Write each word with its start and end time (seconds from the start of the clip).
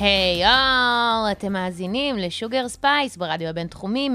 היי 0.00 0.42
יואו, 0.42 1.32
אתם 1.32 1.52
מאזינים 1.52 2.16
ל 2.16 2.25
Sugar 2.25 2.68
Spice 2.68 3.16
ברדיו 3.16 3.48
הבינתחומי, 3.48 4.10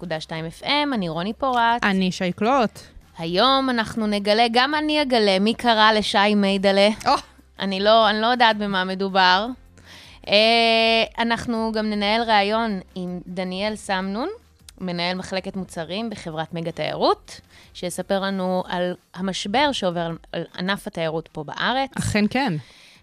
106.2 0.00 0.62
FM, 0.62 0.94
אני 0.94 1.08
רוני 1.08 1.32
פורט. 1.32 1.82
אני 1.82 2.12
שי 2.12 2.37
קלוט. 2.37 2.78
היום 3.18 3.70
אנחנו 3.70 4.06
נגלה, 4.06 4.46
גם 4.52 4.74
אני 4.74 5.02
אגלה, 5.02 5.38
מי 5.38 5.54
קרא 5.54 5.92
לשי 5.92 6.34
מיידלה. 6.36 6.88
או, 7.06 7.12
אני 7.58 7.80
לא, 7.80 8.10
אני 8.10 8.20
לא 8.20 8.26
יודעת 8.26 8.58
במה 8.58 8.84
מדובר. 8.84 9.46
אה, 10.28 10.34
אנחנו 11.18 11.72
גם 11.74 11.90
ננהל 11.90 12.22
ראיון 12.22 12.80
עם 12.94 13.20
דניאל 13.26 13.76
סמנון, 13.76 14.28
מנהל 14.80 15.16
מחלקת 15.16 15.56
מוצרים 15.56 16.10
בחברת 16.10 16.54
מגה 16.54 16.72
תיירות, 16.72 17.40
שיספר 17.74 18.20
לנו 18.20 18.62
על 18.68 18.94
המשבר 19.14 19.72
שעובר 19.72 20.10
על 20.32 20.44
ענף 20.58 20.86
התיירות 20.86 21.28
פה 21.32 21.44
בארץ. 21.44 21.90
אכן 21.98 22.24
כן. 22.30 22.52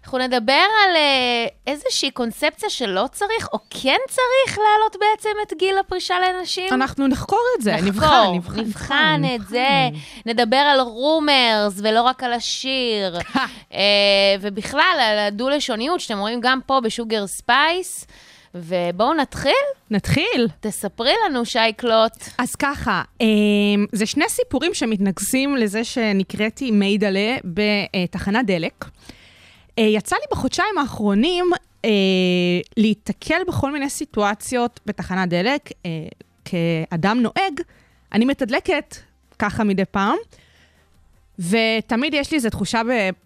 אנחנו 0.08 0.18
נדבר 0.18 0.52
על 0.52 0.96
אה, 0.96 1.46
איזושהי 1.66 2.10
קונספציה 2.10 2.70
שלא 2.70 3.04
צריך, 3.12 3.48
או 3.52 3.58
כן 3.70 3.96
צריך 4.08 4.58
להעלות 4.58 4.96
בעצם 5.00 5.28
את 5.42 5.52
גיל 5.58 5.78
הפרישה 5.78 6.14
לנשים. 6.20 6.74
אנחנו 6.74 7.06
נחקור 7.06 7.40
את 7.58 7.62
זה, 7.62 7.76
נבחן, 7.76 7.88
נחקור, 7.88 8.34
נבחן, 8.34 8.60
נבחן 8.60 9.22
את 9.24 9.40
נבחן. 9.40 9.50
זה, 9.50 9.88
נדבר 10.26 10.56
על 10.56 10.80
rumors 10.80 11.74
ולא 11.82 12.02
רק 12.02 12.22
על 12.22 12.32
השיר, 12.32 13.18
אה, 13.74 13.78
ובכלל 14.40 14.96
על 15.00 15.18
הדו-לשוניות 15.18 16.00
שאתם 16.00 16.18
רואים 16.18 16.40
גם 16.42 16.58
פה 16.66 16.80
ב 16.80 16.88
Sugar 16.88 17.26
Spice. 17.26 18.06
ובואו 18.54 19.14
נתחיל, 19.14 19.52
נתחיל. 19.90 20.48
תספרי 20.60 21.12
לנו, 21.26 21.44
שי 21.44 21.72
קלוט. 21.76 22.12
אז 22.38 22.54
ככה, 22.54 23.02
אמ, 23.20 23.86
זה 23.92 24.06
שני 24.06 24.28
סיפורים 24.28 24.74
שמתנקזים 24.74 25.56
לזה 25.56 25.84
שנקראתי 25.84 26.70
מיידלה 26.70 27.36
בתחנת 27.44 28.46
דלק. 28.46 28.84
אה, 29.78 29.82
יצא 29.82 30.16
לי 30.16 30.22
בחודשיים 30.30 30.78
האחרונים 30.78 31.50
אה, 31.84 31.90
להיתקל 32.76 33.42
בכל 33.48 33.72
מיני 33.72 33.90
סיטואציות 33.90 34.80
בתחנת 34.86 35.28
דלק. 35.28 35.70
אה, 35.86 35.90
כאדם 36.44 37.18
נוהג, 37.22 37.60
אני 38.12 38.24
מתדלקת 38.24 38.96
ככה 39.38 39.64
מדי 39.64 39.84
פעם, 39.84 40.16
ותמיד 41.38 42.14
יש 42.14 42.30
לי 42.30 42.36
איזו 42.36 42.50
תחושה 42.50 42.80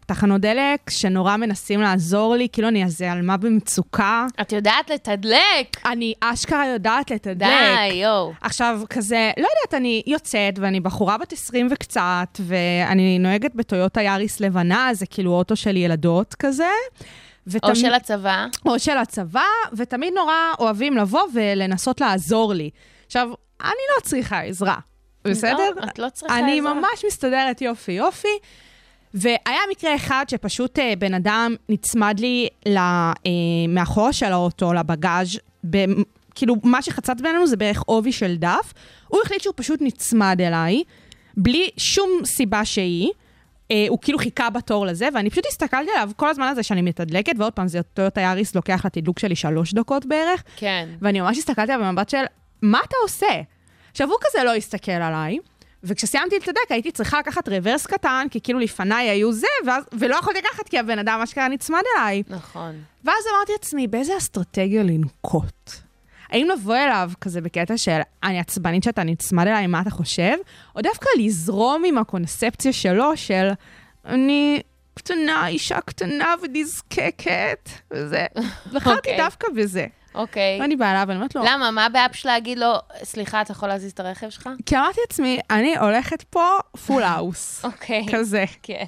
בתחנות 0.04 0.40
דלק 0.40 0.90
שנורא 0.90 1.36
מנסים 1.36 1.80
לעזור 1.80 2.36
לי, 2.36 2.48
כאילו 2.52 2.68
אני 2.68 2.84
איזה 2.84 3.12
עלמה 3.12 3.36
במצוקה. 3.36 4.26
את 4.40 4.52
יודעת 4.52 4.90
לתדלק. 4.90 5.86
אני 5.86 6.14
אשכרה 6.20 6.66
יודעת 6.66 7.10
לתדלק. 7.10 7.48
די, 7.88 7.94
יואו. 7.94 8.32
עכשיו, 8.40 8.80
כזה, 8.90 9.30
לא 9.36 9.48
יודעת, 9.60 9.74
אני 9.80 10.02
יוצאת, 10.06 10.58
ואני 10.58 10.80
בחורה 10.80 11.18
בת 11.18 11.32
20 11.32 11.68
וקצת, 11.70 12.40
ואני 12.40 13.18
נוהגת 13.18 13.54
בטויוטה 13.54 14.02
יאריס 14.02 14.40
לבנה, 14.40 14.88
זה 14.92 15.06
כאילו 15.06 15.32
אוטו 15.32 15.56
של 15.56 15.76
ילדות 15.76 16.34
כזה. 16.34 16.64
או 16.64 17.52
ותמיד- 17.52 17.76
של 17.76 17.94
הצבא. 17.94 18.46
או 18.66 18.78
של 18.78 18.98
הצבא, 18.98 19.44
ותמיד 19.76 20.12
נורא 20.14 20.34
אוהבים 20.58 20.96
לבוא 20.96 21.22
ולנסות 21.34 22.00
לעזור 22.00 22.52
לי. 22.54 22.70
עכשיו, 23.06 23.28
אני 23.62 23.70
לא 23.96 24.02
צריכה 24.02 24.40
עזרה, 24.40 24.76
בסדר? 25.24 25.70
לא, 25.76 25.84
את 25.84 25.98
לא 25.98 26.08
צריכה 26.08 26.38
אני 26.38 26.60
עזרה. 26.60 26.74
ממש 26.74 27.04
מסתדרת 27.06 27.62
יופי 27.62 27.92
יופי. 27.92 28.38
והיה 29.14 29.60
מקרה 29.70 29.94
אחד 29.94 30.24
שפשוט 30.28 30.78
אה, 30.78 30.92
בן 30.98 31.14
אדם 31.14 31.54
נצמד 31.68 32.20
לי 32.20 32.48
ל, 32.66 32.78
אה, 32.78 33.12
מאחורה 33.68 34.12
של 34.12 34.32
האוטו, 34.32 34.72
לבגאז', 34.72 35.38
ב, 35.70 35.84
כאילו, 36.34 36.56
מה 36.64 36.82
שחצץ 36.82 37.20
בינינו 37.20 37.46
זה 37.46 37.56
בערך 37.56 37.82
עובי 37.86 38.12
של 38.12 38.36
דף. 38.36 38.72
הוא 39.08 39.20
החליט 39.24 39.42
שהוא 39.42 39.54
פשוט 39.56 39.80
נצמד 39.82 40.40
אליי, 40.40 40.82
בלי 41.36 41.68
שום 41.76 42.10
סיבה 42.24 42.64
שהיא. 42.64 43.10
אה, 43.70 43.86
הוא 43.88 43.98
כאילו 44.02 44.18
חיכה 44.18 44.50
בתור 44.50 44.86
לזה, 44.86 45.08
ואני 45.14 45.30
פשוט 45.30 45.46
הסתכלתי 45.46 45.90
עליו 45.90 46.10
כל 46.16 46.28
הזמן 46.28 46.46
הזה 46.46 46.62
שאני 46.62 46.82
מתדלקת, 46.82 47.32
ועוד 47.38 47.52
פעם, 47.52 47.68
זה 47.68 47.82
טויוטה 47.82 48.20
יאריס 48.20 48.54
לוקח 48.54 48.86
לתדלוק 48.86 49.18
שלי 49.18 49.36
שלוש 49.36 49.74
דקות 49.74 50.06
בערך, 50.06 50.42
כן. 50.56 50.88
ואני 51.00 51.20
ממש 51.20 51.38
הסתכלתי 51.38 51.72
עליו 51.72 51.86
במבט 51.86 52.08
של, 52.08 52.24
מה 52.62 52.80
אתה 52.88 52.96
עושה? 53.02 53.40
עכשיו, 53.92 54.08
הוא 54.08 54.16
כזה 54.20 54.44
לא 54.44 54.54
הסתכל 54.54 54.92
עליי, 54.92 55.38
וכשסיימתי 55.84 56.36
לתדלק 56.36 56.70
הייתי 56.70 56.92
צריכה 56.92 57.18
לקחת 57.18 57.48
רוורס 57.48 57.86
קטן, 57.86 58.26
כי 58.30 58.40
כאילו 58.40 58.58
לפניי 58.58 59.08
היו 59.08 59.32
זה, 59.32 59.46
ואז, 59.66 59.84
ולא 59.92 60.16
יכולתי 60.16 60.38
לקחת 60.38 60.68
כי 60.68 60.78
הבן 60.78 60.98
אדם 60.98 61.20
אשכרה 61.20 61.48
נצמד 61.48 61.82
אליי. 61.96 62.22
נכון. 62.28 62.82
ואז 63.04 63.24
אמרתי 63.36 63.52
לעצמי, 63.52 63.86
באיזה 63.86 64.16
אסטרטגיה 64.16 64.82
לנקוט? 64.82 65.70
האם 66.28 66.48
לבוא 66.48 66.76
אליו 66.76 67.10
כזה 67.20 67.40
בקטע 67.40 67.76
של, 67.76 68.00
אני 68.22 68.40
עצבנית 68.40 68.82
שאתה 68.82 69.02
נצמד 69.02 69.46
אליי, 69.46 69.66
מה 69.66 69.80
אתה 69.80 69.90
חושב? 69.90 70.34
או 70.76 70.80
דווקא 70.80 71.08
לזרום 71.18 71.84
עם 71.84 71.98
הקונספציה 71.98 72.72
שלו 72.72 73.16
של, 73.16 73.50
אני 74.04 74.62
קטנה, 74.94 75.48
אישה 75.48 75.80
קטנה 75.80 76.34
ונזקקת, 76.42 77.68
וזה. 77.90 78.26
בחרתי 78.72 78.96
אוקיי. 78.96 79.16
דווקא 79.16 79.48
בזה. 79.56 79.86
אוקיי. 80.14 80.58
ואני 80.60 80.76
באה 80.76 80.90
אליו, 80.90 81.04
ואני 81.08 81.16
אומרת 81.16 81.34
לו, 81.34 81.42
למה? 81.44 81.70
מה 81.70 81.84
הבעיה 81.86 82.08
פשוט 82.08 82.26
להגיד 82.26 82.58
לו, 82.58 82.74
סליחה, 83.02 83.42
אתה 83.42 83.52
יכול 83.52 83.68
להזיז 83.68 83.92
את 83.92 84.00
הרכב 84.00 84.30
שלך? 84.30 84.50
כי 84.66 84.76
אמרתי 84.76 85.00
לעצמי, 85.00 85.38
אני 85.50 85.76
הולכת 85.76 86.22
פה 86.22 86.48
full 86.86 87.02
house. 87.02 87.60
אוקיי. 87.64 88.06
כזה. 88.12 88.44
כן. 88.62 88.84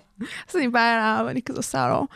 אז 0.50 0.56
אני 0.56 0.68
באה 0.68 0.94
אליו, 0.94 1.26
ואני 1.26 1.42
כזה 1.42 1.58
עושה 1.58 1.88
לו, 1.88 2.06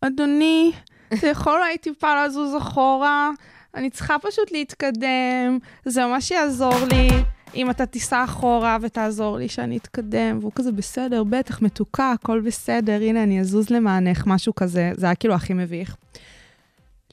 אדוני, 0.00 0.72
אתה 1.14 1.26
יכול 1.26 1.52
אולי 1.52 1.78
טיפה 1.78 2.24
לזוז 2.24 2.56
אחורה? 2.56 3.30
אני 3.74 3.90
צריכה 3.90 4.16
פשוט 4.18 4.52
להתקדם, 4.52 5.58
זה 5.84 6.06
ממש 6.06 6.30
יעזור 6.30 6.74
לי 6.92 7.08
אם 7.54 7.70
אתה 7.70 7.86
תיסע 7.86 8.24
אחורה 8.24 8.78
ותעזור 8.80 9.38
לי 9.38 9.48
שאני 9.48 9.76
אתקדם. 9.76 10.38
והוא 10.40 10.52
כזה, 10.54 10.72
בסדר, 10.72 11.24
בטח, 11.24 11.62
מתוקה, 11.62 12.12
הכל 12.12 12.40
בסדר, 12.40 12.92
הנה, 13.02 13.22
אני 13.22 13.40
אזוז 13.40 13.70
למענך, 13.70 14.26
משהו 14.26 14.54
כזה. 14.54 14.90
זה 14.96 15.06
היה 15.06 15.14
כאילו 15.14 15.34
הכי 15.34 15.54
מביך. 15.54 15.96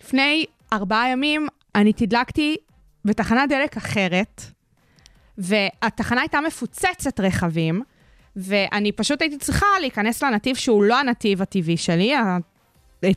לפני 0.04 0.46
ארבעה 0.74 1.10
ימים 1.10 1.48
אני 1.76 1.94
תדלקתי 1.94 2.58
בתחנת 3.06 3.50
דלק 3.50 3.78
אחרת, 3.78 4.42
והתחנה 5.38 6.22
הייתה 6.22 6.42
מפוצצת 6.42 7.20
רכבים, 7.20 7.82
ואני 8.36 8.92
פשוט 8.92 9.22
הייתי 9.22 9.38
צריכה 9.38 9.66
להיכנס 9.80 10.24
לנתיב 10.24 10.56
שהוא 10.56 10.84
לא 10.84 11.00
הנתיב 11.00 11.42
הטבעי 11.42 11.78
שלי, 11.78 12.14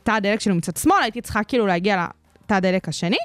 תא 0.03 0.11
הדלק 0.11 0.39
שלי 0.39 0.53
מצד 0.53 0.77
שמאל, 0.77 1.01
הייתי 1.01 1.21
צריכה 1.21 1.43
כאילו 1.43 1.67
להגיע 1.67 2.05
לתא 2.43 2.53
הדלק 2.53 2.87
השני, 2.87 3.17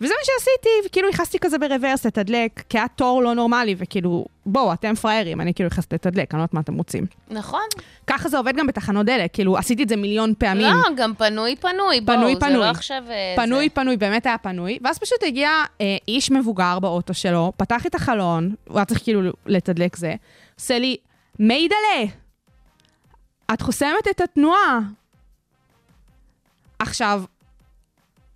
וזה 0.00 0.14
מה 0.18 0.24
שעשיתי, 0.24 0.68
וכאילו 0.86 1.08
נכנסתי 1.08 1.38
כזה 1.38 1.58
ברוורס 1.58 2.06
לתדלק, 2.06 2.62
כי 2.68 2.78
היה 2.78 2.88
תור 2.88 3.22
לא 3.22 3.34
נורמלי, 3.34 3.74
וכאילו, 3.78 4.24
בואו, 4.46 4.72
אתם 4.72 4.94
פראיירים, 4.94 5.40
אני 5.40 5.54
כאילו 5.54 5.66
נכנסת 5.68 5.92
לתדלק, 5.92 6.34
אני 6.34 6.38
לא 6.38 6.42
יודעת 6.42 6.54
מה 6.54 6.60
אתם 6.60 6.74
רוצים. 6.74 7.06
נכון. 7.30 7.62
ככה 8.06 8.28
זה 8.28 8.38
עובד 8.38 8.56
גם 8.56 8.66
בתחנות 8.66 9.06
דלק, 9.06 9.30
כאילו, 9.32 9.58
עשיתי 9.58 9.82
את 9.82 9.88
זה 9.88 9.96
מיליון 9.96 10.34
פעמים. 10.38 10.66
לא, 10.66 10.94
גם 10.96 11.14
פנוי 11.14 11.56
פנוי. 11.56 12.00
בואו, 12.00 12.18
פנוי, 12.18 12.34
זה 12.34 12.40
פנוי. 12.40 12.58
לא 12.58 12.70
עכשיו... 12.70 13.02
אה, 13.10 13.34
פנוי, 13.36 13.68
זה. 13.68 13.74
פנוי, 13.74 13.96
באמת 13.96 14.26
היה 14.26 14.38
פנוי. 14.38 14.78
ואז 14.82 14.98
פשוט 14.98 15.22
הגיע 15.26 15.50
אה, 15.80 15.96
איש 16.08 16.30
מבוגר 16.30 16.78
באוטו 16.78 17.14
שלו, 17.14 17.52
פתח 17.56 17.86
את 17.86 17.94
החלון, 17.94 18.54
הוא 18.68 18.76
היה 18.76 18.84
צריך 18.84 19.02
כאילו 19.02 19.30
לתדלק 19.46 19.96
זה, 19.96 20.14
עושה 20.58 20.78
לי, 20.78 20.96
מיידלה, 21.38 22.04
את 23.52 23.62
חוסמת 23.62 24.08
את 24.10 24.20
התנועה. 24.20 24.78
עכשיו, 26.78 27.22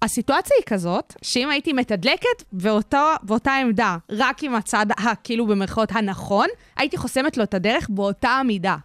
הסיטואציה 0.04 0.56
היא 0.58 0.64
כזאת, 0.66 1.14
שאם 1.22 1.50
הייתי 1.50 1.72
מתדלקת 1.72 2.42
באותו, 2.52 3.06
באותה 3.22 3.54
עמדה, 3.54 3.96
רק 4.10 4.42
עם 4.42 4.54
הצד, 4.54 4.86
כאילו 5.24 5.46
במרכאות 5.46 5.92
הנכון, 5.92 6.46
הייתי 6.76 6.96
חוסמת 6.96 7.36
לו 7.36 7.42
את 7.42 7.54
הדרך 7.54 7.86
באותה 7.90 8.28
המידה, 8.28 8.76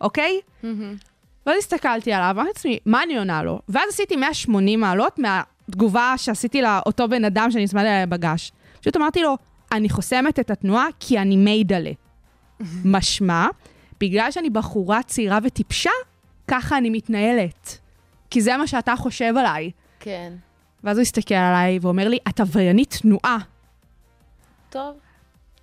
אוקיי? 0.00 0.40
ואז 1.46 1.56
הסתכלתי 1.58 2.12
עליו, 2.12 2.30
אמרתי 2.30 2.48
לעצמי, 2.48 2.78
מה 2.86 3.02
אני 3.02 3.18
עונה 3.18 3.42
לו? 3.42 3.60
ואז 3.68 3.88
עשיתי 3.88 4.16
180 4.16 4.80
מעלות 4.80 5.18
מהתגובה 5.18 6.14
שעשיתי 6.16 6.62
לאותו 6.62 7.08
בן 7.08 7.24
אדם 7.24 7.50
שנצמד 7.50 7.80
אליי 7.80 8.06
בגש. 8.06 8.52
פשוט 8.80 8.96
אמרתי 8.96 9.22
לו, 9.22 9.36
אני 9.72 9.88
חוסמת 9.88 10.40
את 10.40 10.50
התנועה 10.50 10.86
כי 11.00 11.18
אני 11.18 11.36
מיידלה. 11.36 11.92
משמע, 12.84 13.46
בגלל 14.00 14.30
שאני 14.30 14.50
בחורה 14.50 15.02
צעירה 15.02 15.38
וטיפשה, 15.42 15.90
ככה 16.48 16.78
אני 16.78 16.90
מתנהלת. 16.90 17.78
כי 18.30 18.40
זה 18.40 18.56
מה 18.56 18.66
שאתה 18.66 18.96
חושב 18.96 19.34
עליי. 19.36 19.70
כן. 20.00 20.32
ואז 20.84 20.96
הוא 20.98 21.02
הסתכל 21.02 21.34
עליי 21.34 21.78
ואומר 21.82 22.08
לי, 22.08 22.18
את 22.28 22.40
עבריינית 22.40 22.98
תנועה. 23.02 23.38
טוב. 24.70 24.96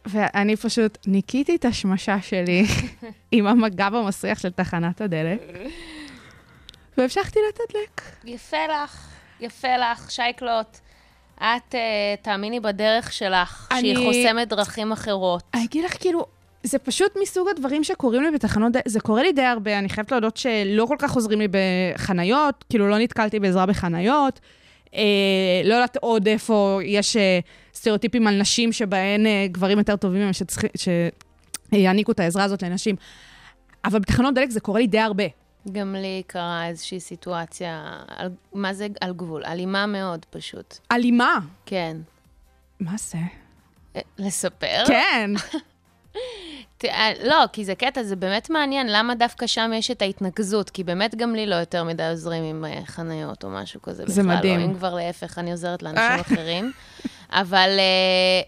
ואני 0.05 0.55
פשוט 0.55 0.97
ניקיתי 1.07 1.55
את 1.55 1.65
השמשה 1.65 2.21
שלי 2.21 2.65
עם 3.31 3.47
המגב 3.47 3.95
המסריח 3.95 4.39
של 4.39 4.49
תחנת 4.49 5.01
הדלק, 5.01 5.39
והמשכתי 6.97 7.39
לתדלק. 7.49 8.01
יפה 8.25 8.57
לך, 8.83 9.07
יפה 9.39 9.77
לך, 9.77 10.11
שייקלוט. 10.11 10.77
את, 11.37 11.75
אה, 11.75 11.79
תאמיני 12.21 12.59
בדרך 12.59 13.13
שלך, 13.13 13.67
שהיא 13.79 13.95
אני- 13.95 14.05
חוסמת 14.05 14.47
דרכים 14.47 14.91
אחרות. 14.91 15.43
אני 15.53 15.63
אגיד 15.65 15.85
לך, 15.85 15.97
כאילו, 15.99 16.25
זה 16.63 16.79
פשוט 16.79 17.11
מסוג 17.21 17.47
הדברים 17.49 17.83
שקורים 17.83 18.23
לי 18.23 18.31
בתחנות, 18.31 18.71
זה 18.87 18.99
קורה 18.99 19.23
לי 19.23 19.31
די 19.33 19.41
הרבה, 19.41 19.79
אני 19.79 19.89
חייבת 19.89 20.11
להודות 20.11 20.37
שלא 20.37 20.85
כל 20.85 20.95
כך 20.99 21.13
עוזרים 21.13 21.39
לי 21.41 21.47
בחניות, 21.51 22.65
כאילו 22.69 22.89
לא 22.89 22.97
נתקלתי 22.97 23.39
בעזרה 23.39 23.65
בחניות. 23.65 24.39
אה, 24.95 25.61
לא 25.63 25.73
יודעת 25.73 25.97
עוד 25.97 26.27
איפה 26.27 26.79
יש 26.83 27.15
אה, 27.17 27.39
סטריאוטיפים 27.73 28.27
על 28.27 28.39
נשים 28.41 28.71
שבהן 28.71 29.25
אה, 29.25 29.45
גברים 29.51 29.77
יותר 29.77 29.95
טובים 29.95 30.21
מהם 30.21 30.33
שצריכים, 30.33 30.69
שיעניקו 31.73 32.11
את 32.11 32.19
העזרה 32.19 32.43
הזאת 32.43 32.63
לנשים. 32.63 32.95
אבל 33.85 33.99
בתחנות 33.99 34.33
דלק 34.35 34.49
זה 34.49 34.59
קורה 34.59 34.79
לי 34.79 34.87
די 34.87 34.99
הרבה. 34.99 35.23
גם 35.71 35.95
לי 35.95 36.23
קרה 36.27 36.67
איזושהי 36.67 36.99
סיטואציה, 36.99 37.99
על, 38.07 38.29
מה 38.53 38.73
זה 38.73 38.87
על 39.01 39.13
גבול? 39.13 39.45
אלימה 39.45 39.85
מאוד 39.85 40.25
פשוט. 40.29 40.77
אלימה. 40.91 41.39
כן. 41.65 41.97
מה 42.79 42.93
זה? 42.97 43.17
אה, 43.95 44.01
לספר? 44.17 44.83
כן. 44.87 45.31
אה, 46.85 47.11
לא, 47.23 47.43
כי 47.53 47.65
זה 47.65 47.75
קטע, 47.75 48.03
זה 48.03 48.15
באמת 48.15 48.49
מעניין, 48.49 48.87
למה 48.89 49.15
דווקא 49.15 49.47
שם 49.47 49.71
יש 49.75 49.91
את 49.91 50.01
ההתנקזות? 50.01 50.69
כי 50.69 50.83
באמת 50.83 51.15
גם 51.15 51.35
לי 51.35 51.45
לא 51.45 51.55
יותר 51.55 51.83
מדי 51.83 52.07
עוזרים 52.09 52.43
עם 52.43 52.65
אה, 52.65 52.79
חניות 52.85 53.43
או 53.43 53.49
משהו 53.49 53.81
כזה 53.81 54.03
זה 54.07 54.21
בכלל. 54.23 54.37
מדהים. 54.37 54.59
לא, 54.59 54.65
אם 54.65 54.73
כבר 54.73 54.95
להפך, 54.95 55.39
אני 55.39 55.51
עוזרת 55.51 55.83
לאנשים 55.83 56.19
אחרים. 56.19 56.71
אבל 57.31 57.69
אה, 57.79 58.41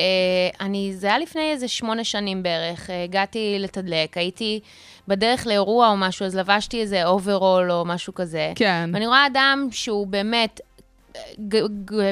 אה, 0.00 0.66
אני, 0.66 0.92
זה 0.94 1.06
היה 1.06 1.18
לפני 1.18 1.50
איזה 1.50 1.68
שמונה 1.68 2.04
שנים 2.04 2.42
בערך, 2.42 2.90
אה, 2.90 3.04
הגעתי 3.04 3.56
לתדלק, 3.58 4.16
הייתי 4.16 4.60
בדרך 5.08 5.46
לאירוע 5.46 5.88
או 5.88 5.96
משהו, 5.96 6.26
אז 6.26 6.36
לבשתי 6.36 6.80
איזה 6.80 7.06
אוברול 7.06 7.72
או 7.72 7.84
משהו 7.84 8.14
כזה. 8.14 8.52
כן. 8.54 8.90
ואני 8.92 9.06
רואה 9.06 9.26
אדם 9.26 9.68
שהוא 9.70 10.06
באמת 10.06 10.60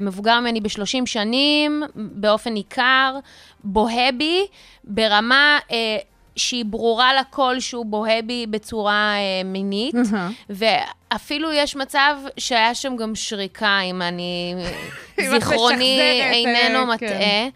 מבוגר 0.03 0.41
ממני 0.41 0.61
ב-30 0.61 1.07
שנים, 1.07 1.83
באופן 1.95 2.53
ניכר, 2.53 3.19
בוהה 3.65 4.13
בי, 4.13 4.47
ברמה 4.85 5.59
אה, 5.71 5.77
שהיא 6.37 6.65
ברורה 6.65 7.15
לכל 7.15 7.61
שהוא 7.61 7.87
בוהה 7.87 8.23
בי 8.23 8.47
בצורה 8.47 9.15
אה, 9.15 9.45
מינית. 9.45 9.95
אהה. 10.15 10.31
ואפילו 10.51 11.53
יש 11.53 11.77
מצב 11.77 12.17
שהיה 12.37 12.75
שם 12.75 12.97
גם 12.97 13.15
שריקה, 13.15 13.81
אם 13.81 14.03
אני... 14.03 14.55
זיכרוני 15.31 16.01
איננו 16.33 16.79
אה, 16.79 16.85
מטעה. 16.85 17.09
כן. 17.09 17.49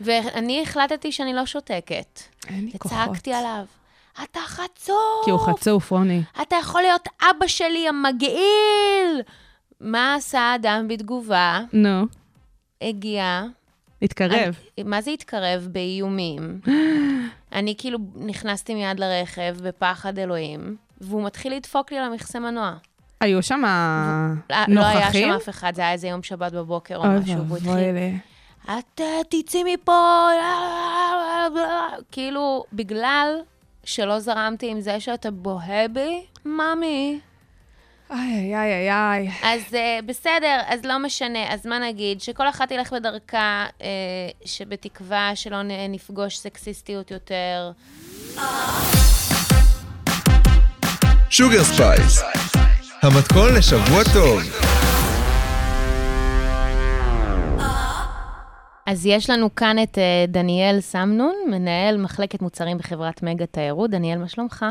ואני 0.00 0.62
החלטתי 0.62 1.12
שאני 1.12 1.34
לא 1.34 1.46
שותקת. 1.46 2.20
אין 2.48 2.64
לי 2.72 2.78
כוחות. 2.78 2.98
וצעקתי 2.98 3.32
עליו, 3.32 3.64
אתה 4.22 4.40
חצוף! 4.40 5.24
כי 5.24 5.30
הוא 5.30 5.40
חצוף, 5.40 5.90
רוני. 5.90 6.22
אתה 6.42 6.56
יכול 6.56 6.82
להיות 6.82 7.08
אבא 7.22 7.46
שלי 7.46 7.88
המגעיל! 7.88 9.22
מה 9.84 10.14
עשה 10.14 10.40
האדם 10.40 10.88
בתגובה? 10.88 11.60
נו, 11.72 12.02
הגיע. 12.82 13.42
התקרב. 14.02 14.30
אני- 14.78 14.84
מה 14.84 15.00
זה 15.00 15.10
התקרב? 15.10 15.68
באיומים. 15.72 16.60
אני 17.52 17.74
כאילו 17.78 17.98
נכנסתי 18.16 18.74
מיד 18.74 19.00
לרכב 19.00 19.56
בפחד 19.62 20.18
אלוהים, 20.18 20.76
והוא 21.00 21.24
מתחיל 21.24 21.54
לדפוק 21.54 21.92
לי 21.92 21.98
על 21.98 22.04
המכסה 22.04 22.38
מנוע. 22.38 22.74
היו 23.20 23.42
שם 23.42 23.62
לא- 24.50 24.56
לא 24.68 24.84
היה 24.86 24.98
נוכחים? 25.00 25.28
שם 25.28 25.34
אף 25.36 25.48
אחד, 25.48 25.72
זה 25.74 25.82
היה 25.82 25.92
איזה 25.92 26.08
יום 26.08 26.22
שבת 26.22 26.52
בבוקר 26.52 26.96
או 26.96 27.02
משהו, 27.04 27.44
והוא 27.46 27.56
התחיל. 27.56 28.18
את 28.78 29.00
תצאי 29.30 29.74
מפה, 29.74 30.28
כאילו, 32.12 32.64
בגלל 32.72 33.28
שלא 33.84 34.18
זרמתי 34.18 34.70
עם 34.70 34.80
זה 34.80 35.00
שאתה 35.00 35.30
בוהה 35.30 35.88
בי, 35.88 36.24
ממי. 36.44 37.20
איי, 38.14 38.56
איי, 38.56 38.72
איי, 38.72 38.90
איי. 38.90 39.30
אז 39.42 39.60
uh, 39.70 40.02
בסדר, 40.06 40.60
אז 40.66 40.84
לא 40.84 40.98
משנה. 40.98 41.52
אז 41.52 41.66
מה 41.66 41.78
נגיד? 41.78 42.20
שכל 42.20 42.48
אחת 42.48 42.68
תלך 42.68 42.92
בדרכה, 42.92 43.66
uh, 43.78 43.82
שבתקווה 44.44 45.30
שלא 45.34 45.62
נפגוש 45.88 46.38
סקסיסטיות 46.38 47.10
יותר. 47.10 47.70
Sugar 51.30 51.64
Spice, 51.64 52.22
המתכון 53.02 53.54
לשבוע 53.54 54.02
טוב. 54.12 54.40
אז 58.86 59.06
יש 59.06 59.30
לנו 59.30 59.54
כאן 59.54 59.82
את 59.82 59.98
אה, 59.98 60.30
דניאל 60.30 60.80
סמנון, 60.80 61.34
מנהל 61.50 61.96
מחלקת 61.96 62.42
מוצרים 62.42 62.78
בחברת 62.78 63.22
מגה 63.22 63.46
תיירות. 63.46 63.90
דניאל, 63.90 64.18
מה 64.18 64.28
שלומך? 64.28 64.64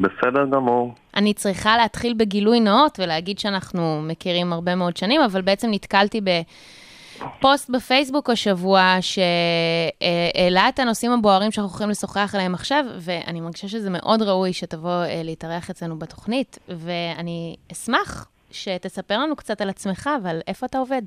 בסדר 0.00 0.46
גמור. 0.50 0.94
אני 1.16 1.34
צריכה 1.34 1.76
להתחיל 1.76 2.14
בגילוי 2.14 2.60
נאות 2.60 3.00
ולהגיד 3.02 3.38
שאנחנו 3.38 4.02
מכירים 4.02 4.52
הרבה 4.52 4.74
מאוד 4.74 4.96
שנים, 4.96 5.20
אבל 5.20 5.42
בעצם 5.42 5.68
נתקלתי 5.70 6.20
בפוסט 6.20 7.70
בפייסבוק 7.70 8.30
השבוע 8.30 8.96
שהעלה 9.00 10.68
את 10.68 10.78
הנושאים 10.78 11.12
הבוערים 11.12 11.50
שאנחנו 11.50 11.70
הולכים 11.70 11.90
לשוחח 11.90 12.34
עליהם 12.34 12.54
עכשיו, 12.54 12.84
ואני 13.00 13.40
מרגישה 13.40 13.68
שזה 13.68 13.90
מאוד 13.90 14.22
ראוי 14.22 14.52
שתבוא 14.52 14.90
אה, 14.90 15.20
להתארח 15.24 15.70
אצלנו 15.70 15.98
בתוכנית, 15.98 16.58
ואני 16.68 17.56
אשמח 17.72 18.28
שתספר 18.50 19.18
לנו 19.18 19.36
קצת 19.36 19.60
על 19.60 19.68
עצמך 19.68 20.10
ועל 20.22 20.40
איפה 20.48 20.66
אתה 20.66 20.78
עובד. 20.78 21.02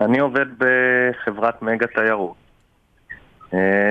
אני 0.00 0.18
עובד 0.18 0.46
בחברת 0.58 1.62
מגה 1.62 1.86
תיירות, 1.86 2.34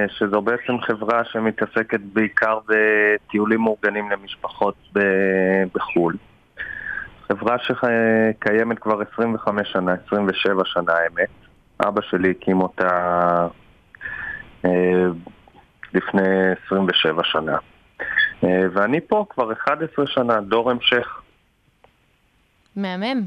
שזו 0.08 0.42
בעצם 0.42 0.82
חברה 0.82 1.26
שמתעסקת 1.26 2.00
בעיקר 2.00 2.60
בטיולים 2.68 3.62
מאורגנים 3.62 4.12
למשפחות 4.12 4.76
בחו"ל. 5.74 6.18
חברה 7.28 7.56
שקיימת 7.60 8.80
כבר 8.80 9.02
25 9.14 9.72
שנה, 9.72 9.96
27 10.08 10.64
שנה 10.66 10.94
האמת. 10.94 11.30
אבא 11.88 12.02
שלי 12.02 12.32
הקים 12.32 12.62
אותה 12.62 12.88
אה, 14.66 15.06
לפני 15.94 16.22
27 16.66 17.24
שנה. 17.24 17.58
אה, 18.44 18.64
ואני 18.74 19.02
פה 19.02 19.26
כבר 19.30 19.54
11 19.54 20.08
שנה, 20.08 20.42
דור 20.42 20.72
המשך. 20.72 21.22
מהמם. 22.76 23.22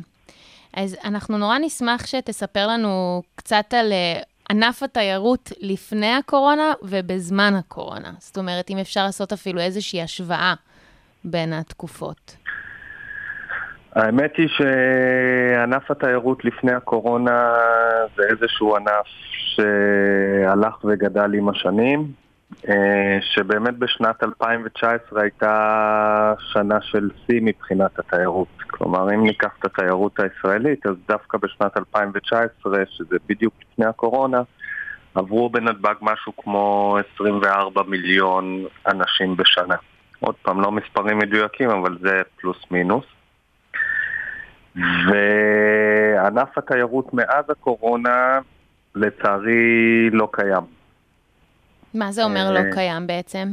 אז 0.77 0.97
אנחנו 1.05 1.39
נורא 1.39 1.59
נשמח 1.59 2.06
שתספר 2.06 2.67
לנו 2.67 3.23
קצת 3.37 3.75
על 3.75 3.93
אה, 3.93 4.21
ענף 4.50 4.82
התיירות 4.82 5.52
לפני 5.60 6.14
הקורונה 6.14 6.72
ובזמן 6.82 7.54
הקורונה. 7.58 8.10
זאת 8.19 8.38
אומרת, 8.38 8.70
אם 8.70 8.78
אפשר 8.78 9.04
לעשות 9.04 9.32
אפילו 9.32 9.60
איזושהי 9.60 10.02
השוואה 10.02 10.54
בין 11.25 11.52
התקופות. 11.52 12.37
האמת 13.93 14.37
היא 14.37 14.48
שענף 14.48 15.91
התיירות 15.91 16.44
לפני 16.44 16.72
הקורונה 16.72 17.53
זה 18.17 18.22
איזשהו 18.31 18.76
ענף 18.76 19.06
שהלך 19.55 20.84
וגדל 20.84 21.34
עם 21.34 21.48
השנים, 21.48 22.12
שבאמת 23.20 23.79
בשנת 23.79 24.22
2019 24.22 25.22
הייתה 25.22 26.34
שנה 26.38 26.81
של 26.81 27.10
שיא 27.26 27.41
מבחינת 27.43 27.98
התיירות. 27.98 28.48
כלומר, 28.70 29.15
אם 29.15 29.24
ניקח 29.24 29.50
את 29.58 29.65
התיירות 29.65 30.20
הישראלית, 30.20 30.86
אז 30.86 30.94
דווקא 31.08 31.38
בשנת 31.38 31.76
2019, 31.76 32.79
שזה 32.91 33.17
בדיוק 33.29 33.55
לפני 33.62 33.86
הקורונה, 33.86 34.43
עברו 35.15 35.50
בנתב"ג 35.50 35.94
משהו 36.00 36.32
כמו 36.36 36.96
24 37.15 37.82
מיליון 37.82 38.65
אנשים 38.86 39.36
בשנה. 39.36 39.76
עוד 40.20 40.34
פעם, 40.43 40.60
לא 40.60 40.72
מספרים 40.72 41.19
מדויקים, 41.19 41.70
אבל 41.70 41.98
זה 42.00 42.22
פלוס 42.36 42.58
מינוס. 42.70 43.05
וענף 44.76 46.58
התיירות 46.58 47.15
מאז 47.15 47.44
הקורונה, 47.50 48.38
לצערי, 48.94 50.10
לא 50.10 50.29
קיים. 50.32 50.76
מה 51.96 52.12
זה 52.12 52.24
אומר 52.24 52.46
אה, 52.46 52.50
לא 52.50 52.72
קיים 52.72 53.06
בעצם? 53.06 53.48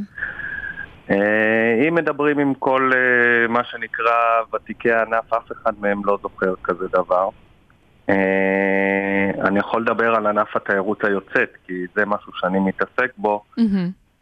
אה, 1.10 1.88
אם 1.88 1.94
מדברים 1.94 2.38
עם 2.38 2.54
כל 2.54 2.90
אה, 2.94 3.48
מה 3.48 3.64
שנקרא 3.64 4.14
ותיקי 4.54 4.92
הענף, 4.92 5.32
אף 5.32 5.52
אחד 5.52 5.72
מהם 5.80 6.04
לא 6.04 6.18
זוכר 6.22 6.54
כזה 6.64 6.84
דבר. 6.92 7.28
אה, 8.08 9.30
אני 9.48 9.58
יכול 9.58 9.82
לדבר 9.82 10.14
על 10.14 10.26
ענף 10.26 10.56
התיירות 10.56 11.04
היוצאת, 11.04 11.50
כי 11.66 11.72
זה 11.96 12.06
משהו 12.06 12.32
שאני 12.34 12.58
מתעסק 12.58 13.12
בו. 13.16 13.44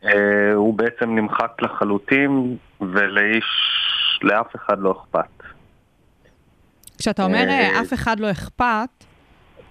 אה, 0.05 0.53
הוא 0.55 0.75
בעצם 0.75 1.15
נמחק 1.15 1.63
לחלוטין, 1.63 2.57
ולאיש, 2.81 3.45
לאף 4.23 4.57
אחד 4.57 4.79
לא 4.79 4.93
אכפת. 5.01 5.43
כשאתה 6.99 7.25
אומר 7.25 7.49
אה, 7.49 7.71
אה, 7.71 7.81
אף 7.81 7.93
אחד 7.93 8.21
לא 8.21 8.31
אכפת, 8.31 9.05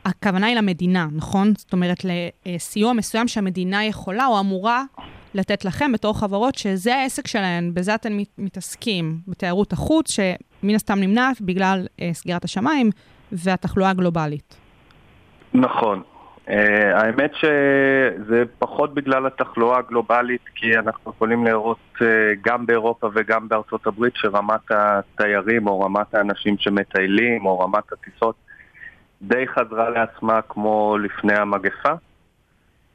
הכוונה 0.05 0.47
היא 0.47 0.55
למדינה, 0.55 1.07
נכון? 1.15 1.53
זאת 1.57 1.73
אומרת, 1.73 1.97
לסיוע 2.45 2.93
מסוים 2.93 3.27
שהמדינה 3.27 3.85
יכולה 3.85 4.27
או 4.27 4.39
אמורה 4.39 4.83
לתת 5.33 5.65
לכם 5.65 5.91
בתור 5.91 6.19
חברות, 6.19 6.55
שזה 6.55 6.95
העסק 6.95 7.27
שלהן, 7.27 7.73
בזה 7.73 7.95
אתם 7.95 8.17
מת- 8.17 8.35
מתעסקים, 8.37 9.17
בתיירות 9.27 9.73
החוץ, 9.73 10.05
שמן 10.11 10.75
הסתם 10.75 10.99
נמנעת 10.99 11.41
בגלל 11.41 11.87
אה, 12.01 12.09
סגירת 12.13 12.43
השמיים 12.43 12.89
והתחלואה 13.31 13.89
הגלובלית. 13.89 14.57
נכון. 15.53 16.01
Uh, 16.47 16.53
האמת 16.93 17.31
שזה 17.35 18.43
פחות 18.59 18.93
בגלל 18.93 19.27
התחלואה 19.27 19.79
הגלובלית, 19.79 20.41
כי 20.55 20.77
אנחנו 20.77 21.11
יכולים 21.11 21.45
לראות 21.45 21.77
uh, 21.95 22.01
גם 22.45 22.65
באירופה 22.65 23.07
וגם 23.15 23.47
בארצות 23.47 23.87
הברית 23.87 24.13
שרמת 24.15 24.71
התיירים 24.71 25.67
או 25.67 25.79
רמת 25.79 26.15
האנשים 26.15 26.55
שמטיילים 26.59 27.45
או 27.45 27.59
רמת 27.59 27.83
הטיסות 27.91 28.35
די 29.21 29.47
חזרה 29.47 29.89
לעצמה 29.89 30.41
כמו 30.41 30.97
לפני 30.97 31.33
המגפה, 31.33 31.93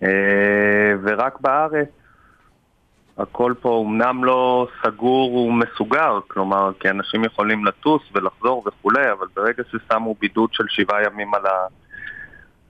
אה, 0.03 0.93
ורק 1.03 1.41
בארץ 1.41 1.89
הכל 3.19 3.55
פה 3.61 3.85
אמנם 3.87 4.25
לא 4.25 4.69
סגור 4.83 5.35
ומסוגר, 5.35 6.19
כלומר, 6.29 6.71
כי 6.81 6.91
אנשים 6.91 7.25
יכולים 7.25 7.65
לטוס 7.65 8.03
ולחזור 8.15 8.65
וכולי, 8.67 9.13
אבל 9.13 9.27
ברגע 9.37 9.63
ששמו 9.71 10.15
בידוד 10.21 10.53
של 10.53 10.65
שבעה 10.69 11.05
ימים 11.05 11.35
על, 11.35 11.47
ה... 11.47 11.67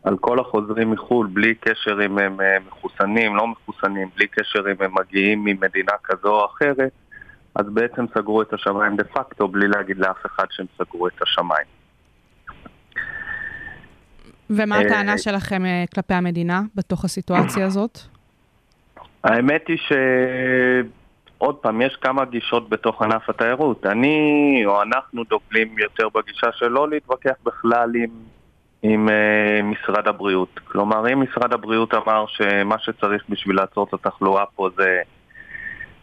על 0.05 0.17
כל 0.19 0.41
החוזרים 0.41 0.91
מחו"ל, 0.91 1.27
בלי 1.33 1.55
קשר 1.55 2.05
אם 2.07 2.19
הם 2.19 2.41
אה, 2.41 2.57
מחוסנים, 2.67 3.37
לא 3.37 3.47
מחוסנים, 3.47 4.09
בלי 4.17 4.27
קשר 4.27 4.61
אם 4.61 4.83
הם 4.83 4.95
מגיעים 4.95 5.45
ממדינה 5.45 5.93
כזו 6.05 6.29
או 6.29 6.47
אחרת, 6.47 6.93
אז 7.55 7.67
בעצם 7.69 8.05
סגרו 8.15 8.43
את 8.43 8.53
השמיים 8.53 8.97
דה 8.97 9.05
פקטו, 9.05 9.49
בלי 9.49 9.69
להגיד 9.69 9.99
לאף 9.99 10.27
אחד 10.27 10.45
שהם 10.51 10.67
סגרו 10.79 11.09
את 11.09 11.23
השמיים. 11.23 11.67
ומה 14.51 14.77
אה, 14.77 14.81
הטענה 14.81 15.19
שלכם 15.19 15.65
אה, 15.65 15.85
כלפי 15.95 16.15
המדינה 16.15 16.63
בתוך 16.75 17.05
הסיטואציה 17.05 17.67
הזאת? 17.71 17.99
האמת 19.25 19.69
היא 19.69 19.77
ש... 19.77 19.93
עוד 21.39 21.55
פעם, 21.55 21.83
יש 21.83 21.97
כמה 22.01 22.25
גישות 22.25 22.69
בתוך 22.69 23.03
ענף 23.03 23.31
התיירות. 23.31 23.87
אני 23.87 24.63
או 24.67 24.83
אנחנו 24.83 25.25
דוגלים 25.25 25.79
יותר 25.79 26.09
בגישה 26.15 26.47
של 26.53 26.69
לא 26.69 26.89
להתווכח 26.91 27.35
בכלל 27.45 27.91
עם, 27.95 28.11
עם 28.83 29.09
uh, 29.09 29.63
משרד 29.63 30.09
הבריאות. 30.09 30.61
כלומר, 30.65 31.13
אם 31.13 31.21
משרד 31.21 31.53
הבריאות 31.53 31.95
אמר 31.95 32.25
שמה 32.29 32.79
שצריך 32.79 33.25
בשביל 33.29 33.57
לעצור 33.57 33.87
את 33.89 33.95
התחלואה 33.95 34.45
פה 34.55 34.69
זה, 34.77 35.01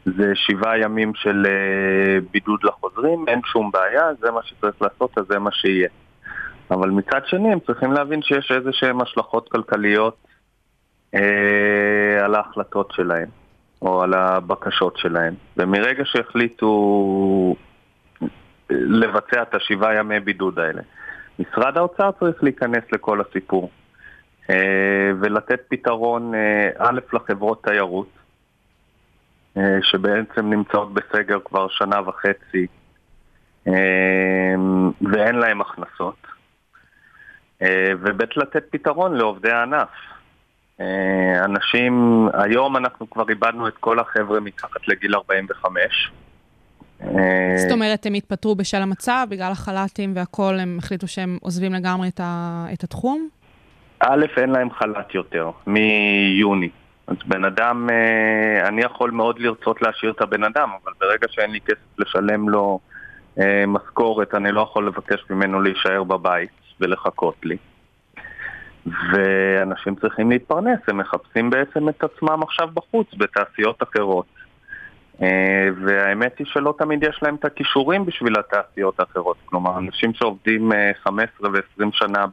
זה 0.06 0.32
שבעה 0.36 0.80
ימים 0.80 1.12
של 1.16 1.46
uh, 1.46 2.26
בידוד 2.32 2.60
לחוזרים, 2.64 3.26
אין 3.28 3.42
שום 3.46 3.72
בעיה, 3.72 4.04
זה 4.20 4.32
מה 4.32 4.40
שצריך 4.44 4.82
לעשות, 4.82 5.18
אז 5.18 5.26
זה 5.30 5.40
מה 5.40 5.52
שיהיה. 5.52 5.90
אבל 6.72 6.90
מצד 6.90 7.22
שני, 7.26 7.54
הם 7.54 7.60
צריכים 7.60 7.92
להבין 7.92 8.22
שיש 8.22 8.52
איזה 8.52 8.70
שהן 8.74 9.02
השלכות 9.02 9.50
כלכליות 9.50 10.18
אה, 11.16 12.26
על 12.26 12.36
ההחלטות 12.36 12.92
שלהם, 12.92 13.28
או 13.82 14.02
על 14.02 14.14
הבקשות 14.14 14.98
שלהם. 14.98 15.34
ומרגע 15.58 16.04
שהחליטו 16.06 17.56
לבצע 18.70 19.42
את 19.42 19.56
השבעה 19.56 19.96
ימי 19.96 20.20
בידוד 20.20 20.60
האלה, 20.60 20.82
משרד 21.40 21.78
האוצר 21.78 22.12
צריך 22.20 22.44
להיכנס 22.44 22.84
לכל 22.92 23.22
הסיפור. 23.22 23.70
אה, 24.50 25.12
ולתת 25.20 25.62
פתרון, 25.68 26.36
אה, 26.36 26.70
א', 26.78 27.00
לחברות 27.14 27.64
תיירות, 27.64 28.10
אה, 29.58 29.78
שבעצם 29.82 30.50
נמצאות 30.50 30.94
בסגר 30.94 31.40
כבר 31.46 31.68
שנה 31.70 32.10
וחצי, 32.10 32.68
אה, 33.68 34.54
ואין 35.12 35.36
להם 35.36 35.62
הכנסות. 35.62 36.16
אה, 37.64 37.92
וב' 38.00 38.22
לתת 38.36 38.64
פתרון 38.70 39.16
לעובדי 39.16 39.52
הענף. 39.52 39.90
אה, 40.82 41.46
אנשים, 41.46 42.28
היום 42.34 42.78
אנחנו 42.78 43.10
כבר 43.10 43.30
איבדנו 43.30 43.68
את 43.68 43.74
כל 43.80 44.00
החבר'ה 44.00 44.40
מתחת 44.40 44.88
לגיל 44.88 45.16
45. 45.16 46.12
אה, 47.02 47.08
זאת 47.58 47.72
אומרת, 47.72 48.06
הם 48.06 48.14
התפטרו 48.14 48.56
בשל 48.56 48.78
המצב, 48.78 49.28
בגלל 49.30 49.52
החל"תים 49.52 50.12
והכול, 50.16 50.60
הם 50.60 50.78
החליטו 50.80 51.08
שהם 51.08 51.38
עוזבים 51.42 51.74
לגמרי 51.74 52.08
את, 52.08 52.20
ה... 52.24 52.66
את 52.74 52.84
התחום? 52.84 53.30
א', 54.00 54.26
אין 54.38 54.50
להם 54.50 54.72
חל"ת 54.72 55.16
יותר, 55.16 55.52
מיוני. 55.68 56.70
אז 57.08 57.16
בן 57.26 57.46
אדם, 57.46 57.90
אני 58.68 58.82
יכול 58.82 59.12
מאוד 59.12 59.40
לרצות 59.40 59.82
להשאיר 59.82 60.12
את 60.12 60.22
הבן 60.22 60.44
אדם, 60.44 60.70
אבל 60.84 60.92
ברגע 61.02 61.28
שאין 61.30 61.52
לי 61.52 61.60
כסף 61.62 62.00
לשלם 62.00 62.50
לו 62.50 62.80
משכורת, 63.68 64.36
אני 64.36 64.52
לא 64.52 64.62
יכול 64.62 64.88
לבקש 64.88 65.26
ממנו 65.30 65.62
להישאר 65.62 66.04
בבית 66.04 66.63
ולחכות 66.80 67.36
לי. 67.44 67.58
ואנשים 68.86 69.96
צריכים 69.96 70.32
להתפרנס, 70.32 70.80
הם 70.88 70.98
מחפשים 70.98 71.50
בעצם 71.50 71.90
את 71.90 72.04
עצמם 72.04 72.44
עכשיו 72.44 72.68
בחוץ, 72.74 73.08
בתעשיות 73.18 73.84
אחרות. 73.84 74.26
אה, 75.22 75.68
והאמת 75.86 76.40
היא 76.40 76.48
שלא 76.48 76.74
תמיד 76.78 77.04
יש 77.04 77.20
להם 77.22 77.36
את 77.36 77.46
הכישורים 77.46 78.06
בשביל 78.06 78.34
התעשיות 78.40 79.00
האחרות. 79.00 79.38
כלומר, 79.46 79.78
אנשים 79.78 80.14
שעובדים 80.14 80.72
אה, 80.72 80.92
15 81.04 81.50
ו-20 81.50 81.90
שנה 81.92 82.26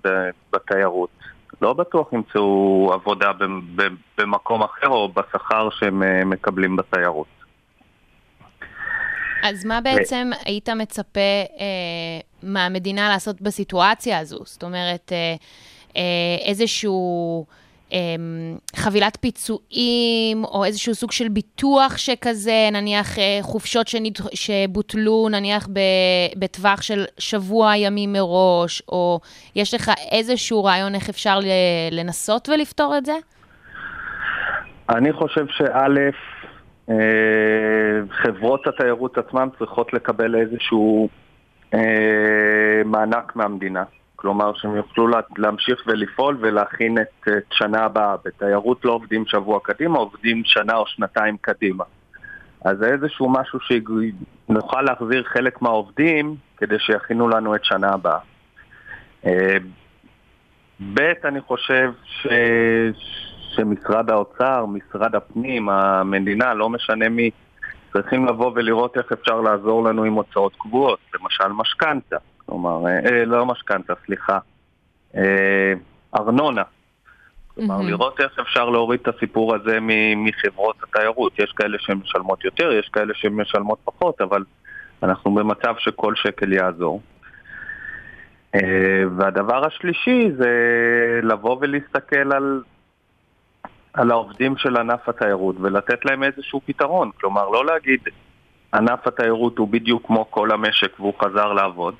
בתיירות, 0.52 1.10
לא 1.62 1.72
בטוח 1.72 2.12
ימצאו 2.12 2.90
עבודה 2.92 3.30
במקום 4.18 4.62
אחר 4.62 4.88
או 4.88 5.08
בשכר 5.08 5.68
שהם 5.70 6.02
אה, 6.02 6.24
מקבלים 6.24 6.76
בתיירות. 6.76 7.39
אז 9.42 9.64
מה 9.64 9.80
בעצם 9.80 10.30
היית 10.44 10.68
מצפה 10.68 11.20
אה, 11.20 12.20
מהמדינה 12.42 13.08
לעשות 13.08 13.40
בסיטואציה 13.40 14.18
הזו? 14.18 14.38
זאת 14.44 14.62
אומרת, 14.62 15.12
אה, 15.12 15.34
אה, 15.96 16.48
איזשהו 16.48 17.46
אה, 17.92 17.98
חבילת 18.76 19.18
פיצויים, 19.20 20.44
או 20.44 20.64
איזשהו 20.64 20.94
סוג 20.94 21.12
של 21.12 21.28
ביטוח 21.28 21.96
שכזה, 21.96 22.68
נניח 22.72 23.18
אה, 23.18 23.38
חופשות 23.42 23.88
שנד... 23.88 24.16
שבוטלו, 24.34 25.28
נניח 25.30 25.68
ב... 25.72 25.80
בטווח 26.36 26.82
של 26.82 27.04
שבוע 27.18 27.76
ימים 27.76 28.12
מראש, 28.12 28.82
או 28.88 29.20
יש 29.56 29.74
לך 29.74 29.90
איזשהו 30.10 30.64
רעיון 30.64 30.94
איך 30.94 31.08
אפשר 31.08 31.38
ל... 31.38 31.46
לנסות 31.90 32.48
ולפתור 32.48 32.98
את 32.98 33.06
זה? 33.06 33.14
אני 34.88 35.12
חושב 35.12 35.46
שא', 35.48 35.86
חברות 38.10 38.66
התיירות 38.66 39.18
עצמן 39.18 39.48
צריכות 39.58 39.92
לקבל 39.92 40.34
איזשהו 40.34 41.08
אה, 41.74 42.82
מענק 42.84 43.36
מהמדינה. 43.36 43.84
כלומר, 44.16 44.52
שהם 44.54 44.76
יוכלו 44.76 45.08
לה- 45.08 45.20
להמשיך 45.38 45.82
ולפעול 45.86 46.36
ולהכין 46.40 46.98
את, 46.98 47.28
את 47.28 47.52
שנה 47.52 47.84
הבאה. 47.84 48.16
בתיירות 48.24 48.84
לא 48.84 48.92
עובדים 48.92 49.24
שבוע 49.26 49.60
קדימה, 49.62 49.98
עובדים 49.98 50.42
שנה 50.44 50.76
או 50.76 50.86
שנתיים 50.86 51.36
קדימה. 51.40 51.84
אז 52.64 52.78
זה 52.78 52.86
איזשהו 52.92 53.28
משהו 53.28 53.58
שנוכל 53.60 54.82
להחזיר 54.82 55.22
חלק 55.24 55.62
מהעובדים 55.62 56.36
כדי 56.56 56.78
שיכינו 56.78 57.28
לנו 57.28 57.54
את 57.54 57.64
שנה 57.64 57.88
הבאה. 57.92 58.18
אה, 59.26 59.56
ב', 60.94 61.12
אני 61.24 61.40
חושב 61.40 61.90
ש... 62.04 62.26
שמשרד 63.54 64.10
האוצר, 64.10 64.66
משרד 64.66 65.14
הפנים, 65.14 65.68
המדינה, 65.68 66.54
לא 66.54 66.68
משנה 66.68 67.08
מי, 67.08 67.30
צריכים 67.92 68.26
לבוא 68.26 68.52
ולראות 68.54 68.96
איך 68.96 69.12
אפשר 69.12 69.40
לעזור 69.40 69.84
לנו 69.84 70.04
עם 70.04 70.12
הוצאות 70.12 70.52
קבועות, 70.58 70.98
למשל 71.14 71.48
משכנתה, 71.48 72.16
כלומר, 72.46 72.86
אה, 72.86 72.98
אה, 73.10 73.24
לא 73.24 73.46
משכנתה, 73.46 73.92
סליחה, 74.06 74.38
אה, 75.16 75.72
ארנונה. 76.16 76.62
כלומר, 77.54 77.76
מהמם. 77.76 77.88
לראות 77.88 78.20
איך 78.20 78.38
אפשר 78.38 78.70
להוריד 78.70 79.00
את 79.02 79.14
הסיפור 79.14 79.54
הזה 79.54 79.78
מחברות 80.16 80.76
התיירות. 80.82 81.38
יש 81.38 81.52
כאלה 81.56 81.78
שמשלמות 81.80 82.44
יותר, 82.44 82.72
יש 82.72 82.88
כאלה 82.88 83.14
שמשלמות 83.14 83.78
פחות, 83.84 84.20
אבל 84.20 84.44
אנחנו 85.02 85.34
במצב 85.34 85.74
שכל 85.78 86.14
שקל 86.14 86.52
יעזור. 86.52 87.00
אה, 88.54 89.02
והדבר 89.16 89.66
השלישי 89.66 90.30
זה 90.38 90.50
לבוא 91.22 91.56
ולהסתכל 91.60 92.32
על, 92.32 92.62
על 93.92 94.10
העובדים 94.10 94.56
של 94.56 94.76
ענף 94.76 95.08
התיירות 95.08 95.56
ולתת 95.60 96.04
להם 96.04 96.22
איזשהו 96.22 96.60
פתרון. 96.64 97.10
כלומר, 97.20 97.48
לא 97.48 97.66
להגיד 97.66 98.00
ענף 98.74 99.06
התיירות 99.06 99.58
הוא 99.58 99.68
בדיוק 99.68 100.06
כמו 100.06 100.30
כל 100.30 100.50
המשק 100.50 101.00
והוא 101.00 101.14
חזר 101.22 101.52
לעבוד, 101.52 101.94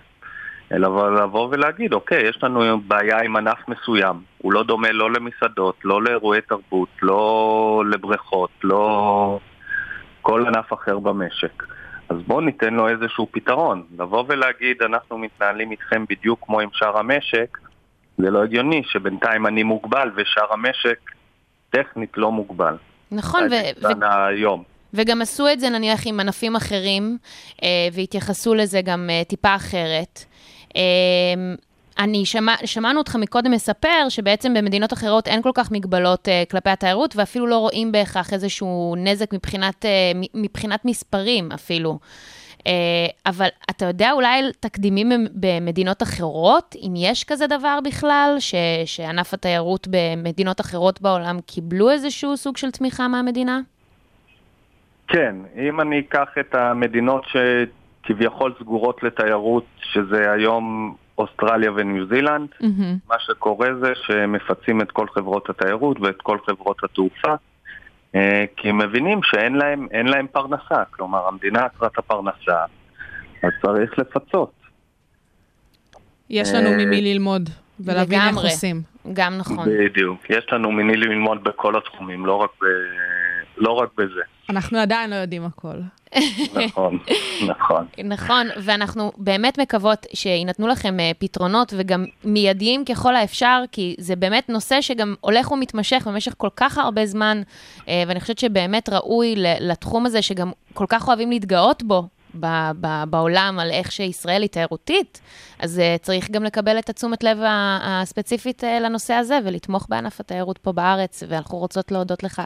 אלא 0.73 1.15
לבוא 1.23 1.49
ולהגיד, 1.51 1.93
אוקיי, 1.93 2.29
יש 2.29 2.43
לנו 2.43 2.81
בעיה 2.81 3.21
עם 3.21 3.37
ענף 3.37 3.69
מסוים, 3.69 4.17
הוא 4.39 4.53
לא 4.53 4.63
דומה 4.63 4.93
לא 4.93 5.11
למסעדות, 5.11 5.75
לא 5.85 6.03
לאירועי 6.03 6.41
תרבות, 6.41 6.89
לא 7.03 7.83
לבריכות, 7.91 8.51
לא 8.65 9.39
כל 10.23 10.47
ענף 10.47 10.73
אחר 10.73 10.99
במשק. 10.99 11.63
אז 12.09 12.17
בואו 12.27 12.41
ניתן 12.41 12.75
לו 12.75 12.89
איזשהו 12.89 13.29
פתרון. 13.31 13.83
לבוא 13.99 14.25
ולהגיד, 14.29 14.83
אנחנו 14.83 15.19
מתנהלים 15.19 15.71
איתכם 15.71 16.05
בדיוק 16.09 16.41
כמו 16.47 16.61
עם 16.61 16.69
שאר 16.73 16.99
המשק, 16.99 17.59
זה 18.19 18.31
לא 18.31 18.43
הגיוני 18.43 18.83
שבינתיים 18.85 19.47
אני 19.47 19.63
מוגבל 19.63 20.11
ושאר 20.17 20.53
המשק 20.53 21.11
טכנית 21.71 22.11
לא 22.17 22.33
מוגבל. 22.33 22.77
נכון, 23.11 23.43
ו- 23.51 23.83
ו-. 23.83 24.05
היום. 24.29 24.63
וגם 24.95 25.23
עשו 25.23 25.49
את 25.53 25.61
זה 25.61 25.69
נניח 25.69 26.07
עם 26.07 26.21
ענפים 26.21 26.57
אחרים, 26.57 27.19
אה, 27.63 27.69
והתייחסו 27.93 28.55
לזה 28.55 28.81
גם 28.83 29.11
אה, 29.11 29.25
טיפה 29.25 29.55
אחרת. 29.55 30.25
אה, 30.77 30.83
אני 31.99 32.27
שמע, 32.27 32.55
שמענו 32.65 32.99
אותך 32.99 33.17
מקודם 33.17 33.51
מספר 33.51 34.09
שבעצם 34.09 34.55
במדינות 34.55 34.93
אחרות 34.93 35.29
אין 35.29 35.43
כל 35.43 35.51
כך 35.55 35.71
מגבלות 35.71 36.29
אה, 36.29 36.43
כלפי 36.51 36.71
התיירות, 36.71 37.17
ואפילו 37.17 37.47
לא 37.47 37.59
רואים 37.59 37.93
בהכרח 37.93 38.33
איזשהו 38.33 38.95
נזק 38.99 39.33
מבחינת, 39.33 39.85
אה, 39.85 39.91
מבחינת 40.35 40.85
מספרים 40.85 41.53
אפילו. 41.53 41.99
אה, 42.67 42.73
אבל 43.27 43.49
אתה 43.71 43.85
יודע 43.85 44.13
אולי 44.13 44.39
על 44.39 44.51
תקדימים 44.61 45.09
במ- 45.09 45.27
במדינות 45.35 46.03
אחרות, 46.03 46.75
אם 46.83 46.95
יש 46.97 47.25
כזה 47.25 47.47
דבר 47.47 47.79
בכלל, 47.85 48.37
ש, 48.39 48.55
שענף 48.85 49.35
התיירות 49.35 49.89
במדינות 49.91 50.61
אחרות 50.61 51.01
בעולם 51.01 51.41
קיבלו 51.47 51.91
איזשהו 51.91 52.37
סוג 52.37 52.57
של 52.57 52.71
תמיכה 52.71 53.09
מהמדינה? 53.09 53.61
כן, 55.09 55.37
אם 55.57 55.81
אני 55.81 55.99
אקח 56.01 56.29
את 56.41 56.55
המדינות 56.55 57.25
שכביכול 58.05 58.55
סגורות 58.61 59.03
לתיירות, 59.03 59.65
שזה 59.83 60.33
היום 60.33 60.95
אוסטרליה 61.19 61.73
וניו 61.77 62.07
זילנד. 62.07 62.49
מהמם. 62.61 62.97
מה 63.09 63.17
שקורה 63.19 63.69
זה 63.81 63.93
שמפצים 64.07 64.81
את 64.81 64.91
כל 64.91 65.07
חברות 65.15 65.51
התיירות 65.51 66.01
ואת 66.01 66.23
כל 66.23 66.39
חברות 66.47 66.77
התעופה, 66.85 67.35
כי 68.57 68.69
הם 68.69 68.79
מבינים 68.79 69.21
שאין 69.23 69.55
להם, 69.55 69.87
אין 69.91 70.07
להם 70.07 70.27
פרנסה. 70.27 70.85
כלומר, 70.91 71.29
המדינה 71.29 71.65
עצרה 71.65 71.89
את 71.89 71.99
הפרנסה, 71.99 72.65
אז 73.43 73.51
צריך 73.63 73.99
לפצות. 73.99 74.53
יש 76.31 76.55
לנו 76.55 76.69
אה, 76.69 76.77
ממי 76.77 77.03
ללמוד 77.03 77.51
ולהבין 77.81 78.21
איך. 78.21 78.37
עושים. 78.37 78.83
גם 79.13 79.39
נכון. 79.39 79.69
בדיוק. 79.79 80.31
יש 80.31 80.47
לנו 80.53 80.73
מיני 80.73 80.97
ללמוד 80.97 81.45
בכל 81.45 81.77
התחומים, 81.77 82.27
לא 82.27 82.35
רק, 82.35 82.51
ב... 82.63 82.65
לא 83.61 83.73
רק 83.73 83.89
בזה. 83.97 84.21
אנחנו 84.51 84.79
עדיין 84.79 85.11
לא 85.11 85.15
יודעים 85.15 85.45
הכל. 85.45 85.77
נכון, 86.67 86.99
נכון. 87.49 87.87
נכון, 88.05 88.47
ואנחנו 88.57 89.13
באמת 89.17 89.59
מקוות 89.59 90.07
שיינתנו 90.15 90.69
לכם 90.69 91.01
אה, 91.01 91.11
פתרונות 91.19 91.73
וגם 91.77 92.05
מיידיים 92.25 92.85
ככל 92.85 93.17
האפשר, 93.17 93.63
כי 93.73 93.95
זה 93.99 94.17
באמת 94.17 94.49
נושא 94.49 94.81
שגם 94.81 95.15
הולך 95.21 95.51
ומתמשך 95.51 96.07
במשך 96.07 96.35
כל 96.37 96.49
כך 96.57 96.79
הרבה 96.79 97.07
זמן, 97.07 97.43
אה, 97.89 98.03
ואני 98.07 98.21
חושבת 98.21 98.39
שבאמת 98.39 98.89
ראוי 98.89 99.35
לתחום 99.37 100.07
הזה, 100.07 100.23
שגם 100.23 100.51
כל 100.75 100.87
כך 100.89 101.09
אוהבים 101.09 101.31
להתגאות 101.31 101.83
בו. 101.83 102.09
ב- 102.35 102.71
ב- 102.81 103.05
בעולם 103.11 103.59
על 103.61 103.71
איך 103.71 103.93
שישראל 103.93 104.43
היא 104.43 104.51
תיירותית, 104.51 105.21
אז 105.59 105.79
uh, 105.79 106.03
צריך 106.03 106.31
גם 106.31 106.45
לקבל 106.45 106.79
את 106.79 106.89
התשומת 106.89 107.23
לב 107.25 107.39
הספציפית 107.83 108.65
uh, 108.65 108.67
לנושא 108.81 109.15
הזה 109.15 109.39
ולתמוך 109.45 109.87
בענף 109.91 110.21
התיירות 110.21 110.59
פה 110.59 110.73
בארץ, 110.73 111.23
ואנחנו 111.29 111.59
רוצות 111.59 111.93
להודות 111.93 112.23
לך 112.23 112.43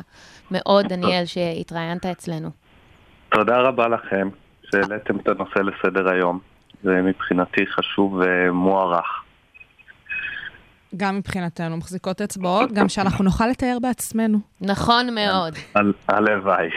מאוד, 0.50 0.87
דניאל, 0.87 1.25
שהתראיינת 1.25 2.07
אצלנו. 2.07 2.50
תודה 3.29 3.57
רבה 3.61 3.88
לכם 3.88 4.29
שהעליתם 4.71 5.17
את 5.19 5.29
הנושא 5.29 5.59
לסדר 5.59 6.09
היום. 6.09 6.38
זה 6.83 6.91
מבחינתי 7.03 7.67
חשוב 7.67 8.21
ומוערך. 8.25 9.07
גם 10.97 11.17
מבחינתנו, 11.17 11.76
מחזיקות 11.76 12.21
אצבעות, 12.23 12.73
גם 12.73 12.88
שאנחנו 12.88 13.25
נוכל 13.25 13.47
לתאר 13.47 13.76
בעצמנו. 13.83 14.38
נכון 14.61 15.14
מאוד. 15.14 15.55
על- 15.75 15.93
הלוואי. 16.09 16.69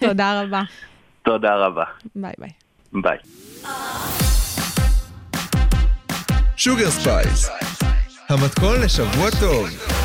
תודה 0.00 0.42
רבה. 0.42 0.62
תודה 1.28 1.54
רבה. 1.54 1.84
ביי 2.14 2.32
ביי. 2.38 2.50
ביי. 2.92 3.18
Sugar 6.56 6.90
Spice, 6.90 7.50
המתכון 8.28 8.80
לשבוע 8.84 9.30
טוב. 9.40 9.97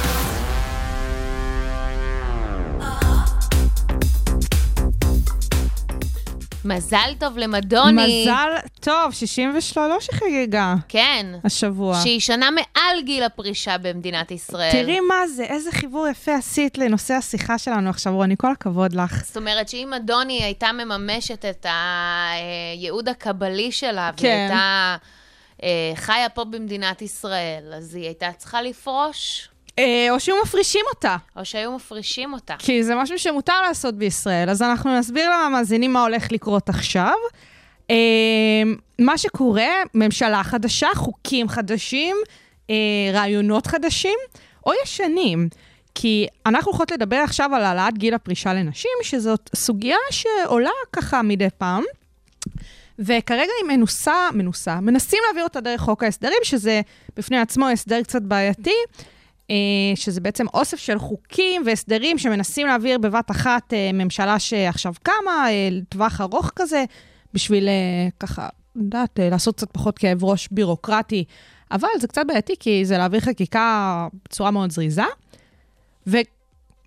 מזל 6.65 7.13
טוב 7.19 7.37
למדונה. 7.37 8.21
מזל 8.21 8.49
טוב, 8.79 9.11
63 9.11 10.09
היא 10.11 10.19
חגגה 10.19 10.75
כן. 10.87 11.25
השבוע. 11.43 12.01
שהיא 12.03 12.19
שנה 12.19 12.49
מעל 12.51 13.01
גיל 13.01 13.23
הפרישה 13.23 13.77
במדינת 13.77 14.31
ישראל. 14.31 14.71
תראי 14.71 14.99
מה 14.99 15.27
זה, 15.27 15.43
איזה 15.43 15.71
חיבור 15.71 16.07
יפה 16.07 16.35
עשית 16.35 16.77
לנושא 16.77 17.13
השיחה 17.13 17.57
שלנו 17.57 17.89
עכשיו, 17.89 18.15
רוני, 18.15 18.35
כל 18.37 18.51
הכבוד 18.51 18.93
לך. 18.93 19.23
זאת 19.25 19.37
אומרת 19.37 19.69
שאם 19.69 19.93
אדוני 19.93 20.43
הייתה 20.43 20.71
מממשת 20.71 21.45
את 21.45 21.65
הייעוד 21.69 23.09
הקבלי 23.09 23.71
שלה, 23.71 24.11
כן. 24.17 24.27
והיא 24.27 24.39
הייתה 24.39 24.95
אה, 25.63 25.91
חיה 25.95 26.29
פה 26.29 26.43
במדינת 26.43 27.01
ישראל, 27.01 27.73
אז 27.77 27.95
היא 27.95 28.05
הייתה 28.05 28.31
צריכה 28.37 28.61
לפרוש, 28.61 29.49
או 29.79 30.19
שהיו 30.19 30.35
מפרישים 30.43 30.81
אותה, 30.93 31.15
או 31.35 31.45
שהיו 31.45 31.71
מפרישים 31.71 32.33
אותה. 32.33 32.55
כי 32.59 32.83
זה 32.83 32.95
משהו 32.95 33.19
שמותר 33.19 33.61
לעשות 33.61 33.95
בישראל. 33.95 34.49
אז 34.49 34.61
אנחנו 34.61 34.99
נסביר 34.99 35.29
למאזינים 35.31 35.93
מה 35.93 36.03
הולך 36.03 36.31
לקרות 36.31 36.69
עכשיו. 36.69 37.13
אה, 37.91 37.95
מה 38.99 39.17
שקורה, 39.17 39.69
ממשלה 39.93 40.43
חדשה, 40.43 40.87
חוקים 40.95 41.49
חדשים, 41.49 42.15
אה, 42.69 42.75
רעיונות 43.13 43.67
חדשים, 43.67 44.17
או 44.65 44.71
ישנים. 44.83 45.49
כי 45.95 46.27
אנחנו 46.45 46.71
הולכות 46.71 46.91
לדבר 46.91 47.15
עכשיו 47.15 47.55
על 47.55 47.63
העלאת 47.63 47.97
גיל 47.97 48.13
הפרישה 48.13 48.53
לנשים, 48.53 48.91
שזאת 49.03 49.49
סוגיה 49.55 49.97
שעולה 50.11 50.69
ככה 50.91 51.21
מדי 51.21 51.47
פעם. 51.57 51.83
וכרגע 52.99 53.51
היא 53.61 53.77
מנוסה, 53.77 54.29
מנוסה, 54.33 54.79
מנסים 54.81 55.19
להעביר 55.25 55.43
אותה 55.43 55.61
דרך 55.61 55.81
חוק 55.81 56.03
ההסדרים, 56.03 56.37
שזה 56.43 56.81
בפני 57.17 57.37
עצמו 57.37 57.69
הסדר 57.69 58.03
קצת 58.03 58.21
בעייתי, 58.21 58.69
אה, 58.69 59.12
שזה 59.95 60.21
בעצם 60.21 60.45
אוסף 60.53 60.77
של 60.77 60.99
חוקים 60.99 61.61
והסדרים 61.65 62.17
שמנסים 62.17 62.67
להעביר 62.67 62.97
בבת 62.97 63.31
אחת 63.31 63.73
אה, 63.73 63.89
ממשלה 63.93 64.39
שעכשיו 64.39 64.93
קמה, 65.03 65.49
אה, 65.49 65.67
לטווח 65.71 66.21
ארוך 66.21 66.51
כזה, 66.55 66.83
בשביל 67.33 67.67
אה, 67.67 68.07
ככה, 68.19 68.49
יודעת, 68.75 69.19
אה, 69.19 69.29
לעשות 69.29 69.55
קצת 69.55 69.71
פחות 69.71 69.97
כאב 69.97 70.23
ראש 70.23 70.47
בירוקרטי, 70.51 71.23
אבל 71.71 71.87
זה 71.99 72.07
קצת 72.07 72.21
בעייתי, 72.27 72.53
כי 72.59 72.85
זה 72.85 72.97
להעביר 72.97 73.19
חקיקה 73.19 74.07
בצורה 74.25 74.51
מאוד 74.51 74.71
זריזה. 74.71 75.03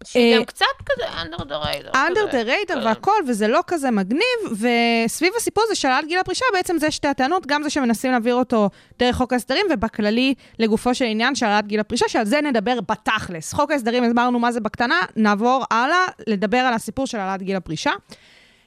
שגם 0.04 0.22
אה, 0.22 0.44
קצת 0.44 0.66
כזה 0.86 1.08
under 1.08 1.42
the 1.42 1.64
radar. 1.64 1.94
under 1.94 2.32
the 2.32 2.48
radar 2.48 2.74
כן. 2.74 2.78
והכל, 2.84 3.12
וזה 3.28 3.48
לא 3.48 3.60
כזה 3.66 3.90
מגניב, 3.90 4.22
וסביב 4.52 5.32
הסיפור 5.36 5.64
הזה 5.66 5.74
של 5.74 5.88
העלאת 5.88 6.08
גיל 6.08 6.18
הפרישה, 6.18 6.44
בעצם 6.52 6.78
זה 6.78 6.90
שתי 6.90 7.08
הטענות, 7.08 7.46
גם 7.46 7.62
זה 7.62 7.70
שמנסים 7.70 8.10
להעביר 8.10 8.34
אותו 8.34 8.70
דרך 8.98 9.16
חוק 9.16 9.32
ההסדרים, 9.32 9.66
ובכללי, 9.70 10.34
לגופו 10.58 10.94
של 10.94 11.04
עניין 11.04 11.34
של 11.34 11.46
העלאת 11.46 11.66
גיל 11.66 11.80
הפרישה, 11.80 12.08
שעל 12.08 12.24
זה 12.24 12.40
נדבר 12.40 12.80
בתכלס. 12.80 13.52
חוק 13.52 13.70
ההסדרים, 13.70 14.04
הסברנו 14.04 14.38
מה 14.38 14.52
זה 14.52 14.60
בקטנה, 14.60 15.00
נעבור 15.16 15.64
הלאה, 15.70 16.06
לדבר 16.26 16.58
על 16.58 16.74
הסיפור 16.74 17.06
של 17.06 17.18
העלאת 17.18 17.42
גיל 17.42 17.56
הפרישה. 17.56 17.92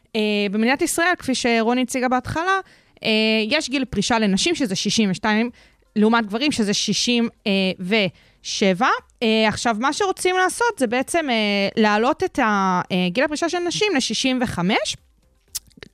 Uh, 0.08 0.12
במדינת 0.52 0.82
ישראל, 0.82 1.14
כפי 1.20 1.36
שרוני 1.36 1.82
הציגה 1.82 2.08
בהתחלה, 2.08 2.60
uh, 2.96 3.00
יש 3.48 3.70
גיל 3.70 3.86
פרישה 3.86 4.20
לנשים, 4.20 4.56
שזה 4.56 4.76
62, 4.76 5.50
לעומת 5.96 6.26
גברים, 6.26 6.52
שזה 6.52 6.74
67. 6.74 8.88
Uh, 9.24 9.48
עכשיו, 9.48 9.76
מה 9.80 9.94
שרוצים 9.94 10.36
לעשות 10.38 10.78
זה 10.78 10.88
בעצם 10.88 11.26
uh, 11.30 11.82
להעלות 11.82 12.24
את 12.24 12.40
ה- 12.40 12.82
uh, 12.84 12.88
גיל 13.10 13.24
הפרישה 13.24 13.50
של 13.50 13.60
נשים 13.60 13.92
ל-65. 13.96 14.60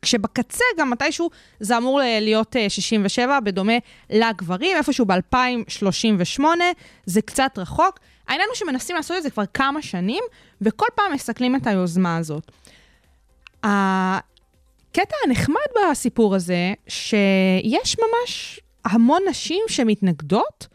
כשבקצה 0.01 0.63
גם 0.77 0.89
מתישהו 0.89 1.29
זה 1.59 1.77
אמור 1.77 2.01
להיות 2.21 2.55
אה, 2.55 2.69
67, 2.69 3.39
בדומה 3.39 3.73
לגברים, 4.09 4.77
איפשהו 4.77 5.05
ב-2038, 5.05 6.43
זה 7.05 7.21
קצת 7.21 7.51
רחוק. 7.57 7.99
העניין 8.27 8.49
הוא 8.49 8.55
שמנסים 8.55 8.95
לעשות 8.95 9.17
את 9.17 9.23
זה 9.23 9.29
כבר 9.29 9.45
כמה 9.53 9.81
שנים, 9.81 10.23
וכל 10.61 10.85
פעם 10.95 11.13
מסכלים 11.13 11.55
את 11.55 11.67
היוזמה 11.67 12.17
הזאת. 12.17 12.51
הקטע 13.63 15.15
הנחמד 15.25 15.89
בסיפור 15.91 16.35
הזה, 16.35 16.73
שיש 16.87 17.95
ממש 17.99 18.59
המון 18.85 19.21
נשים 19.29 19.63
שמתנגדות, 19.67 20.67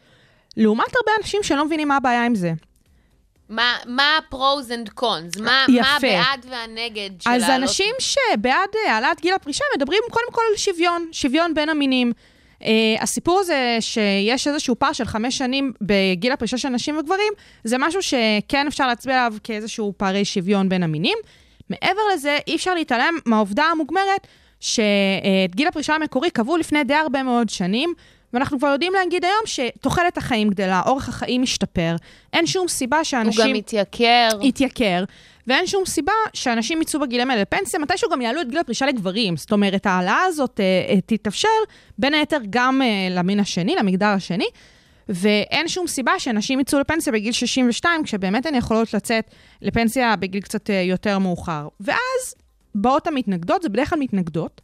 לעומת 0.57 0.95
הרבה 0.95 1.11
אנשים 1.21 1.43
שלא 1.43 1.65
מבינים 1.65 1.87
מה 1.87 1.95
הבעיה 1.97 2.25
עם 2.25 2.35
זה. 2.35 2.53
מה- 3.49 3.77
מה 3.85 4.03
ה-pros 4.17 4.35
and 4.69 4.99
cons? 5.01 5.41
מה 5.41 5.65
יפה. 5.69 5.81
מה 5.81 5.95
הבעד 5.95 6.45
והנגד 6.49 7.09
של 7.19 7.29
אז 7.29 7.41
להעלות- 7.41 7.61
אנשים 7.69 7.95
שבעד 7.99 8.69
אה, 8.85 8.93
העלאת 8.93 9.21
גיל 9.21 9.33
הפרישה 9.33 9.63
מדברים 9.77 10.01
קודם 10.11 10.31
כל 10.31 10.41
על 10.51 10.57
שוויון, 10.57 11.07
שוויון 11.11 11.53
בין 11.53 11.69
המינים. 11.69 12.11
Uh, 12.59 12.63
הסיפור 12.99 13.39
הזה 13.39 13.77
שיש 13.79 14.47
איזשהו 14.47 14.79
פער 14.79 14.93
של 14.93 15.05
חמש 15.05 15.37
שנים 15.37 15.73
בגיל 15.81 16.31
הפרישה 16.31 16.57
של 16.57 16.69
נשים 16.69 16.97
וגברים, 16.97 17.33
זה 17.63 17.77
משהו 17.77 18.01
שכן 18.01 18.67
אפשר 18.67 18.87
להצביע 18.87 19.15
עליו 19.25 19.37
כאיזשהו 19.43 19.93
פערי 19.97 20.25
שוויון 20.25 20.69
בין 20.69 20.83
המינים. 20.83 21.17
מעבר 21.69 22.01
לזה, 22.13 22.37
אי 22.47 22.55
אפשר 22.55 22.73
להתעלם 22.73 23.13
מהעובדה 23.25 23.63
המוגמרת 23.63 24.27
שאת 24.59 25.55
גיל 25.55 25.67
הפרישה 25.67 25.95
המקורי 25.95 26.29
קבעו 26.29 26.57
לפני 26.57 26.83
די 26.83 26.93
הרבה 26.93 27.23
מאוד 27.23 27.49
שנים, 27.49 27.93
ואנחנו 28.33 28.59
כבר 28.59 28.67
יודעים 28.67 28.93
להגיד 28.93 29.25
היום 29.25 29.41
שתוחלת 29.45 30.17
החיים 30.17 30.49
גדלה, 30.49 30.81
אורך 30.85 31.09
החיים 31.09 31.41
משתפר, 31.41 31.95
אין 32.33 32.47
שום 32.47 32.67
סיבה 32.67 32.97
הוא 32.97 33.03
שאנשים... 33.03 33.45
גם 33.45 33.53
מתייקר. 33.53 34.29
יתייקר, 34.41 35.03
ואין 35.47 35.67
שום 35.67 35.85
סיבה 35.85 36.13
שאנשים 36.33 36.81
יצאו 36.81 36.99
בגילים 36.99 37.31
האלה 37.31 37.41
לפנסיה, 37.41 37.79
מתישהו 37.79 38.09
גם 38.09 38.21
יעלו 38.21 38.41
את 38.41 38.49
גיל 38.49 38.59
הפרישה 38.59 38.85
לגברים. 38.85 39.37
זאת 39.37 39.51
אומרת, 39.51 39.85
ההעלאה 39.85 40.23
הזאת 40.23 40.59
אה, 40.59 40.65
אה, 40.89 41.01
תתאפשר 41.05 41.47
בין 41.97 42.13
היתר 42.13 42.39
גם 42.49 42.81
אה, 42.81 43.07
למין 43.09 43.39
השני, 43.39 43.75
למגדר 43.75 44.05
השני, 44.05 44.47
ואין 45.09 45.67
שום 45.67 45.87
סיבה 45.87 46.11
שאנשים 46.19 46.59
יצאו 46.59 46.79
לפנסיה 46.79 47.13
בגיל 47.13 47.31
62, 47.31 48.03
כשבאמת 48.03 48.45
הן 48.45 48.55
יכולות 48.55 48.93
לצאת 48.93 49.25
לפנסיה 49.61 50.15
בגיל 50.15 50.41
קצת 50.41 50.69
אה, 50.69 50.81
יותר 50.81 51.19
מאוחר. 51.19 51.67
ואז 51.79 52.35
באות 52.75 53.07
המתנגדות, 53.07 53.61
זה 53.61 53.69
בדרך 53.69 53.89
כלל 53.89 53.99
מתנגדות, 53.99 54.61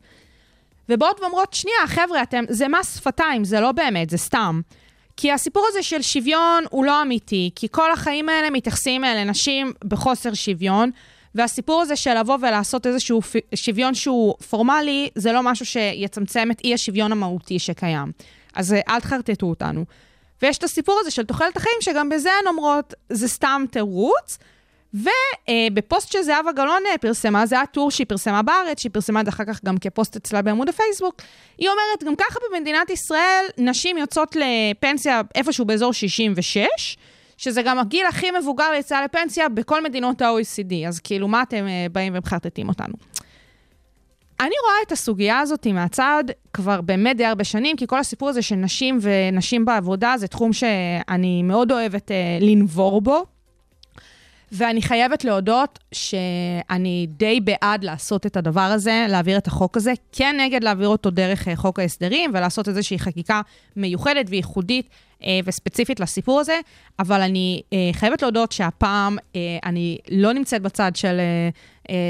ובאות 0.90 1.20
ואומרות, 1.20 1.54
שנייה, 1.54 1.88
חבר'ה, 1.88 2.24
אתם, 2.24 2.44
זה 2.50 2.68
מס 2.68 2.98
שפתיים, 2.98 3.44
זה 3.44 3.60
לא 3.60 3.72
באמת, 3.72 4.10
זה 4.10 4.18
סתם. 4.18 4.62
כי 5.18 5.32
הסיפור 5.32 5.66
הזה 5.70 5.84
של 5.84 6.02
שוויון 6.02 6.64
הוא 6.70 6.86
לא 6.86 7.02
אמיתי, 7.02 7.52
כי 7.56 7.68
כל 7.72 7.92
החיים 7.92 8.30
האלה 8.30 8.50
מתייחסים 8.50 9.06
אה, 9.06 9.16
לנשים 9.16 9.74
בחוסר 9.88 10.34
שוויון, 10.34 10.92
והסיפור 11.36 11.82
הזה 11.82 11.96
של 11.96 12.20
לבוא 12.20 12.38
ולעשות 12.42 12.88
איזשהו 12.88 13.22
שוויון 13.56 13.94
שהוא 13.94 14.36
פורמלי, 14.50 15.10
זה 15.16 15.32
לא 15.32 15.44
משהו 15.44 15.66
שיצמצם 15.66 16.52
את 16.52 16.62
אי 16.64 16.74
השוויון 16.74 17.12
המהותי 17.12 17.60
שקיים. 17.60 18.12
אז 18.56 18.74
אה, 18.74 18.80
אל 18.90 19.00
תחרטטו 19.00 19.46
אותנו. 19.46 19.86
ויש 20.42 20.58
את 20.58 20.64
הסיפור 20.64 20.98
הזה 21.02 21.12
של 21.12 21.26
תוחלת 21.26 21.58
החיים, 21.58 21.78
שגם 21.82 22.10
בזה 22.10 22.30
הן 22.42 22.48
אומרות, 22.48 22.94
זה 23.10 23.28
סתם 23.28 23.66
תירוץ, 23.72 24.38
ובפוסט 24.98 26.12
שזהבה 26.12 26.52
גלאון 26.52 26.82
אה, 26.92 26.98
פרסמה, 26.98 27.46
זה 27.46 27.56
היה 27.56 27.66
טור 27.66 27.92
שהיא 27.92 28.08
פרסמה 28.08 28.42
בארץ, 28.42 28.80
שהיא 28.80 28.92
פרסמה 28.92 29.22
את 29.22 29.30
אחר 29.30 29.44
כך 29.46 29.64
גם 29.66 29.78
כפוסט 29.78 30.16
אצלה 30.16 30.42
בעמוד 30.42 30.70
הפייסבוק, 30.70 31.22
היא 31.58 31.70
אומרת, 31.70 32.04
גם 32.04 32.16
ככה 32.16 32.40
במדינת 32.52 32.90
ישראל, 32.90 33.46
נשים 33.58 33.98
יוצאות 33.98 34.36
לפנסיה 34.36 35.22
איפשהו 35.36 35.66
באזור 35.66 35.94
66, 35.94 36.68
שזה 37.38 37.62
גם 37.62 37.80
הגיל 37.80 38.06
הכי 38.06 38.28
מבוגר 38.40 38.72
ליציאה 38.72 39.06
לפנסיה 39.06 39.50
בכל 39.50 39.84
מדינות 39.84 40.22
ה-OECD, 40.22 40.88
אז 40.88 41.00
כאילו, 41.00 41.28
מה 41.28 41.42
אתם 41.42 41.68
אה, 41.68 41.86
באים 41.92 42.14
ומחרטטים 42.16 42.70
אותנו? 42.70 42.94
אני 44.40 44.56
רואה 44.66 44.76
את 44.88 44.92
הסוגיה 44.92 45.40
הזאת 45.40 45.68
מהצד 45.68 46.24
כבר 46.54 46.82
באמת 46.82 47.18
די 47.18 47.26
הרבה 47.26 47.44
שנים, 47.44 47.78
כי 47.78 47.88
כל 47.88 48.00
הסיפור 48.00 48.30
הזה 48.30 48.42
של 48.42 48.56
נשים 48.56 48.98
ונשים 49.02 49.66
בעבודה 49.66 50.14
זה 50.18 50.28
תחום 50.28 50.54
שאני 50.54 51.44
מאוד 51.44 51.72
אוהבת 51.72 52.12
אה, 52.12 52.38
לנבור 52.42 53.02
בו. 53.02 53.37
ואני 54.52 54.82
חייבת 54.82 55.24
להודות 55.24 55.80
שאני 55.92 57.08
די 57.10 57.40
בעד 57.40 57.84
לעשות 57.84 58.26
את 58.26 58.38
הדבר 58.38 58.62
הזה, 58.62 59.06
להעביר 59.10 59.38
את 59.38 59.48
החוק 59.48 59.78
הזה, 59.78 59.94
כן 60.12 60.36
נגד 60.40 60.64
להעביר 60.64 60.88
אותו 60.88 61.10
דרך 61.10 61.48
אה, 61.48 61.56
חוק 61.56 61.80
ההסדרים 61.80 62.32
ולעשות 62.34 62.68
איזושהי 62.68 63.00
חקיקה 63.00 63.42
מיוחדת 63.76 64.26
וייחודית 64.30 64.90
אה, 65.24 65.40
וספציפית 65.46 66.00
לסיפור 66.00 66.40
הזה, 66.40 66.60
אבל 67.00 67.22
אני 67.22 67.62
אה, 67.74 67.90
חייבת 67.94 68.22
להודות 68.22 68.52
שהפעם 68.52 69.18
אני 69.66 69.98
לא 70.12 70.34
נמצאת 70.34 70.62
בצד 70.62 70.92
של 70.96 71.20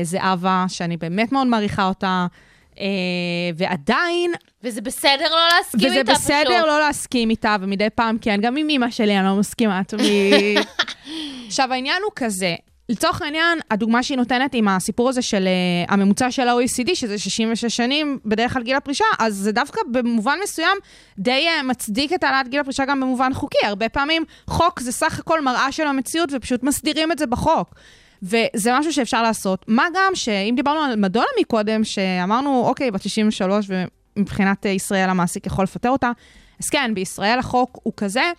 זהבה, 0.03 0.65
שאני 0.67 0.97
באמת 0.97 1.31
מאוד 1.31 1.47
מעריכה 1.47 1.87
אותה. 1.87 2.27
Uh, 2.77 2.79
ועדיין, 3.57 4.31
וזה 4.63 4.81
בסדר 4.81 5.29
לא 5.31 5.47
להסכים 5.57 5.89
וזה 5.89 5.99
איתה 5.99 6.11
פשוט. 6.11 6.23
בסדר 6.23 6.65
לא 6.65 6.79
להסכים 6.79 7.29
איתה, 7.29 7.55
ומדי 7.61 7.89
פעם 7.95 8.17
כן, 8.21 8.39
גם 8.41 8.57
עם 8.57 8.69
אמא 8.69 8.91
שלי 8.91 9.17
אני 9.17 9.25
לא 9.25 9.35
מסכימה 9.35 9.81
תמיד. 9.83 10.59
עכשיו, 11.47 11.73
העניין 11.73 12.01
הוא 12.03 12.11
כזה, 12.15 12.55
לצורך 12.89 13.21
העניין, 13.21 13.59
הדוגמה 13.71 14.03
שהיא 14.03 14.17
נותנת 14.17 14.53
עם 14.53 14.67
הסיפור 14.67 15.09
הזה 15.09 15.21
של 15.21 15.47
uh, 15.87 15.91
הממוצע 15.93 16.31
של 16.31 16.47
ה-OECD, 16.47 16.95
שזה 16.95 17.17
66 17.17 17.77
שנים 17.77 18.19
בדרך 18.25 18.53
כלל 18.53 18.63
גיל 18.63 18.75
הפרישה, 18.75 19.05
אז 19.19 19.35
זה 19.35 19.51
דווקא 19.51 19.81
במובן 19.91 20.37
מסוים 20.43 20.77
די 21.19 21.47
uh, 21.47 21.63
מצדיק 21.63 22.13
את 22.13 22.23
העלאת 22.23 22.47
גיל 22.47 22.59
הפרישה 22.59 22.85
גם 22.85 23.01
במובן 23.01 23.33
חוקי. 23.33 23.65
הרבה 23.65 23.89
פעמים 23.89 24.23
חוק 24.47 24.79
זה 24.79 24.91
סך 24.91 25.19
הכל 25.19 25.41
מראה 25.41 25.71
של 25.71 25.87
המציאות, 25.87 26.29
ופשוט 26.33 26.63
מסדירים 26.63 27.11
את 27.11 27.17
זה 27.17 27.25
בחוק. 27.25 27.75
וזה 28.23 28.71
משהו 28.79 28.93
שאפשר 28.93 29.23
לעשות. 29.23 29.65
מה 29.67 29.85
גם 29.95 30.11
שאם 30.15 30.53
דיברנו 30.55 30.79
על 30.79 30.95
מדונה 30.95 31.25
מקודם, 31.39 31.83
שאמרנו, 31.83 32.63
אוקיי, 32.67 32.91
בת 32.91 33.01
63 33.01 33.69
ומבחינת 34.17 34.65
אה, 34.65 34.71
ישראל 34.71 35.09
המעסיק 35.09 35.45
יכול 35.45 35.63
לפטר 35.63 35.89
אותה, 35.89 36.11
אז 36.59 36.69
כן, 36.69 36.91
בישראל 36.93 37.39
החוק 37.39 37.79
הוא 37.83 37.93
כזה, 37.97 38.31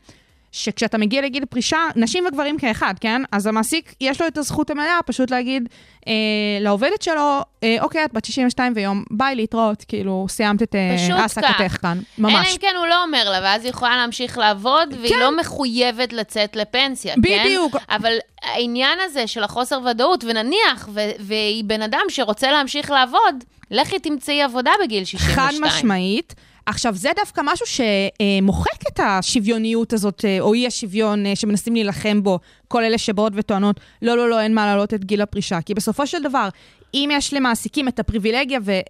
שכשאתה 0.52 0.98
מגיע 0.98 1.22
לגיל 1.22 1.44
פרישה, 1.44 1.78
נשים 1.96 2.26
וגברים 2.26 2.58
כאחד, 2.58 2.94
כן? 3.00 3.22
אז 3.32 3.46
המעסיק, 3.46 3.94
יש 4.00 4.20
לו 4.20 4.26
את 4.26 4.38
הזכות 4.38 4.70
המלאה 4.70 4.98
פשוט 5.06 5.30
להגיד 5.30 5.68
אה, 6.08 6.12
לעובדת 6.60 7.02
שלו, 7.02 7.40
אה, 7.62 7.76
אוקיי, 7.80 8.04
את 8.04 8.12
בת 8.12 8.24
62 8.24 8.72
ויום, 8.76 9.04
ביי 9.10 9.34
להתראות, 9.34 9.84
כאילו, 9.88 10.26
סיימת 10.28 10.62
את 10.62 10.74
אה, 10.74 11.16
העסקתך 11.16 11.46
כך. 11.58 11.80
כאן. 11.80 11.98
אלא 12.20 12.28
ממש. 12.28 12.52
אם 12.52 12.58
כן 12.60 12.74
הוא 12.78 12.86
לא 12.86 13.02
אומר 13.02 13.30
לה, 13.30 13.40
ואז 13.42 13.64
היא 13.64 13.70
יכולה 13.70 13.96
להמשיך 13.96 14.38
לעבוד, 14.38 14.94
והיא 15.00 15.12
כן. 15.12 15.18
לא 15.18 15.36
מחויבת 15.36 16.12
לצאת 16.12 16.56
לפנסיה, 16.56 17.14
בדיוק. 17.16 17.72
כן? 17.72 17.94
אבל 17.94 18.12
העניין 18.42 18.98
הזה 19.04 19.26
של 19.26 19.44
החוסר 19.44 19.80
ודאות, 19.90 20.24
ונניח, 20.24 20.88
ו- 20.92 21.10
והיא 21.18 21.64
בן 21.64 21.82
אדם 21.82 22.02
שרוצה 22.08 22.50
להמשיך 22.50 22.90
לעבוד, 22.90 23.44
לכי 23.70 23.98
תמצאי 23.98 24.42
עבודה 24.42 24.70
בגיל 24.84 25.04
62. 25.04 25.36
חד 25.36 25.52
משמעית. 25.66 26.34
עכשיו, 26.68 26.94
זה 26.94 27.08
דווקא 27.16 27.40
משהו 27.44 27.66
שמוחק 27.66 28.88
את 28.88 29.00
השוויוניות 29.02 29.92
הזאת, 29.92 30.24
אה, 30.24 30.40
או 30.40 30.54
אי 30.54 30.66
השוויון 30.66 31.26
אה, 31.26 31.36
שמנסים 31.36 31.74
להילחם 31.74 32.22
בו, 32.22 32.38
כל 32.68 32.84
אלה 32.84 32.98
שבאות 32.98 33.32
וטוענות, 33.36 33.80
לא, 34.02 34.16
לא, 34.16 34.30
לא, 34.30 34.40
אין 34.40 34.54
מה 34.54 34.66
להעלות 34.66 34.94
את 34.94 35.04
גיל 35.04 35.22
הפרישה. 35.22 35.60
כי 35.60 35.74
בסופו 35.74 36.06
של 36.06 36.22
דבר, 36.22 36.48
אם 36.94 37.08
יש 37.12 37.34
למעסיקים 37.34 37.88
את 37.88 37.98
הפריבילגיה, 37.98 38.58
ו, 38.62 38.70
אה, 38.70 38.80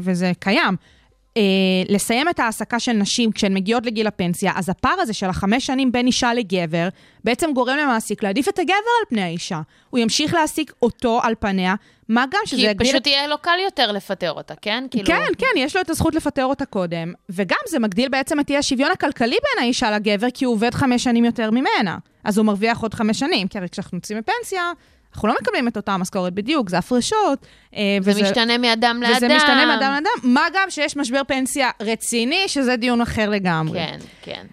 וזה 0.00 0.32
קיים, 0.38 0.76
אה, 1.36 1.42
לסיים 1.88 2.28
את 2.28 2.40
ההעסקה 2.40 2.80
של 2.80 2.92
נשים 2.92 3.32
כשהן 3.32 3.54
מגיעות 3.54 3.86
לגיל 3.86 4.06
הפנסיה, 4.06 4.52
אז 4.56 4.68
הפער 4.68 5.00
הזה 5.00 5.12
של 5.12 5.26
החמש 5.26 5.66
שנים 5.66 5.92
בין 5.92 6.06
אישה 6.06 6.34
לגבר, 6.34 6.88
בעצם 7.24 7.50
גורם 7.54 7.76
למעסיק 7.76 8.22
להעדיף 8.22 8.48
את 8.48 8.58
הגבר 8.58 8.74
על 8.74 9.06
פני 9.08 9.22
האישה. 9.22 9.60
הוא 9.90 10.00
ימשיך 10.00 10.34
להעסיק 10.34 10.72
אותו 10.82 11.20
על 11.22 11.34
פניה, 11.38 11.74
מה 12.08 12.24
גם 12.30 12.40
שזה 12.44 12.56
כי 12.56 12.66
יגדיל 12.66 12.92
פשוט 12.92 13.06
יהיה 13.06 13.26
לו 13.26 13.38
קל 13.38 13.58
יותר 13.64 13.92
לפטר 13.92 14.32
אותה, 14.32 14.54
כן? 14.62 14.84
כאילו... 14.90 15.06
כן, 15.06 15.26
כן, 15.38 15.46
יש 15.56 15.76
לו 15.76 15.82
את 15.82 15.90
הזכות 15.90 16.14
לפטר 16.14 16.44
אותה 16.44 16.66
קודם, 16.66 17.12
וגם 17.28 17.58
זה 17.68 17.78
מגדיל 17.78 18.08
בעצם 18.08 18.40
את 18.40 18.50
אי 18.50 18.56
השוויון 18.56 18.90
הכלכלי 18.90 19.36
בין 19.42 19.64
האישה 19.64 19.90
לגבר, 19.90 20.30
כי 20.34 20.44
הוא 20.44 20.54
עובד 20.54 20.74
חמש 20.74 21.04
שנים 21.04 21.24
יותר 21.24 21.50
ממנה. 21.50 21.98
אז 22.24 22.38
הוא 22.38 22.46
מרוויח 22.46 22.82
עוד 22.82 22.94
חמש 22.94 23.18
שנים, 23.18 23.48
כי 23.48 23.58
הרי 23.58 23.68
כשאנחנו 23.68 23.98
יוצאים 23.98 24.18
לפנסיה, 24.18 24.72
אנחנו 25.16 25.28
לא 25.28 25.34
מקבלים 25.42 25.68
את 25.68 25.76
אותה 25.76 25.92
המשכורת 25.92 26.34
בדיוק, 26.34 26.68
זה 26.68 26.78
הפרשות. 26.78 27.46
אה, 27.74 27.98
זה 28.00 28.22
משתנה 28.22 28.58
מאדם 28.58 29.02
לאדם. 29.02 29.16
וזה 29.16 29.28
משתנה 29.36 29.66
מאדם 29.66 29.92
לאדם, 29.92 30.32
מה 30.34 30.46
גם 30.54 30.70
שיש 30.70 30.96
משבר 30.96 31.22
פנסיה 31.28 31.70
רציני, 31.80 32.42
שזה 32.46 32.76
דיון 32.76 33.00
אחר 33.00 33.30
לגמרי. 33.30 33.78
כן, 33.78 33.98
כן. 34.22 34.46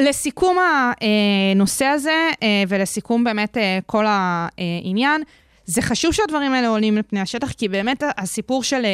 לסיכום 0.00 0.56
הנושא 0.60 1.84
הזה, 1.84 2.30
אה, 2.42 2.62
ולסיכום 2.68 3.24
באמת 3.24 3.56
אה, 3.56 3.78
כל 3.86 4.04
העניין, 4.08 5.22
זה 5.64 5.82
חשוב 5.82 6.12
שהדברים 6.12 6.52
האלה 6.52 6.68
עולים 6.68 6.98
לפני 6.98 7.20
השטח, 7.20 7.52
כי 7.52 7.68
באמת 7.68 8.02
הסיפור 8.16 8.62
של 8.62 8.86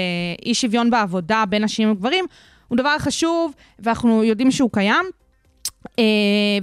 אי 0.46 0.54
שוויון 0.54 0.90
בעבודה 0.90 1.44
בין 1.48 1.64
נשים 1.64 1.90
וגברים 1.90 2.24
הוא 2.68 2.78
דבר 2.78 2.98
חשוב, 2.98 3.54
ואנחנו 3.78 4.24
יודעים 4.24 4.50
שהוא 4.50 4.70
קיים. 4.72 5.04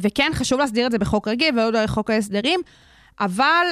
וכן, 0.01 0.31
חשוב 0.33 0.59
להסדיר 0.59 0.85
את 0.85 0.91
זה 0.91 0.99
בחוק 0.99 1.27
רגיל 1.27 1.59
ולא 1.59 1.87
חוק 1.87 2.09
ההסדרים, 2.09 2.59
אבל 3.19 3.65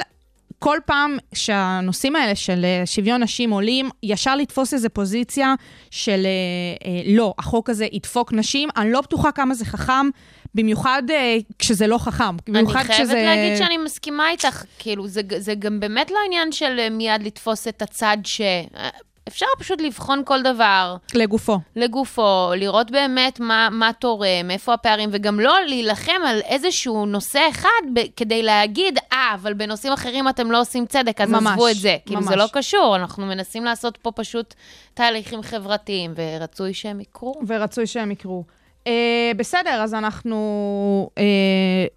כל 0.62 0.78
פעם 0.86 1.18
שהנושאים 1.34 2.16
האלה 2.16 2.34
של 2.34 2.64
אה, 2.64 2.82
שוויון 2.86 3.22
נשים 3.22 3.50
עולים, 3.50 3.90
ישר 4.02 4.36
לתפוס 4.36 4.74
איזו 4.74 4.88
פוזיציה 4.92 5.54
של 5.90 6.26
אה, 6.26 6.90
אה, 6.90 7.02
לא, 7.06 7.34
החוק 7.38 7.70
הזה 7.70 7.86
ידפוק 7.92 8.32
נשים, 8.32 8.68
אני 8.76 8.92
לא 8.92 9.00
בטוחה 9.00 9.32
כמה 9.32 9.54
זה 9.54 9.64
חכם, 9.64 10.08
במיוחד 10.54 11.02
כשזה 11.58 11.86
לא 11.86 11.98
חכם. 11.98 12.36
במיוחד 12.48 12.76
אני 12.76 12.84
חייבת 12.84 13.00
כשזה... 13.00 13.22
להגיד 13.22 13.56
שאני 13.58 13.76
מסכימה 13.76 14.30
איתך, 14.30 14.64
כאילו, 14.78 15.08
זה, 15.08 15.20
זה 15.38 15.54
גם 15.54 15.80
באמת 15.80 16.10
לא 16.10 16.18
עניין 16.26 16.52
של 16.52 16.88
מיד 16.90 17.22
לתפוס 17.22 17.68
את 17.68 17.82
הצד 17.82 18.16
ש... 18.24 18.40
אפשר 19.30 19.46
פשוט 19.58 19.80
לבחון 19.80 20.22
כל 20.24 20.42
דבר 20.42 20.96
לגופו. 21.14 21.58
לגופו, 21.76 22.50
לראות 22.56 22.90
באמת 22.90 23.40
מה, 23.40 23.68
מה 23.72 23.90
תורם, 23.98 24.50
איפה 24.50 24.74
הפערים, 24.74 25.08
וגם 25.12 25.40
לא 25.40 25.56
להילחם 25.66 26.22
על 26.26 26.40
איזשהו 26.44 27.06
נושא 27.06 27.40
אחד 27.50 27.82
ב- 27.94 28.00
כדי 28.16 28.42
להגיד, 28.42 28.98
אה, 29.12 29.34
אבל 29.34 29.54
בנושאים 29.54 29.92
אחרים 29.92 30.28
אתם 30.28 30.50
לא 30.50 30.60
עושים 30.60 30.86
צדק, 30.86 31.20
אז 31.20 31.30
ממש, 31.30 31.46
עזבו 31.52 31.68
את 31.68 31.76
זה. 31.76 31.96
כאילו, 32.06 32.22
זה 32.22 32.30
ממש. 32.30 32.38
לא 32.38 32.46
קשור, 32.52 32.96
אנחנו 32.96 33.26
מנסים 33.26 33.64
לעשות 33.64 33.96
פה 33.96 34.10
פשוט 34.12 34.54
תהליכים 34.94 35.42
חברתיים, 35.42 36.14
ורצוי 36.16 36.74
שהם 36.74 37.00
יקרו. 37.00 37.34
ורצוי 37.46 37.86
שהם 37.86 38.10
יקרו. 38.10 38.44
אה, 38.86 39.32
בסדר, 39.36 39.70
אז 39.82 39.94
אנחנו 39.94 40.36
אה, 41.18 41.22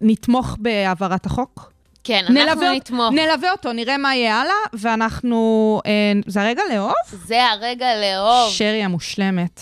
נתמוך 0.00 0.56
בהעברת 0.60 1.26
החוק. 1.26 1.73
כן, 2.04 2.18
אנחנו 2.18 2.34
נלווה, 2.34 2.72
נתמוך. 2.72 3.12
נלווה 3.12 3.52
אותו, 3.52 3.72
נראה 3.72 3.96
מה 3.98 4.14
יהיה 4.14 4.40
הלאה, 4.40 4.54
ואנחנו... 4.72 5.80
אה, 5.86 6.12
זה 6.26 6.42
הרגע 6.42 6.62
לאהוב? 6.72 6.92
זה 7.26 7.46
הרגע 7.46 7.86
לאהוב. 8.00 8.52
שרי 8.52 8.82
המושלמת. 8.82 9.60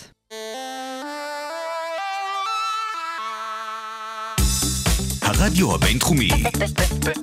הרדיו 5.22 5.74
הבינתחומי, 5.74 6.30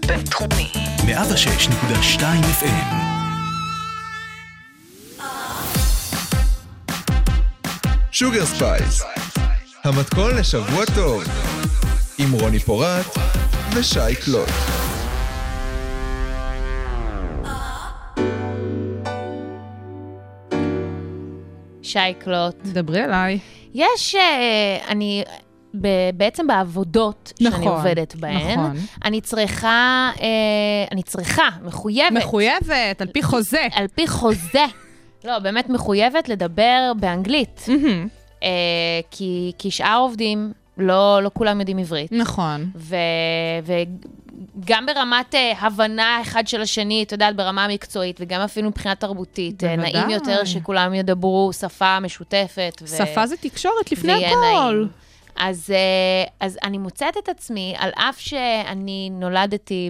בינתחומי. 0.07 0.71
106.2 0.97 2.21
FM. 2.61 2.95
Sugar 8.11 8.45
Spice, 8.45 9.01
המתכון 9.83 10.35
לשבוע 10.35 10.85
טוב, 10.95 11.23
עם 12.17 12.31
רוני 12.31 12.59
פורט 12.59 13.05
ושי 13.75 14.15
קלוט. 14.25 14.78
שי 21.89 22.14
קלוט. 22.14 22.55
דברי 22.63 23.03
אליי. 23.03 23.39
יש, 23.73 24.15
אה, 24.15 24.77
אני, 24.87 25.23
ב- 25.81 26.09
בעצם 26.13 26.47
בעבודות 26.47 27.33
שאני 27.39 27.49
נכון, 27.49 27.67
עובדת 27.67 28.15
בהן, 28.15 28.59
נכון. 28.59 28.75
אני 29.05 29.21
צריכה, 29.21 30.11
אה, 30.21 30.27
אני 30.91 31.03
צריכה, 31.03 31.49
מחויבת. 31.63 32.11
מחויבת, 32.17 33.01
על 33.01 33.07
פי 33.07 33.23
חוזה. 33.23 33.67
על 33.71 33.87
פי 33.87 34.07
חוזה. 34.07 34.65
לא, 35.23 35.39
באמת 35.39 35.69
מחויבת 35.69 36.29
לדבר 36.29 36.91
באנגלית. 36.99 37.65
מהמם. 37.67 38.07
אה, 38.43 38.49
כי, 39.11 39.51
כי 39.57 39.71
שאר 39.71 39.97
עובדים, 40.01 40.53
לא, 40.79 41.19
לא 41.23 41.31
כולם 41.33 41.59
יודעים 41.59 41.77
עברית. 41.77 42.11
נכון. 42.11 42.69
ו, 42.75 42.95
וגם 43.63 44.85
ברמת 44.85 45.35
אה, 45.35 45.53
הבנה 45.59 46.21
אחד 46.21 46.47
של 46.47 46.61
השני, 46.61 47.03
את 47.03 47.11
יודעת, 47.11 47.35
ברמה 47.35 47.65
המקצועית, 47.65 48.17
וגם 48.21 48.41
אפילו 48.41 48.69
מבחינה 48.69 48.95
תרבותית. 48.95 49.63
בוודאי. 49.63 49.93
נעים 49.93 50.09
יותר 50.09 50.45
שכולם 50.45 50.93
ידברו 50.93 51.51
שפה 51.53 51.99
משותפת. 51.99 52.81
ו... 52.81 52.87
שפה 52.87 53.27
זה 53.27 53.37
תקשורת 53.37 53.91
לפני 53.91 54.25
הכל. 54.25 54.35
נעים. 54.75 55.08
אז, 55.39 55.71
אה, 55.75 56.47
אז 56.47 56.57
אני 56.63 56.77
מוצאת 56.77 57.17
את 57.17 57.29
עצמי, 57.29 57.75
על 57.77 57.89
אף 57.95 58.19
שאני 58.19 59.09
נולדתי 59.13 59.89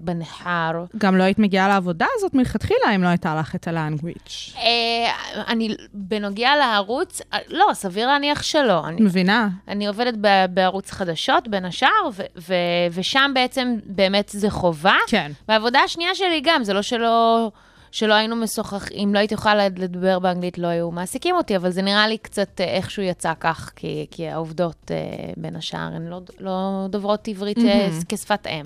בנהר, 0.00 0.84
גם 0.98 1.16
לא 1.16 1.22
היית 1.22 1.38
מגיעה 1.38 1.68
לעבודה 1.68 2.06
הזאת 2.16 2.34
מלכתחילה 2.34 2.94
אם 2.94 3.02
לא 3.02 3.08
הייתה 3.08 3.34
לך 3.34 3.54
את 3.54 3.68
הלנגוויץ'. 3.68 4.54
אה, 4.56 5.12
אני, 5.48 5.74
בנוגע 5.94 6.56
לערוץ, 6.56 7.20
אה, 7.32 7.38
לא, 7.48 7.66
סביר 7.72 8.06
להניח 8.06 8.42
שלא. 8.42 8.86
אני, 8.86 9.02
מבינה? 9.02 9.48
אני 9.68 9.86
עובדת 9.86 10.14
ב- 10.20 10.44
בערוץ 10.50 10.90
חדשות, 10.90 11.48
בין 11.48 11.64
השאר, 11.64 11.88
ו- 12.12 12.22
ו- 12.36 12.54
ושם 12.92 13.30
בעצם 13.34 13.76
באמת 13.84 14.28
זה 14.28 14.50
חובה. 14.50 14.96
כן. 15.06 15.32
והעבודה 15.48 15.80
השנייה 15.80 16.14
שלי 16.14 16.40
גם, 16.44 16.64
זה 16.64 16.72
לא 16.72 16.82
שלא, 16.82 17.50
שלא 17.92 18.14
היינו 18.14 18.36
משוחחים, 18.36 18.98
אם 18.98 19.14
לא 19.14 19.18
הייתי 19.18 19.34
יכולה 19.34 19.68
לדבר 19.68 20.18
באנגלית, 20.18 20.58
לא 20.58 20.66
היו 20.66 20.90
מעסיקים 20.90 21.36
אותי, 21.36 21.56
אבל 21.56 21.70
זה 21.70 21.82
נראה 21.82 22.08
לי 22.08 22.18
קצת 22.18 22.60
אה, 22.60 22.64
איכשהו 22.64 23.02
יצא 23.02 23.32
כך, 23.40 23.70
כי, 23.76 24.06
כי 24.10 24.28
העובדות, 24.28 24.90
אה, 24.90 24.96
בין 25.36 25.56
השאר, 25.56 25.78
הן 25.78 26.06
לא, 26.06 26.20
לא 26.40 26.86
דוברות 26.90 27.28
עברית 27.28 27.58
mm-hmm. 27.58 28.04
כשפת 28.08 28.46
אם. 28.46 28.64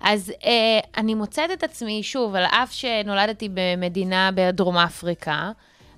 אז 0.00 0.32
אה, 0.44 0.80
אני 0.96 1.14
מוצאת 1.14 1.50
את 1.52 1.64
עצמי, 1.64 2.02
שוב, 2.02 2.34
על 2.34 2.44
אף 2.44 2.72
שנולדתי 2.72 3.48
במדינה 3.54 4.30
בדרום 4.34 4.76
אפריקה, 4.76 5.50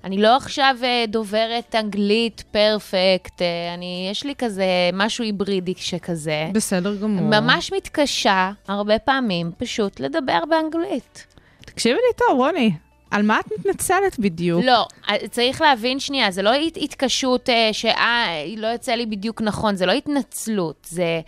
אני 0.03 0.21
לא 0.21 0.35
עכשיו 0.35 0.75
אה, 0.83 1.05
דוברת 1.07 1.75
אנגלית 1.75 2.43
פרפקט, 2.51 3.41
אני, 3.73 4.07
יש 4.11 4.23
לי 4.23 4.33
כזה 4.37 4.65
משהו 4.93 5.23
היברידי 5.23 5.73
שכזה. 5.77 6.49
בסדר 6.53 6.95
גמור. 6.95 7.41
ממש 7.41 7.73
מתקשה, 7.73 8.51
הרבה 8.67 8.99
פעמים, 8.99 9.51
פשוט 9.57 9.99
לדבר 9.99 10.39
באנגלית. 10.49 11.25
תקשיבי 11.73 11.95
לי 11.95 12.13
טוב, 12.17 12.37
רוני, 12.37 12.71
על 13.11 13.21
מה 13.23 13.39
את 13.39 13.45
מתנצלת 13.59 14.19
בדיוק? 14.19 14.63
לא, 14.65 14.85
צריך 15.31 15.61
להבין 15.61 15.99
שנייה, 15.99 16.31
זה 16.31 16.41
לא 16.41 16.53
הת- 16.53 16.77
התקשות 16.81 17.49
אה, 17.49 17.69
שאה, 17.71 18.25
לא 18.57 18.67
יוצא 18.67 18.91
לי 18.91 19.05
בדיוק 19.05 19.41
נכון, 19.41 19.75
זה 19.75 19.85
לא 19.85 19.91
התנצלות, 19.91 20.87
זה... 20.89 21.21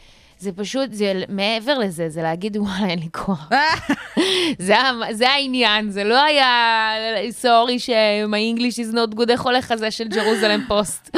זה 0.44 0.52
פשוט, 0.52 0.92
זה 0.92 1.24
מעבר 1.30 1.80
לזה, 1.80 2.10
זה 2.10 2.22
להגיד, 2.22 2.58
וואלה, 2.58 2.88
אין 2.88 3.00
לי 3.00 3.10
כוח. 3.12 3.50
זה, 4.68 4.76
זה 5.12 5.30
העניין, 5.30 5.90
זה 5.90 6.04
לא 6.04 6.24
היה, 6.24 6.92
סורי 7.32 7.80
ש-my 7.80 8.58
English 8.58 8.76
is 8.76 8.94
not 8.94 9.16
good, 9.16 9.30
איך 9.30 9.42
הולך 9.42 9.72
הזה 9.72 9.92
של 9.92 10.08
ג'רוזלם 10.08 10.66
פוסט. 10.68 11.16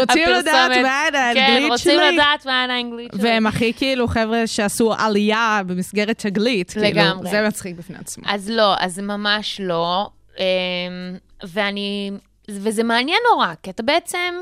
רוצים 0.00 0.28
לדעת 0.28 0.70
הפרסומת. 0.70 0.82
מה 0.82 1.06
כן, 1.12 1.16
האנגלית 1.16 1.70
רוצים 1.70 1.98
שלי? 1.98 2.12
לדעת 2.12 2.46
מה 2.46 2.64
האנגלית 2.64 3.10
שלי. 3.12 3.22
והם 3.22 3.46
הכי 3.46 3.72
כאילו 3.72 4.08
חבר'ה 4.08 4.46
שעשו 4.46 4.92
עלייה 4.98 5.60
במסגרת 5.66 6.18
תגלית. 6.18 6.70
כאילו, 6.70 6.86
לגמרי. 6.86 7.30
זה 7.30 7.42
מצחיק 7.48 7.76
בפני 7.76 7.96
עצמו. 7.98 8.24
אז 8.28 8.50
לא, 8.50 8.74
אז 8.78 8.98
ממש 8.98 9.60
לא. 9.64 10.08
אמ, 10.38 10.44
ואני, 11.42 12.10
וזה 12.48 12.82
מעניין 12.82 13.18
נורא, 13.32 13.52
כי 13.62 13.70
אתה 13.70 13.82
בעצם, 13.82 14.34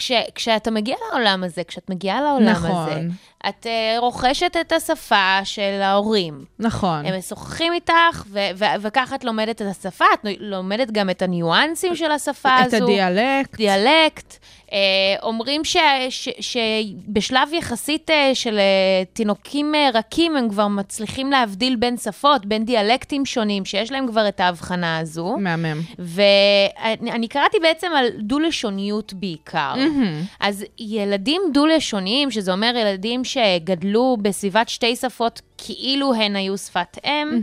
כש, 0.00 0.12
כשאתה 0.34 0.70
מגיע 0.70 0.96
לעולם 1.10 1.44
הזה, 1.44 1.64
כשאת 1.64 1.90
מגיעה 1.90 2.20
לעולם 2.22 2.46
נכון. 2.46 2.70
הזה, 2.70 3.00
את 3.48 3.66
uh, 3.66 4.00
רוכשת 4.00 4.56
את 4.60 4.72
השפה 4.72 5.38
של 5.44 5.80
ההורים. 5.82 6.44
נכון. 6.58 7.06
הם 7.06 7.18
משוחחים 7.18 7.72
איתך, 7.72 8.24
ו- 8.26 8.38
ו- 8.56 8.64
וככה 8.80 9.14
את 9.14 9.24
לומדת 9.24 9.62
את 9.62 9.66
השפה, 9.66 10.04
את 10.14 10.26
לומדת 10.40 10.90
גם 10.90 11.10
את 11.10 11.22
הניואנסים 11.22 11.96
של 11.96 12.10
השפה 12.12 12.48
את 12.60 12.74
הזו. 12.74 12.84
הדיאלקט. 12.84 13.56
דיאלקט. 13.56 14.36
אה, 14.72 14.78
אומרים 15.22 15.64
ש- 15.64 15.76
ש- 16.10 16.28
שבשלב 16.40 17.48
יחסית 17.52 18.10
אה, 18.10 18.30
של 18.34 18.58
אה, 18.58 19.04
תינוקים 19.12 19.74
אה, 19.74 19.88
רכים, 19.94 20.36
הם 20.36 20.48
כבר 20.48 20.68
מצליחים 20.68 21.30
להבדיל 21.30 21.76
בין 21.76 21.96
שפות, 21.96 22.46
בין 22.46 22.64
דיאלקטים 22.64 23.26
שונים, 23.26 23.64
שיש 23.64 23.92
להם 23.92 24.06
כבר 24.06 24.28
את 24.28 24.40
ההבחנה 24.40 24.98
הזו. 24.98 25.36
מהמם. 25.38 25.80
ואני 25.98 27.12
אני 27.12 27.28
קראתי 27.28 27.56
בעצם 27.62 27.86
על 27.96 28.06
דו-לשוניות 28.18 29.12
בעיקר. 29.12 29.74
אז 30.40 30.64
ילדים 30.78 31.42
דו-לשוניים, 31.54 32.30
שזה 32.30 32.52
אומר 32.52 32.72
ילדים 32.76 33.24
שגדלו 33.32 34.16
בסביבת 34.22 34.68
שתי 34.68 34.96
שפות 34.96 35.40
כאילו 35.58 36.14
הן 36.14 36.36
היו 36.36 36.58
שפת 36.58 36.98
אם, 37.04 37.40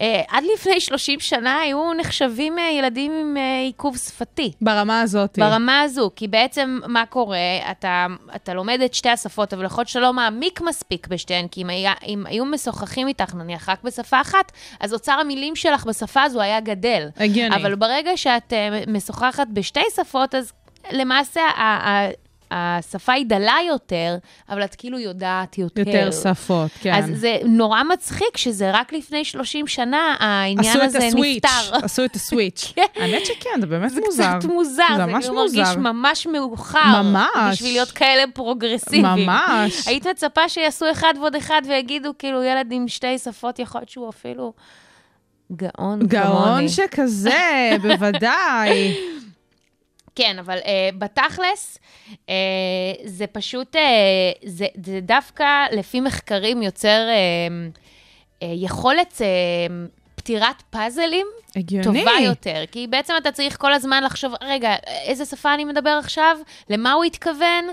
אה, 0.00 0.22
עד 0.28 0.44
לפני 0.54 0.80
30 0.80 1.20
שנה 1.20 1.60
היו 1.60 1.92
נחשבים 1.92 2.58
אה, 2.58 2.70
ילדים 2.70 3.12
עם 3.12 3.36
אה, 3.36 3.60
עיכוב 3.60 3.96
שפתי. 3.96 4.52
ברמה 4.60 5.00
הזאת. 5.00 5.38
ברמה 5.38 5.80
הזו, 5.80 6.10
כי 6.16 6.28
בעצם 6.28 6.80
מה 6.86 7.06
קורה? 7.06 7.38
אתה, 7.70 8.06
אתה 8.36 8.54
לומד 8.54 8.80
את 8.84 8.94
שתי 8.94 9.08
השפות, 9.08 9.54
אבל 9.54 9.64
יכול 9.64 9.80
להיות 9.80 9.88
שאתה 9.88 10.00
לא 10.00 10.12
מעמיק 10.12 10.60
מספיק 10.60 11.06
בשתיהן, 11.08 11.48
כי 11.48 11.62
אם, 11.62 11.70
היה, 11.70 11.92
אם 12.06 12.26
היו 12.26 12.44
משוחחים 12.44 13.08
איתך, 13.08 13.34
נניח 13.34 13.68
רק 13.68 13.82
בשפה 13.84 14.20
אחת, 14.20 14.52
אז 14.80 14.94
אוצר 14.94 15.12
המילים 15.12 15.56
שלך 15.56 15.86
בשפה 15.86 16.22
הזו 16.22 16.40
היה 16.40 16.60
גדל. 16.60 17.08
הגיוני. 17.16 17.56
אבל 17.56 17.74
ברגע 17.74 18.16
שאת 18.16 18.52
uh, 18.52 18.90
משוחחת 18.90 19.46
בשתי 19.52 19.84
שפות, 19.96 20.34
אז 20.34 20.52
למעשה 20.92 21.40
ה- 21.40 21.88
ה- 21.88 22.10
השפה 22.50 23.12
היא 23.12 23.26
דלה 23.26 23.56
יותר, 23.68 24.16
אבל 24.48 24.64
את 24.64 24.74
כאילו 24.74 24.98
יודעת 24.98 25.58
יותר. 25.58 25.80
יותר 25.86 26.10
שפות, 26.10 26.70
כן. 26.80 26.94
אז 26.94 27.04
זה 27.14 27.36
נורא 27.44 27.82
מצחיק 27.82 28.36
שזה 28.36 28.70
רק 28.70 28.92
לפני 28.92 29.24
30 29.24 29.66
שנה 29.66 30.16
העניין 30.18 30.80
הזה 30.80 30.98
ה 30.98 31.04
switch, 31.04 31.44
נפתר. 31.44 31.76
עשו 31.84 32.04
את 32.04 32.14
ה 32.16 32.23
switch. 32.23 32.72
כן. 32.76 32.82
האמת 32.96 33.26
שכן, 33.26 33.60
זה 33.60 33.66
באמת 33.66 33.90
זה 33.90 34.00
מוזר. 34.06 34.38
קצת 34.38 34.48
מוזר, 34.48 34.82
זה 34.90 34.96
זה 34.96 35.06
ממש 35.06 35.24
כאילו 35.24 35.36
מרגיש 35.36 35.58
מוזר. 35.58 35.78
ממש 35.78 36.26
מאוחר. 36.26 37.02
ממש. 37.02 37.26
בשביל 37.52 37.72
להיות 37.72 37.90
כאלה 37.90 38.22
פרוגרסיביים. 38.34 39.26
ממש. 39.26 39.88
היית 39.88 40.06
מצפה 40.06 40.48
שיעשו 40.48 40.90
אחד 40.92 41.14
ועוד 41.20 41.34
אחד 41.36 41.62
ויגידו, 41.68 42.10
כאילו, 42.18 42.42
ילד 42.44 42.66
עם 42.72 42.88
שתי 42.88 43.18
שפות, 43.18 43.58
יכול 43.58 43.80
להיות 43.80 43.88
שהוא 43.88 44.08
אפילו 44.08 44.52
גאון 45.52 46.06
גאון 46.06 46.44
כמוני. 46.48 46.68
שכזה, 46.68 47.70
בוודאי. 47.82 48.94
כן, 50.20 50.38
אבל 50.38 50.58
uh, 50.58 50.64
בתכלס, 50.98 51.78
uh, 52.12 52.30
זה 53.04 53.26
פשוט, 53.26 53.76
uh, 53.76 53.78
זה, 54.44 54.66
זה 54.84 55.00
דווקא 55.02 55.66
לפי 55.72 56.00
מחקרים 56.00 56.62
יוצר 56.62 57.06
uh, 57.08 57.78
uh, 57.78 58.46
יכולת 58.52 59.12
uh, 59.12 59.72
פתירת 60.14 60.62
פאזלים 60.70 61.26
הגיוני. 61.56 61.84
טובה 61.84 62.20
יותר. 62.24 62.64
כי 62.72 62.86
בעצם 62.86 63.14
אתה 63.18 63.32
צריך 63.32 63.56
כל 63.60 63.72
הזמן 63.72 64.02
לחשוב, 64.02 64.32
רגע, 64.42 64.76
איזה 65.04 65.24
שפה 65.24 65.54
אני 65.54 65.64
מדבר 65.64 65.90
עכשיו? 65.90 66.36
למה 66.70 66.92
הוא 66.92 67.04
התכוון? 67.04 67.64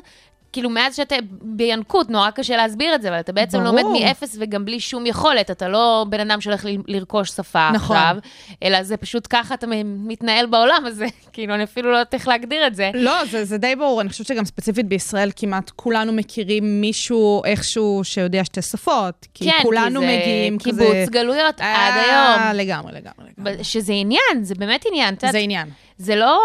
כאילו, 0.51 0.69
מאז 0.69 0.95
שאתה 0.95 1.15
בינקות, 1.41 2.09
נורא 2.09 2.31
קשה 2.31 2.57
להסביר 2.57 2.95
את 2.95 3.01
זה, 3.01 3.09
אבל 3.09 3.19
אתה 3.19 3.31
בעצם 3.31 3.63
ברור. 3.63 3.81
לומד 3.81 3.99
מאפס 3.99 4.37
וגם 4.39 4.65
בלי 4.65 4.79
שום 4.79 5.05
יכולת. 5.05 5.51
אתה 5.51 5.67
לא 5.67 6.05
בן 6.09 6.19
אדם 6.19 6.41
שהולך 6.41 6.65
ל- 6.65 6.69
לרכוש 6.87 7.29
שפה 7.29 7.69
נכון. 7.73 7.97
עכשיו, 7.97 8.17
אלא 8.63 8.83
זה 8.83 8.97
פשוט 8.97 9.27
ככה 9.29 9.53
אתה 9.53 9.67
מתנהל 9.83 10.45
בעולם 10.45 10.83
הזה. 10.85 11.05
כאילו, 11.33 11.53
אני 11.55 11.63
אפילו 11.63 11.91
לא 11.91 11.95
יודעת 11.95 12.13
איך 12.13 12.27
להגדיר 12.27 12.67
את 12.67 12.75
זה. 12.75 12.91
לא, 12.93 13.25
זה, 13.25 13.45
זה 13.45 13.57
די 13.57 13.75
ברור. 13.75 14.01
אני 14.01 14.09
חושבת 14.09 14.27
שגם 14.27 14.45
ספציפית 14.45 14.85
בישראל 14.85 15.31
כמעט 15.35 15.71
כולנו 15.75 16.13
מכירים 16.13 16.81
מישהו 16.81 17.41
איכשהו 17.45 18.01
שיודע 18.03 18.43
שתי 18.43 18.61
שפות. 18.61 19.27
כי 19.33 19.51
כן, 19.51 19.57
כולנו 19.63 19.99
כי 20.01 20.07
זה 20.07 20.13
מגיעים 20.13 20.59
כזה... 20.59 20.69
קיבוץ 20.69 21.09
גלויות 21.09 21.55
עד 21.61 21.61
אה, 21.61 21.95
היום. 21.95 22.57
לגמרי, 22.57 22.91
לגמרי. 22.91 23.31
לגמרי. 23.37 23.63
שזה 23.63 23.93
עניין, 23.93 24.43
זה 24.43 24.55
באמת 24.55 24.85
עניין. 24.87 25.13
את 25.13 25.23
זה 25.31 25.37
עניין. 25.37 25.67
זה 25.97 26.15
לא... 26.15 26.39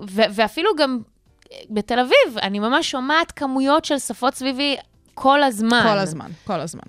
ו... 0.00 0.22
ואפילו 0.30 0.70
גם 0.76 0.98
בתל 1.70 1.98
אביב, 1.98 2.38
אני 2.42 2.58
ממש 2.58 2.90
שומעת 2.90 3.32
כמויות 3.32 3.84
של 3.84 3.98
שפות 3.98 4.34
סביבי 4.34 4.76
כל 5.14 5.42
הזמן. 5.42 5.82
כל 5.92 5.98
הזמן, 5.98 6.30
כל 6.44 6.60
הזמן. 6.60 6.82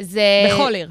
זה... 0.00 0.22
בכל 0.48 0.74
עיר. 0.74 0.90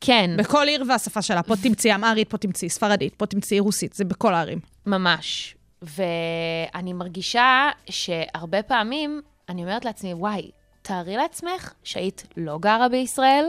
כן, 0.00 0.30
בכל 0.38 0.68
עיר 0.68 0.84
והשפה 0.88 1.22
שלה. 1.22 1.42
פה 1.42 1.54
תמצאי 1.56 1.94
אמהרית, 1.94 2.30
פה 2.30 2.38
תמצאי 2.38 2.68
ספרדית, 2.68 3.14
פה 3.14 3.26
תמצאי 3.26 3.60
רוסית, 3.60 3.92
זה 3.92 4.04
בכל 4.04 4.34
הערים. 4.34 4.58
ממש. 4.86 5.54
ואני 5.82 6.92
מרגישה 6.92 7.68
שהרבה 7.90 8.62
פעמים 8.62 9.20
אני 9.48 9.62
אומרת 9.62 9.84
לעצמי, 9.84 10.14
וואי, 10.14 10.50
תארי 10.82 11.16
לעצמך 11.16 11.72
שהיית 11.84 12.26
לא 12.36 12.58
גרה 12.58 12.88
בישראל, 12.88 13.44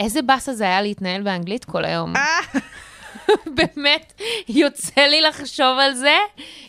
איזה 0.00 0.22
באסה 0.22 0.54
זה 0.54 0.64
היה 0.64 0.82
להתנהל 0.82 1.22
באנגלית 1.22 1.64
כל 1.64 1.84
היום. 1.84 2.12
באמת, 3.56 4.12
יוצא 4.48 5.00
לי 5.00 5.20
לחשוב 5.20 5.78
על 5.80 5.94
זה, 5.94 6.16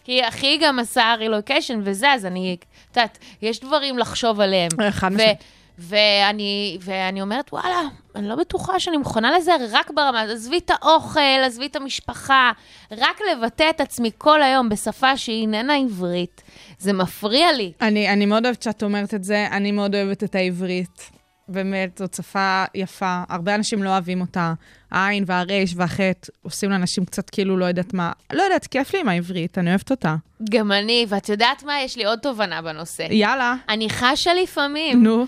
כי 0.03 0.27
אחי 0.27 0.57
גם 0.61 0.79
עשה 0.79 1.13
רילוקיישן 1.17 1.79
וזה, 1.83 2.11
אז 2.11 2.25
אני, 2.25 2.57
את 2.91 2.97
יודעת, 2.97 3.17
יש 3.41 3.59
דברים 3.59 3.97
לחשוב 3.97 4.39
עליהם. 4.39 4.69
חד 4.91 5.09
ו- 5.11 5.15
משמעית. 5.15 5.43
ואני, 5.77 6.77
ואני 6.81 7.21
אומרת, 7.21 7.53
וואלה, 7.53 7.81
אני 8.15 8.27
לא 8.27 8.35
בטוחה 8.35 8.79
שאני 8.79 8.97
מוכנה 8.97 9.37
לזה 9.37 9.51
רק 9.71 9.91
ברמה, 9.91 10.21
עזבי 10.21 10.57
את 10.57 10.71
האוכל, 10.71 11.19
עזבי 11.45 11.65
את 11.65 11.75
המשפחה, 11.75 12.51
רק 12.91 13.19
לבטא 13.31 13.69
את 13.69 13.81
עצמי 13.81 14.11
כל 14.17 14.43
היום 14.43 14.69
בשפה 14.69 15.17
שהיא 15.17 15.41
איננה 15.41 15.75
עברית, 15.75 16.41
זה 16.79 16.93
מפריע 16.93 17.51
לי. 17.51 17.71
אני, 17.81 18.09
אני 18.09 18.25
מאוד 18.25 18.45
אוהבת 18.45 18.61
שאת 18.61 18.83
אומרת 18.83 19.13
את 19.13 19.23
זה, 19.23 19.47
אני 19.51 19.71
מאוד 19.71 19.95
אוהבת 19.95 20.23
את 20.23 20.35
העברית. 20.35 21.09
באמת, 21.47 21.97
זאת 21.97 22.13
שפה 22.13 22.63
יפה, 22.75 23.23
הרבה 23.29 23.55
אנשים 23.55 23.83
לא 23.83 23.89
אוהבים 23.89 24.21
אותה. 24.21 24.53
העין 24.91 25.23
והרייש 25.27 25.73
והחטא 25.75 26.31
עושים 26.41 26.69
לאנשים 26.69 27.05
קצת 27.05 27.29
כאילו 27.29 27.57
לא 27.57 27.65
יודעת 27.65 27.93
מה. 27.93 28.11
לא 28.33 28.43
יודעת, 28.43 28.67
כיף 28.67 28.93
לי 28.93 28.99
עם 28.99 29.09
העברית, 29.09 29.57
אני 29.57 29.69
אוהבת 29.69 29.91
אותה. 29.91 30.15
גם 30.49 30.71
אני, 30.71 31.05
ואת 31.09 31.29
יודעת 31.29 31.63
מה? 31.63 31.81
יש 31.81 31.97
לי 31.97 32.05
עוד 32.05 32.19
תובנה 32.19 32.61
בנושא. 32.61 33.07
יאללה, 33.09 33.55
אני 33.69 33.89
חשה 33.89 34.33
לפעמים 34.43 35.03
נו. 35.03 35.25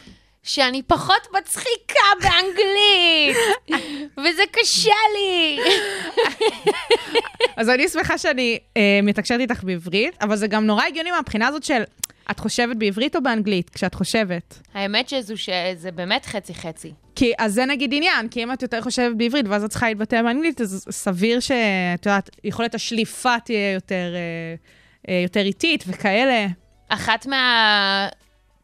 שאני 0.48 0.82
פחות 0.84 1.28
מצחיקה 1.38 2.10
באנגלית, 2.22 3.38
וזה 4.18 4.44
קשה 4.52 4.96
לי. 5.14 5.60
אז 7.58 7.70
אני 7.70 7.88
שמחה 7.88 8.18
שאני 8.18 8.60
אה, 8.78 9.00
מתקשרת 9.04 9.40
איתך 9.40 9.64
בעברית, 9.64 10.16
אבל 10.22 10.36
זה 10.36 10.48
גם 10.48 10.66
נורא 10.66 10.84
הגיוני 10.86 11.12
מהבחינה 11.12 11.48
הזאת 11.48 11.64
של, 11.64 11.84
את 12.32 12.40
חושבת 12.40 12.76
בעברית 12.76 13.16
או 13.16 13.24
באנגלית 13.24 13.70
כשאת 13.70 13.94
חושבת? 13.94 14.60
האמת 14.74 15.10
שזו, 15.10 15.38
שזה 15.38 15.92
באמת 15.96 16.26
חצי-חצי. 16.26 16.94
כי, 17.16 17.34
אז 17.38 17.54
זה 17.54 17.66
נגיד 17.66 17.94
עניין, 17.94 18.28
כי 18.30 18.44
אם 18.44 18.54
את 18.54 18.62
יותר 18.62 18.82
חושבת 18.82 19.16
בעברית 19.18 19.46
ואז 19.48 19.64
את 19.64 19.70
צריכה 19.70 19.88
להתבטא 19.88 20.22
באנגלית, 20.22 20.62
אז 20.62 20.86
סביר 20.92 21.40
שאת 21.40 22.06
יודעת, 22.06 22.30
יכולת 22.44 22.76
השליפה 22.76 23.40
תהיה 23.46 23.74
יותר, 23.74 24.14
אה, 25.10 25.22
יותר 25.24 25.40
איטית 25.42 25.84
וכאלה. 25.88 26.48
אחת 26.90 27.26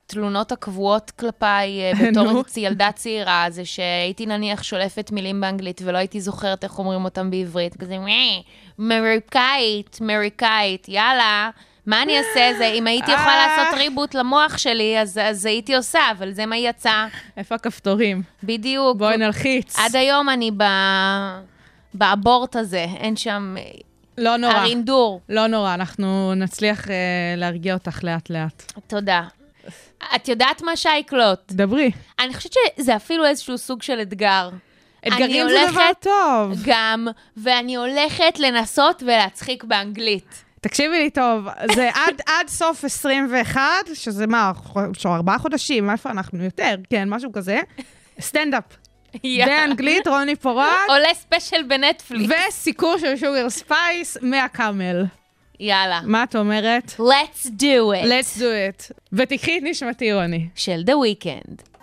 מהתלונות 0.04 0.52
הקבועות 0.52 1.12
כלפיי 1.12 1.82
אה, 1.82 1.92
בתור 2.12 2.44
ילדה 2.58 2.92
צעירה, 2.92 3.46
זה 3.50 3.66
שהייתי 3.66 4.26
נניח 4.26 4.64
שולפת 4.64 5.12
מילים 5.12 5.42
באנגלית 5.42 5.82
ולא 5.86 5.98
הייתי 5.98 6.22
זוכרת 6.22 6.64
איך 6.64 6.80
אומרים 6.80 7.06
אותם 7.06 7.32
בעברית. 7.32 7.78
כזה, 7.78 7.94
"אה, 7.94 8.42
מריקאית, 8.80 9.98
מריקאית, 10.02 10.90
יאללה. 10.90 11.50
מה 11.86 12.02
אני 12.02 12.18
אעשה? 12.18 12.52
זה, 12.58 12.66
אם 12.66 12.88
הייתי 12.88 13.12
יכולה 13.12 13.46
אה. 13.46 13.58
לעשות 13.58 13.80
ריבוט 13.80 14.16
למוח 14.16 14.58
שלי, 14.58 15.02
אז, 15.02 15.20
אז 15.24 15.46
הייתי 15.46 15.76
עושה, 15.76 16.00
אבל 16.12 16.32
זה 16.32 16.46
מה 16.46 16.58
יצא. 16.58 17.06
איפה 17.38 17.56
הכפתורים? 17.56 18.22
בדיוק. 18.44 18.98
בואי 18.98 19.18
נלחיץ. 19.18 19.80
עד 19.80 19.96
היום 19.96 20.30
אני 20.30 20.52
ב... 20.58 20.64
באבורט 21.94 22.56
הזה, 22.56 22.86
אין 22.98 23.16
שם 23.16 23.56
לא 24.18 24.38
נורא. 24.38 24.54
הרינדור. 24.54 25.22
לא 25.30 25.48
נורא, 25.48 25.74
אנחנו 25.74 26.34
נצליח 26.36 26.90
אה, 26.90 26.96
להרגיע 27.38 27.74
אותך 27.74 28.04
לאט-לאט. 28.04 28.72
תודה. 28.88 29.24
את 30.16 30.28
יודעת 30.28 30.62
מה, 30.62 30.76
שייקלוט? 30.76 31.40
דברי. 31.52 31.92
אני 32.20 32.34
חושבת 32.34 32.54
שזה 32.78 32.96
אפילו 32.96 33.26
איזשהו 33.26 33.58
סוג 33.58 33.82
של 33.82 34.02
אתגר. 34.02 34.50
אתגרים 35.08 35.48
זה 35.50 35.66
דבר 35.72 35.90
טוב. 36.00 36.54
גם, 36.66 37.08
ואני 37.38 37.76
הולכת 37.76 38.40
לנסות 38.40 39.04
ולהצחיק 39.04 39.64
באנגלית. 39.64 40.44
תקשיבי 40.62 40.98
לי 41.00 41.10
טוב, 41.10 41.48
זה 41.76 41.90
עד, 42.06 42.22
עד 42.26 42.48
סוף 42.48 42.84
21, 42.84 43.62
שזה 43.94 44.28
מה, 44.28 44.52
ארבעה 45.06 45.38
חודשים, 45.38 45.90
איפה 45.90 46.10
אנחנו? 46.10 46.44
יותר, 46.44 46.76
כן, 46.90 47.10
משהו 47.10 47.32
כזה. 47.32 47.60
סטנדאפ. 48.22 48.64
באנגלית, 49.24 50.08
רוני 50.08 50.36
פורט, 50.36 50.68
עולה 50.88 51.14
ספיישל 51.14 51.64
בנטפליקס. 51.68 52.36
וסיקור 52.50 52.98
של 52.98 53.18
שוגר 53.18 53.50
ספייס 53.50 54.18
מהקאמל. 54.22 55.06
יאללה. 55.60 56.02
מה 56.04 56.24
את 56.24 56.36
אומרת? 56.36 56.96
Let's 57.00 57.46
do 57.48 58.04
it. 58.04 58.06
let's 58.06 58.40
do 58.40 58.42
it. 58.42 58.92
ותקחי 59.14 59.58
את 59.58 59.64
נשמתי, 59.66 60.14
רוני. 60.14 60.48
של 60.56 60.84
The 60.86 60.92
Weeknd. 60.92 61.74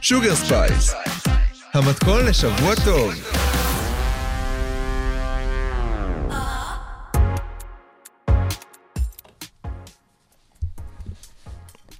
שוגר 0.00 0.34
ספייס, 0.34 0.94
המתכון 1.74 2.26
לשבוע 2.26 2.74
טוב. 2.84 3.14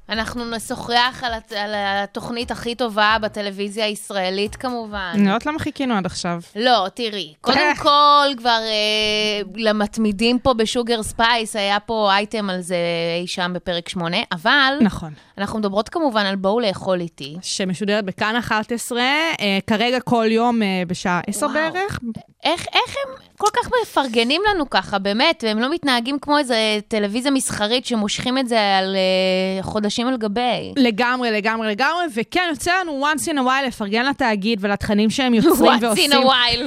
אנחנו 0.08 0.50
נשוחח 0.50 1.22
על, 1.26 1.32
הת- 1.34 1.52
על 1.52 1.70
התוכנית 1.76 2.50
הכי 2.50 2.74
טובה 2.74 3.16
בטלוויזיה 3.22 3.84
הישראלית 3.84 4.56
כמובן. 4.56 5.10
אני 5.14 5.22
לא 5.24 5.28
יודעת 5.28 5.46
למה 5.46 5.58
חיכינו 5.58 5.94
עד 5.94 6.06
עכשיו. 6.06 6.40
לא, 6.56 6.86
תראי, 6.94 7.34
קודם 7.40 7.58
כל, 7.82 8.26
כבר 8.36 8.58
אה, 8.62 9.40
למתמידים 9.54 10.38
פה 10.38 10.54
בשוגר 10.54 11.02
ספייס, 11.02 11.56
היה 11.56 11.80
פה 11.80 12.08
אייטם 12.12 12.50
על 12.50 12.60
זה 12.60 12.76
אי 13.20 13.26
שם 13.26 13.52
בפרק 13.54 13.88
8, 13.88 14.16
אבל 14.32 14.74
נכון. 14.80 15.12
אנחנו 15.38 15.58
מדברות 15.58 15.88
כמובן 15.88 16.26
על 16.26 16.36
בואו 16.36 16.60
לאכול 16.60 17.00
איתי. 17.00 17.36
שמשודרת 17.42 18.04
בכאן 18.04 18.36
11, 18.38 19.00
אה, 19.00 19.58
כרגע 19.66 20.00
כל 20.00 20.26
יום 20.30 20.62
אה, 20.62 20.82
בשעה 20.86 21.20
10 21.26 21.46
וואו. 21.46 21.54
בערך. 21.72 22.00
איך, 22.44 22.60
איך 22.74 22.96
הם 22.96 23.14
כל 23.36 23.46
כך 23.56 23.70
מפרגנים 23.82 24.42
לנו 24.50 24.70
ככה, 24.70 24.98
באמת, 24.98 25.44
והם 25.46 25.58
לא 25.58 25.70
מתנהגים 25.70 26.18
כמו 26.18 26.38
איזה 26.38 26.56
טלוויזיה 26.88 27.30
מסחרית 27.30 27.86
שמושכים 27.86 28.38
את 28.38 28.48
זה 28.48 28.76
על 28.78 28.96
אה, 28.96 29.62
חודשים 29.62 30.08
על 30.08 30.16
גבי. 30.16 30.72
לגמרי, 30.76 31.30
לגמרי, 31.30 31.68
לגמרי, 31.68 32.04
וכן, 32.14 32.46
יוצא 32.50 32.72
לנו 32.80 33.06
once 33.06 33.24
in 33.24 33.32
a 33.34 33.40
while 33.40 33.66
לפרגן 33.66 34.06
לתאגיד 34.06 34.58
ולתכנים 34.62 35.10
שהם 35.10 35.34
יוצרים 35.34 35.72
What's 35.80 35.82
ועושים. 35.84 36.12
in 36.12 36.14
a 36.14 36.24
while. 36.26 36.64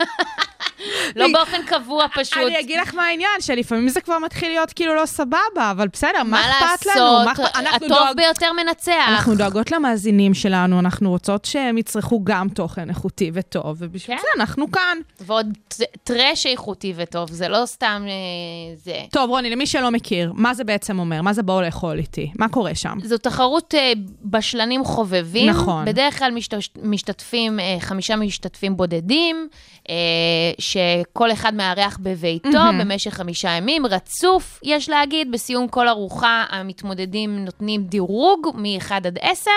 לא 1.16 1.26
באופן 1.32 1.62
קבוע 1.66 2.06
פשוט. 2.14 2.38
אני 2.38 2.60
אגיד 2.60 2.80
לך 2.80 2.94
מה 2.94 3.02
העניין, 3.04 3.30
שלפעמים 3.40 3.88
זה 3.88 4.00
כבר 4.00 4.18
מתחיל 4.18 4.48
להיות 4.48 4.72
כאילו 4.72 4.94
לא 4.94 5.06
סבבה, 5.06 5.36
אבל 5.70 5.88
בסדר, 5.92 6.22
מה 6.24 6.40
אכפת 6.40 6.86
לנו? 6.86 7.04
מה 7.04 7.24
לעשות? 7.24 7.48
אכפת- 7.56 7.74
הטוב 7.74 7.88
דואג- 7.88 8.16
ביותר 8.16 8.52
מנצח. 8.52 8.92
אנחנו 9.08 9.34
דואגות 9.34 9.70
למאזינים 9.72 10.34
שלנו, 10.34 10.78
אנחנו 10.80 11.10
רוצות 11.10 11.44
שהם 11.44 11.78
יצרכו 11.78 12.20
גם 12.24 12.48
תוכן 12.48 12.88
איכותי 12.88 13.30
וטוב, 13.34 13.76
ובשביל 13.78 14.16
כן. 14.16 14.22
זה 14.22 14.42
אנחנו 14.42 14.70
כאן. 14.72 14.98
ועוד 15.20 15.46
טרש 16.04 16.46
איכותי 16.46 16.92
וטוב, 16.96 17.30
זה 17.30 17.48
לא 17.48 17.62
סתם 17.66 18.04
אה, 18.08 18.12
זה. 18.84 18.96
טוב, 19.10 19.30
רוני, 19.30 19.50
למי 19.50 19.66
שלא 19.66 19.90
מכיר, 19.90 20.32
מה 20.36 20.54
זה 20.54 20.64
בעצם 20.64 20.98
אומר? 20.98 21.22
מה 21.22 21.32
זה 21.32 21.42
בואו 21.42 21.60
לאכול 21.62 21.98
איתי? 21.98 22.30
מה 22.38 22.48
קורה 22.48 22.74
שם? 22.74 22.98
זו 23.04 23.18
תחרות 23.18 23.74
אה, 23.74 23.92
בשלנים 24.24 24.84
חובבים. 24.84 25.50
נכון. 25.50 25.84
בדרך 25.84 26.18
כלל 26.18 26.30
משת, 26.30 26.54
משתתפים, 26.82 27.60
אה, 27.60 27.76
חמישה 27.80 28.16
משתתפים 28.16 28.76
בודדים, 28.76 29.48
אה, 29.90 29.94
שכל 30.72 31.32
אחד 31.32 31.54
מארח 31.54 31.98
בביתו 32.02 32.48
מהמם. 32.50 32.78
במשך 32.78 33.14
חמישה 33.14 33.50
ימים, 33.50 33.86
רצוף, 33.86 34.60
יש 34.62 34.88
להגיד. 34.88 35.32
בסיום 35.32 35.68
כל 35.68 35.88
ארוחה 35.88 36.44
המתמודדים 36.50 37.44
נותנים 37.44 37.82
דירוג 37.84 38.48
מ-1 38.54 38.94
עד 38.94 39.18
10, 39.20 39.50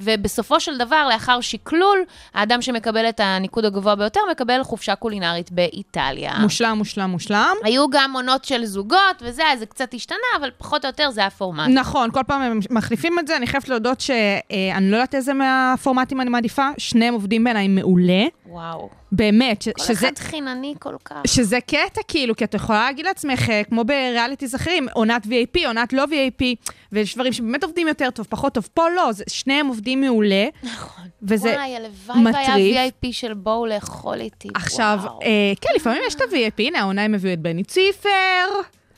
ובסופו 0.00 0.60
של 0.60 0.78
דבר, 0.78 1.08
לאחר 1.08 1.40
שקלול, 1.40 2.04
האדם 2.34 2.62
שמקבל 2.62 3.08
את 3.08 3.20
הניקוד 3.20 3.64
הגבוה 3.64 3.94
ביותר 3.94 4.20
מקבל 4.30 4.62
חופשה 4.62 4.94
קולינרית 4.94 5.52
באיטליה. 5.52 6.32
מושלם, 6.40 6.78
מושלם, 6.78 7.10
מושלם. 7.10 7.54
היו 7.64 7.90
גם 7.90 8.12
עונות 8.14 8.44
של 8.44 8.64
זוגות 8.64 9.22
וזה, 9.22 9.42
אז 9.52 9.58
זה 9.58 9.66
קצת 9.66 9.94
השתנה, 9.94 10.16
אבל 10.40 10.50
פחות 10.58 10.84
או 10.84 10.88
יותר 10.88 11.10
זה 11.10 11.26
הפורמט. 11.26 11.68
נכון, 11.68 12.10
כל 12.10 12.22
פעם 12.26 12.42
הם 12.42 12.60
מחליפים 12.70 13.18
את 13.18 13.26
זה. 13.26 13.36
אני 13.36 13.46
חייבת 13.46 13.68
להודות 13.68 14.00
שאני 14.00 14.90
לא 14.90 14.96
יודעת 14.96 15.14
איזה 15.14 15.34
מהפורמטים 15.34 16.20
אני 16.20 16.30
מעדיפה, 16.30 16.68
שניהם 16.78 17.14
עובדים 17.14 17.44
בעיניי 17.44 17.68
מעולה. 17.68 18.24
וואו. 18.46 18.88
באמת, 19.16 19.62
ש- 19.62 19.68
כל 19.68 19.82
שזה... 19.84 19.92
אחד 20.08 20.18
חינני 20.18 20.74
כל 20.78 20.94
כך. 21.04 21.16
שזה 21.26 21.58
קטע, 21.60 22.00
כאילו, 22.08 22.36
כי 22.36 22.44
את 22.44 22.54
יכולה 22.54 22.84
להגיד 22.84 23.06
לעצמך, 23.06 23.50
אה, 23.50 23.64
כמו 23.64 23.84
בריאליטיז 23.84 24.54
אחרים, 24.54 24.86
עונת 24.94 25.24
VIP, 25.26 25.66
עונת 25.66 25.92
לא 25.92 26.04
VIP, 26.04 26.44
ויש 26.92 27.14
דברים 27.14 27.32
שבאמת 27.32 27.64
עובדים 27.64 27.88
יותר 27.88 28.10
טוב, 28.10 28.26
פחות 28.30 28.54
טוב. 28.54 28.68
פה 28.74 28.88
לא, 28.96 29.12
זה, 29.12 29.24
שניהם 29.28 29.66
עובדים 29.66 30.00
מעולה. 30.00 30.46
נכון. 30.62 31.04
וזה 31.22 31.52
וואי, 31.54 31.76
הלוואי. 31.76 32.32
והיה 32.34 32.86
VIP 32.88 33.06
של 33.12 33.34
בואו 33.34 33.66
לאכול 33.66 34.20
איתי. 34.20 34.48
עכשיו, 34.54 34.98
וואו. 35.02 35.18
אה, 35.22 35.28
כן, 35.60 35.68
לפעמים 35.76 36.02
יש 36.06 36.14
את 36.14 36.20
ה-VIP, 36.20 36.58
הנה, 36.58 36.78
העונה 36.80 37.02
הם 37.04 37.14
הביאו 37.14 37.32
את 37.32 37.38
בני 37.38 37.64
ציפר. 37.64 38.08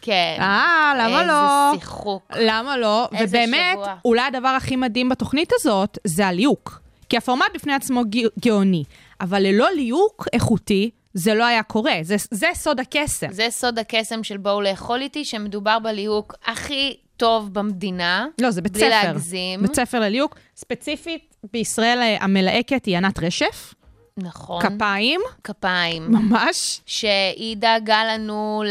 כן. 0.02 0.36
אה, 0.40 0.92
למה 0.98 1.24
לא? 1.26 1.68
איזה 1.72 1.80
שיחוק. 1.80 2.22
למה 2.40 2.76
לא? 2.76 3.08
איזה 3.16 3.38
ובאמת, 3.38 3.72
שבוע. 3.72 3.94
אולי 4.04 4.22
הדבר 4.22 4.48
הכי 4.48 4.76
מדהים 4.76 5.08
בתוכנית 5.08 5.52
הזאת 5.54 5.98
זה 6.04 6.26
הליהוק. 6.26 6.80
כי 7.08 7.16
הפורמט 7.16 7.46
בפני 7.54 7.74
עצמו 7.74 8.02
גא- 8.04 8.28
גאוני, 8.44 8.84
אבל 9.20 9.42
ללא 9.42 9.70
ליהוק 9.70 10.28
איכותי, 10.32 10.90
זה 11.14 11.34
לא 11.34 11.44
היה 11.44 11.62
קורה. 11.62 11.94
זה, 12.02 12.16
זה 12.30 12.46
סוד 12.54 12.80
הקסם. 12.80 13.32
זה 13.32 13.46
סוד 13.50 13.78
הקסם 13.78 14.24
של 14.24 14.36
בואו 14.36 14.60
לאכול 14.60 15.00
איתי, 15.00 15.24
שמדובר 15.24 15.78
בליהוק 15.78 16.34
הכי 16.46 16.96
טוב 17.16 17.54
במדינה. 17.54 18.26
לא, 18.40 18.50
זה 18.50 18.62
בית 18.62 18.72
בלי 18.72 18.80
ספר. 18.80 18.90
להגזים. 18.90 19.62
בית 19.62 19.74
ספר 19.74 20.00
לליהוק. 20.00 20.36
ספציפית, 20.56 21.34
בישראל 21.52 22.16
המלהקת 22.20 22.84
היא 22.84 22.96
ענת 22.96 23.18
רשף, 23.18 23.74
נכון. 24.22 24.62
כפיים, 24.62 25.20
כפיים. 25.44 26.02
ממש. 26.08 26.80
שהיא 26.86 27.56
דאגה 27.56 28.04
לנו 28.04 28.62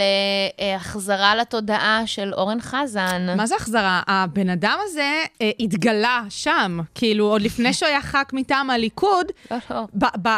להחזרה 0.59 1.35
לתודעה 1.35 2.01
של 2.05 2.33
אורן 2.33 2.61
חזן. 2.61 3.37
מה 3.37 3.45
זה 3.45 3.55
החזרה? 3.55 4.01
הבן 4.07 4.49
אדם 4.49 4.77
הזה 4.83 5.23
אה, 5.41 5.51
התגלה 5.59 6.23
שם, 6.29 6.79
כאילו, 6.95 7.25
עוד 7.25 7.41
לפני 7.41 7.73
שהוא 7.73 7.87
היה 7.87 8.01
ח"כ 8.01 8.33
מטעם 8.33 8.69
הליכוד, 8.69 9.25
לא, 9.51 9.57
לא. 9.69 9.83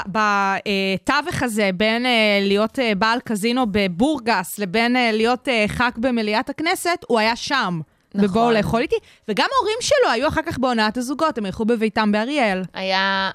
בתווך 0.08 1.44
הזה, 1.44 1.70
בין 1.74 2.06
אה, 2.06 2.40
להיות 2.42 2.80
אה, 2.80 2.96
בעל 2.96 3.20
קזינו 3.20 3.66
בבורגס 3.72 4.60
לבין 4.60 4.96
אה, 4.96 5.12
להיות 5.12 5.48
אה, 5.48 5.66
ח"כ 5.68 5.98
במליאת 5.98 6.50
הכנסת, 6.50 7.06
הוא 7.08 7.20
היה 7.20 7.36
שם. 7.36 7.80
נכון. 8.16 8.28
בבואו 8.28 8.52
לאכול 8.52 8.82
איתי, 8.82 8.96
וגם 9.28 9.48
ההורים 9.56 9.78
שלו 9.82 10.12
היו 10.12 10.28
אחר 10.28 10.42
כך 10.42 10.58
בהונאת 10.58 10.98
הזוגות, 10.98 11.38
הם 11.38 11.46
ילכו 11.46 11.66
בביתם 11.66 12.12
באריאל. 12.12 12.62
היה, 12.74 13.32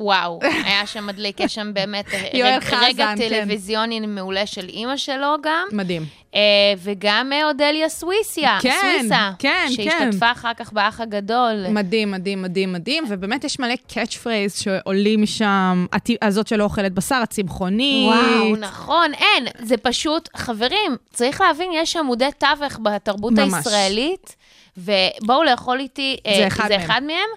וואו, 0.00 0.38
היה 0.64 0.86
שם 0.86 1.06
מדליק, 1.06 1.40
יש 1.40 1.54
שם 1.54 1.74
באמת 1.74 2.04
יואל 2.34 2.50
רגע, 2.52 2.60
חזן, 2.60 2.76
רגע 2.84 3.12
כן. 3.16 3.28
טלוויזיוני 3.28 4.00
מעולה 4.00 4.46
של 4.46 4.68
אימא 4.68 4.96
שלו 4.96 5.34
גם. 5.42 5.66
מדהים. 5.72 6.04
אה, 6.34 6.40
וגם 6.78 7.30
אה, 7.32 7.44
אודליה 7.48 7.88
סוויסיה, 7.88 8.58
כן, 8.62 8.74
סוויסה, 8.98 9.30
כן, 9.38 9.66
שהשתתפה 9.70 10.32
אחר 10.32 10.54
כך 10.56 10.72
באח 10.72 11.00
הגדול. 11.00 11.66
מדהים, 11.68 12.10
מדהים, 12.10 12.42
מדהים, 12.42 12.72
מדהים, 12.72 13.04
ובאמת 13.08 13.44
יש 13.44 13.58
מלא 13.58 13.74
catch 13.94 14.14
phrase 14.16 14.54
שעולים 14.58 15.22
משם, 15.22 15.86
הת- 15.92 16.08
הזאת 16.22 16.46
שלא 16.46 16.64
אוכלת 16.64 16.92
בשר, 16.92 17.20
הצמחונית. 17.22 18.06
וואו, 18.08 18.56
נכון, 18.56 19.12
אין, 19.14 19.46
זה 19.58 19.76
פשוט, 19.76 20.28
חברים, 20.36 20.96
צריך 21.12 21.40
להבין, 21.40 21.70
יש 21.74 21.96
עמודי 21.96 22.28
תווך 22.38 22.78
בתרבות 22.82 23.32
ממש. 23.32 23.54
הישראלית, 23.54 24.36
ובואו 24.76 25.42
לאכול 25.44 25.80
איתי, 25.80 26.16
זה 26.26 26.42
אה, 26.42 26.46
אחד 26.46 26.68
זה 26.68 26.76
מהם. 26.78 26.86
אחד 26.86 27.02
מהם, 27.02 27.28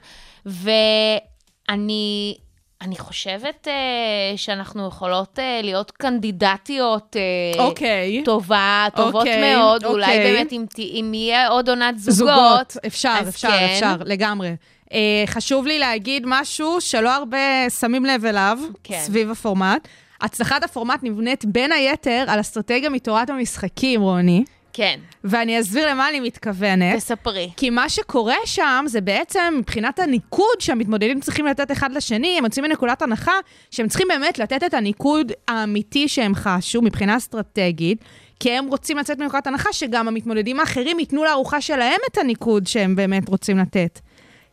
ואני... 1.69 2.37
אני 2.81 2.97
חושבת 2.97 3.67
uh, 3.67 4.37
שאנחנו 4.37 4.87
יכולות 4.87 5.39
uh, 5.39 5.65
להיות 5.65 5.91
קנדידטיות 5.91 7.15
uh, 7.55 7.59
אוקיי. 7.59 8.23
טובה, 8.25 8.87
טובות 8.95 9.15
אוקיי, 9.15 9.55
מאוד. 9.55 9.85
אולי 9.85 10.05
אוקיי. 10.05 10.33
באמת, 10.33 10.51
אם, 10.51 10.65
אם 10.79 11.11
יהיה 11.13 11.47
עוד 11.47 11.69
עונת 11.69 11.99
זוגות, 11.99 12.13
זוגות, 12.13 12.77
אפשר, 12.87 13.15
אפשר, 13.27 13.49
כן. 13.49 13.69
אפשר, 13.71 13.95
לגמרי. 14.05 14.55
אה, 14.93 15.23
חשוב 15.25 15.67
לי 15.67 15.79
להגיד 15.79 16.23
משהו 16.25 16.81
שלא 16.81 17.15
הרבה 17.15 17.69
שמים 17.79 18.05
לב 18.05 18.25
אליו, 18.25 18.59
כן. 18.83 18.99
סביב 18.99 19.31
הפורמט. 19.31 19.87
הצלחת 20.21 20.63
הפורמט 20.63 20.99
נבנית 21.03 21.45
בין 21.45 21.71
היתר 21.71 22.25
על 22.27 22.39
אסטרטגיה 22.39 22.89
מתורת 22.89 23.29
המשחקים, 23.29 24.01
רוני, 24.01 24.43
כן, 24.73 24.99
ואני 25.29 25.59
אסביר 25.59 25.89
למה 25.89 26.09
אני 26.09 26.19
מתכוונת. 26.19 26.97
תספרי. 26.97 27.49
כי 27.57 27.69
מה 27.69 27.89
שקורה 27.89 28.35
שם 28.45 28.85
זה 28.87 29.01
בעצם, 29.01 29.55
מבחינת 29.59 29.99
הניקוד 29.99 30.59
שהמתמודדים 30.59 31.19
צריכים 31.19 31.45
לתת 31.45 31.71
אחד 31.71 31.91
לשני, 31.91 32.37
הם 32.37 32.43
יוצאים 32.43 32.65
מנקודת 32.65 33.01
הנחה 33.01 33.31
שהם 33.71 33.87
צריכים 33.87 34.07
באמת 34.07 34.39
לתת 34.39 34.63
את 34.63 34.73
הניקוד 34.73 35.31
האמיתי 35.47 36.07
שהם 36.07 36.35
חשו 36.35 36.81
מבחינה 36.81 37.17
אסטרטגית, 37.17 38.03
כי 38.39 38.51
הם 38.51 38.67
רוצים 38.67 38.97
לצאת 38.97 39.19
מנקודת 39.19 39.47
הנחה 39.47 39.73
שגם 39.73 40.07
המתמודדים 40.07 40.59
האחרים 40.59 40.99
ייתנו 40.99 41.23
לארוחה 41.23 41.61
שלהם 41.61 41.99
את 42.11 42.17
הניקוד 42.17 42.67
שהם 42.67 42.95
באמת 42.95 43.29
רוצים 43.29 43.57
לתת. 43.57 43.99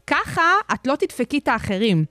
ככה 0.07 0.53
את 0.72 0.87
לא 0.87 0.97
תדפקי 0.97 1.39
את 1.39 1.49
האחרים. 1.49 2.05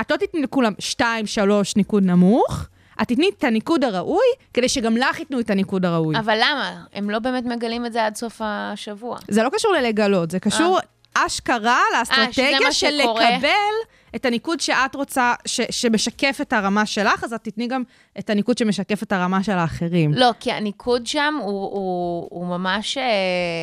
את 0.00 0.10
לא 0.10 0.16
תתני 0.16 0.42
לכולם 0.42 0.72
2, 0.78 1.26
3 1.26 1.76
ניקוד 1.76 2.02
נמוך, 2.02 2.66
את 3.02 3.08
תתני 3.08 3.30
את 3.38 3.44
הניקוד 3.44 3.84
הראוי, 3.84 4.26
כדי 4.54 4.68
שגם 4.68 4.96
לך 4.96 5.18
ייתנו 5.18 5.40
את 5.40 5.50
הניקוד 5.50 5.84
הראוי. 5.84 6.18
אבל 6.18 6.36
למה? 6.36 6.84
הם 6.92 7.10
לא 7.10 7.18
באמת 7.18 7.44
מגלים 7.44 7.86
את 7.86 7.92
זה 7.92 8.06
עד 8.06 8.16
סוף 8.16 8.40
השבוע. 8.44 9.18
זה 9.28 9.42
לא 9.42 9.48
קשור 9.52 9.72
ללגלות, 9.72 10.30
זה 10.30 10.40
קשור 10.40 10.78
אשכרה 11.14 11.80
לאסטרטגיה 11.98 12.66
אה. 12.66 12.72
של? 12.72 12.90
לקבל 12.90 13.90
את 14.16 14.24
הניקוד 14.24 14.60
שאת 14.60 14.94
רוצה, 14.94 15.34
ש, 15.46 15.60
שמשקף 15.70 16.38
את 16.42 16.52
הרמה 16.52 16.86
שלך, 16.86 17.24
אז 17.24 17.32
את 17.32 17.44
תתני 17.44 17.66
גם 17.66 17.82
את 18.20 18.30
הניקוד 18.30 18.58
שמשקף 18.58 19.02
את 19.02 19.12
הרמה 19.12 19.42
של 19.42 19.52
האחרים. 19.52 20.14
לא, 20.14 20.30
כי 20.40 20.52
הניקוד 20.52 21.06
שם 21.06 21.34
הוא, 21.40 21.50
הוא, 21.50 22.28
הוא 22.30 22.46
ממש 22.46 22.98
אה, 22.98 23.04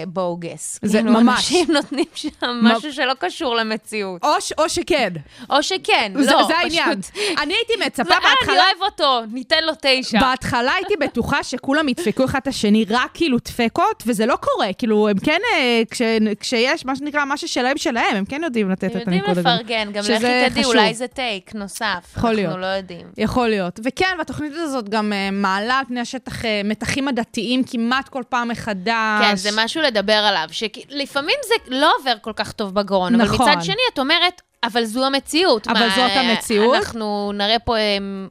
בוגס. 0.07 0.79
זה 0.81 0.97
כאילו, 0.97 1.13
ממש. 1.13 1.35
אנשים 1.37 1.71
נותנים 1.71 2.05
שם 2.15 2.29
משהו 2.63 2.93
שלא 2.93 3.13
קשור 3.19 3.55
למציאות. 3.55 4.23
או, 4.23 4.41
ש, 4.41 4.53
או 4.57 4.69
שכן, 4.69 5.13
או 5.49 5.63
שכן, 5.63 6.11
זה, 6.15 6.31
לא, 6.31 6.43
זה 6.47 6.57
העניין. 6.57 7.01
פשוט... 7.01 7.15
אני 7.41 7.53
הייתי 7.53 7.73
מצפה 7.85 8.13
אה, 8.13 8.17
אני 8.17 8.25
בהתחלה... 8.39 8.63
אוהב 8.63 8.91
אותו, 8.91 9.21
ניתן 9.31 9.63
לו 9.63 9.73
תשע. 9.81 10.19
בהתחלה 10.19 10.73
הייתי 10.73 10.93
בטוחה 10.99 11.43
שכולם 11.43 11.89
ידפקו 11.89 12.25
אחד 12.25 12.39
את 12.41 12.47
השני 12.47 12.85
רק 12.89 13.11
כאילו 13.13 13.37
דפקות, 13.37 14.03
וזה 14.05 14.25
לא 14.25 14.35
קורה. 14.35 14.73
כאילו, 14.73 15.09
הם 15.09 15.17
כן, 15.19 15.39
אה, 15.53 15.81
כש, 15.91 16.01
כשיש 16.39 16.85
מה 16.85 16.95
שנקרא 16.95 17.25
משהו 17.25 17.47
שלהם 17.47 17.77
שלהם, 17.77 18.15
הם 18.15 18.25
כן 18.25 18.41
יודעים 18.43 18.69
לתת 18.69 18.83
הם 18.83 18.89
את 18.89 18.95
יודעים 18.95 19.23
הניקוד 19.23 19.37
הזה. 19.37 19.49
לפרגן, 19.49 19.91
גם 19.91 20.03
לכי 20.03 20.49
תדעי. 20.49 20.65
אולי 20.65 20.93
זה 20.93 21.07
טייק 21.07 21.55
נוסף. 21.55 22.13
יכול 22.17 22.31
להיות. 22.33 22.47
אנחנו 22.47 22.61
לא 22.61 22.65
יודעים. 22.65 23.07
יכול 23.17 23.47
להיות. 23.47 23.79
וכן, 23.83 24.15
והתוכנית 24.17 24.46
הזאת 24.55 24.89
גם 24.89 25.11
uh, 25.11 25.31
מעלה 25.31 25.79
על 25.79 25.85
פני 25.85 25.99
השטח 25.99 26.41
uh, 26.41 26.45
מתחים 26.63 27.07
עדתיים 27.07 27.63
כמעט 27.63 28.09
כל 28.09 28.23
פעם 28.29 28.47
מחדש. 28.47 29.21
כן, 29.21 29.35
זה 29.35 29.49
משהו 29.55 29.81
לדבר 29.81 30.13
עליו, 30.13 30.47
שלפעמים 30.51 31.35
זה 31.47 31.75
לא 31.75 31.91
עובר 31.99 32.13
כל 32.21 32.33
כך 32.35 32.51
טוב 32.51 32.73
בגרון, 32.73 33.15
אבל 33.15 33.33
נכון. 33.33 33.49
מצד 33.51 33.63
שני 33.63 33.81
את 33.93 33.99
אומרת, 33.99 34.41
אבל 34.63 34.85
זו 34.85 35.05
המציאות. 35.05 35.67
אבל 35.67 35.79
מה, 35.79 35.95
זאת 35.95 36.11
המציאות. 36.15 36.75
אנחנו 36.75 37.31
נראה 37.33 37.59
פה 37.59 37.77
אמ, 37.77 38.27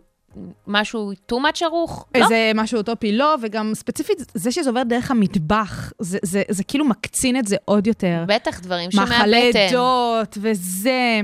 משהו 0.67 1.13
too 1.33 1.35
much 1.35 1.65
ערוך? 1.65 2.07
לא. 2.15 2.23
איזה 2.23 2.53
משהו 2.55 2.79
אוטופי 2.79 3.13
לא, 3.13 3.37
וגם 3.43 3.75
ספציפית, 3.75 4.19
זה 4.35 4.53
שזה 4.53 4.71
עובר 4.71 4.83
דרך 4.83 5.11
המטבח, 5.11 5.93
זה, 5.99 6.19
זה, 6.23 6.43
זה 6.49 6.65
כאילו 6.65 6.85
מקצין 6.85 7.37
את 7.37 7.47
זה 7.47 7.57
עוד 7.65 7.87
יותר. 7.87 8.25
בטח 8.27 8.61
דברים 8.61 8.91
שמהבטן. 8.91 9.59
עדות 9.69 10.39
וזה. 10.41 11.21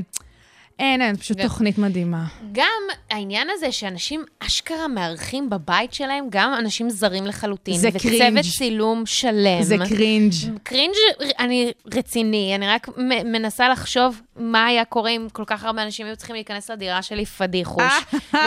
אין, 0.83 1.03
אין, 1.03 1.17
פשוט 1.17 1.37
ו- 1.41 1.43
תוכנית 1.43 1.79
מדהימה. 1.79 2.25
גם 2.53 2.83
העניין 3.11 3.49
הזה 3.51 3.73
שאנשים 3.73 4.25
אשכרה 4.41 4.89
מארחים 4.89 5.51
בבית 5.51 5.95
שלהם, 5.95 6.27
גם 6.31 6.55
אנשים 6.59 6.91
זרים 6.91 7.27
לחלוטין. 7.27 7.77
זה 7.77 7.89
וצוות 7.89 8.03
קרינג'. 8.03 8.41
צילום 8.59 9.07
שלם. 9.07 9.63
זה 9.63 9.77
קרינג'. 9.89 10.33
קרינג' 10.63 10.95
אני 11.39 11.73
רציני, 11.95 12.53
אני 12.55 12.69
רק 12.69 12.89
מנסה 13.25 13.69
לחשוב 13.69 14.21
מה 14.37 14.67
היה 14.67 14.85
קורה 14.85 15.11
אם 15.11 15.27
כל 15.33 15.45
כך 15.47 15.65
הרבה 15.65 15.83
אנשים 15.83 16.07
היו 16.07 16.17
צריכים 16.17 16.35
להיכנס 16.35 16.71
לדירה 16.71 17.03
שלי 17.03 17.27
פדיחוש. 17.27 17.93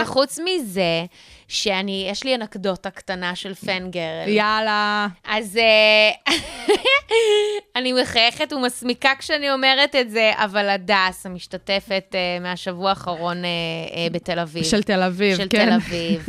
וחוץ 0.02 0.40
מזה, 0.40 1.06
שאני, 1.48 2.08
יש 2.12 2.24
לי 2.24 2.36
אנקדוטה 2.36 2.90
קטנה 2.90 3.36
של 3.36 3.54
פנגרל. 3.54 4.28
יאללה. 4.28 5.08
אז 5.24 5.58
אה, 5.58 6.36
אני 7.76 7.94
מחייכת 7.94 8.54
ומסמיקה 8.54 9.10
כשאני 9.20 9.52
אומרת 9.52 9.96
את 9.96 10.10
זה, 10.10 10.32
אבל 10.36 10.70
הדס, 10.70 11.26
המשתתפת 11.26 12.16
אה, 12.16 12.40
מהשבוע 12.42 12.90
האחרון 12.90 13.46
אה, 13.46 14.08
בתל 14.12 14.40
אביב. 14.40 14.64
של 14.64 14.84
תל 14.84 15.04
אביב, 15.04 15.38
של 15.38 15.48
כן. 15.50 15.66
תל 15.66 15.74
אביב. 15.74 16.26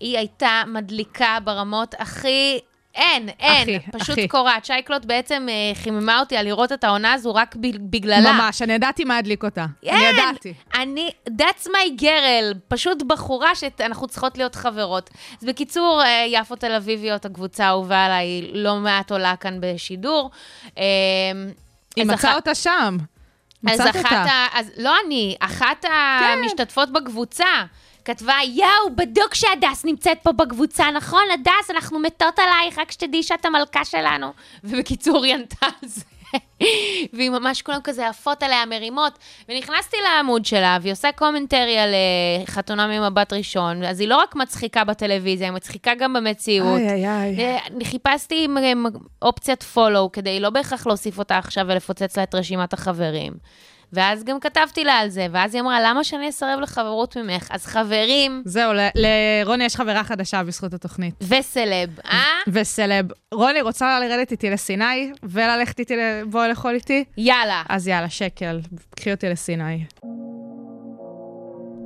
היא 0.00 0.18
הייתה 0.18 0.62
מדליקה 0.66 1.38
ברמות 1.44 1.94
הכי... 1.98 2.58
אין, 2.94 3.28
אין, 3.40 3.78
הכי, 3.78 3.90
פשוט 3.98 4.10
הכי. 4.18 4.28
קורעת. 4.28 4.64
שייקלוט 4.64 5.04
בעצם 5.04 5.46
אה, 5.50 5.54
חיממה 5.82 6.20
אותי 6.20 6.36
על 6.36 6.46
לראות 6.46 6.72
את 6.72 6.84
העונה 6.84 7.12
הזו 7.12 7.34
רק 7.34 7.56
ב- 7.56 7.90
בגללה. 7.90 8.32
ממש, 8.32 8.62
אני 8.62 8.72
ידעתי 8.72 9.04
מה 9.04 9.16
הדליק 9.16 9.44
אותה. 9.44 9.66
אני 9.82 10.06
אין, 10.06 10.14
ידעתי. 10.18 10.54
אני, 10.74 11.10
that's 11.28 11.66
my 11.66 12.00
girl, 12.02 12.56
פשוט 12.68 13.02
בחורה 13.02 13.54
שאנחנו 13.54 14.06
צריכות 14.06 14.38
להיות 14.38 14.54
חברות. 14.54 15.10
אז 15.40 15.44
בקיצור, 15.46 16.02
אה, 16.04 16.24
יפו 16.28 16.56
תל 16.56 16.72
אביביות, 16.72 17.24
הקבוצה 17.24 17.64
האהובה 17.66 18.04
עליי, 18.04 18.50
לא 18.52 18.76
מעט 18.76 19.10
עולה 19.12 19.36
כאן 19.36 19.56
בשידור. 19.60 20.30
אה, 20.78 20.82
היא 21.96 22.04
אז 22.04 22.10
מצאה 22.10 22.30
אחת- 22.30 22.36
אותה 22.36 22.54
שם. 22.54 22.96
אז 23.70 23.80
מצאת 23.80 23.96
אחת 23.96 24.04
אותה. 24.04 24.14
ה... 24.32 24.46
אז 24.58 24.70
לא 24.78 24.94
אני, 25.06 25.36
אחת 25.40 25.82
כן. 25.82 25.88
המשתתפות 26.42 26.92
בקבוצה. 26.92 27.44
כתבה, 28.10 28.34
יואו, 28.54 28.96
בדוק 28.96 29.34
שהדס 29.34 29.84
נמצאת 29.84 30.18
פה 30.22 30.32
בקבוצה, 30.32 30.90
נכון? 30.90 31.22
הדס, 31.34 31.70
אנחנו 31.70 31.98
מתות 31.98 32.38
עלייך, 32.38 32.78
רק 32.78 32.90
שתדעי 32.90 33.22
שאת 33.22 33.44
המלכה 33.44 33.84
שלנו. 33.84 34.32
ובקיצור, 34.64 35.24
היא 35.24 35.34
ענתה 35.34 35.66
על 35.66 35.88
זה. 35.88 36.02
והיא 37.12 37.30
ממש 37.30 37.62
כולם 37.62 37.78
כזה 37.84 38.08
עפות 38.08 38.42
עליה, 38.42 38.66
מרימות. 38.66 39.18
ונכנסתי 39.48 39.96
לעמוד 40.04 40.44
שלה, 40.44 40.78
והיא 40.80 40.92
עושה 40.92 41.12
commentary 41.12 41.78
על 41.78 41.94
אה, 41.94 42.46
חתונה 42.46 42.86
ממבט 42.86 43.32
ראשון. 43.32 43.84
אז 43.84 44.00
היא 44.00 44.08
לא 44.08 44.16
רק 44.16 44.36
מצחיקה 44.36 44.84
בטלוויזיה, 44.84 45.46
היא 45.46 45.54
מצחיקה 45.54 45.94
גם 45.94 46.12
במציאות. 46.12 46.78
איי, 46.78 47.06
איי, 47.06 47.36
איי. 47.36 47.56
אה, 47.56 47.84
חיפשתי 47.84 48.44
עם, 48.44 48.56
עם 48.56 48.86
אופציית 49.22 49.62
פולו, 49.62 50.12
כדי 50.12 50.40
לא 50.40 50.50
בהכרח 50.50 50.86
להוסיף 50.86 51.18
אותה 51.18 51.38
עכשיו 51.38 51.64
ולפוצץ 51.68 52.16
לה 52.16 52.22
את 52.22 52.34
רשימת 52.34 52.72
החברים. 52.72 53.32
ואז 53.92 54.24
גם 54.24 54.40
כתבתי 54.40 54.84
לה 54.84 54.92
על 54.92 55.08
זה, 55.08 55.26
ואז 55.32 55.54
היא 55.54 55.62
אמרה, 55.62 55.80
למה 55.80 56.04
שאני 56.04 56.28
אסרב 56.28 56.60
לחברות 56.60 57.16
ממך? 57.16 57.48
אז 57.50 57.66
חברים 57.66 58.42
זהו, 58.44 58.72
לרוני 58.94 59.64
יש 59.64 59.76
חברה 59.76 60.04
חדשה 60.04 60.42
בזכות 60.44 60.74
התוכנית. 60.74 61.14
וסלב, 61.28 61.98
אה? 62.04 62.22
וסלב. 62.48 63.06
רוני, 63.34 63.60
רוצה 63.60 64.00
לרדת 64.00 64.30
איתי 64.32 64.50
לסיני 64.50 65.12
וללכת 65.22 65.78
איתי, 65.78 65.96
ל- 65.96 66.24
בואי 66.30 66.48
לאכול 66.48 66.74
איתי? 66.74 67.04
יאללה. 67.16 67.62
אז 67.68 67.88
יאללה, 67.88 68.10
שקל, 68.10 68.60
קחי 68.96 69.12
אותי 69.12 69.28
לסיני. 69.28 69.84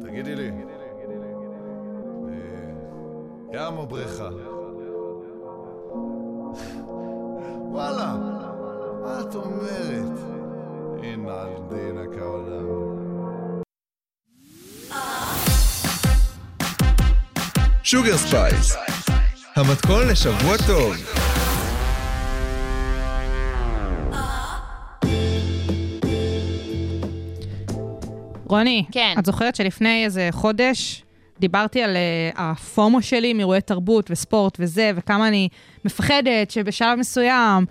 תגידי 0.03 0.35
לי, 0.35 0.51
אה, 3.53 3.69
ים 3.69 3.77
או 3.79 3.87
בריכה? 3.87 4.29
וואלה, 7.71 8.15
מה 9.03 9.21
את 9.21 9.35
אומרת? 9.35 10.04
דינה 11.25 12.03
כעולם. 12.15 12.65
שוגר 17.83 18.17
ספייס, 18.17 18.77
המתכון 19.57 20.09
לשבוע 20.09 20.57
טוב. 20.67 20.95
רוני, 28.47 28.85
כן. 28.93 29.15
את 29.19 29.27
זוכרת 29.27 29.57
שלפני 29.57 30.05
איזה 30.05 30.29
חודש 30.33 31.05
דיברתי 31.41 31.83
על 31.83 31.97
uh, 31.97 32.39
הפומו 32.39 33.03
שלי 33.03 33.33
מאירועי 33.33 33.61
תרבות 33.61 34.11
וספורט 34.11 34.57
וזה, 34.61 34.91
וכמה 34.97 35.29
אני 35.29 35.49
מפחדת 35.85 36.51
שבשלב 36.51 36.99
מסוים 36.99 37.67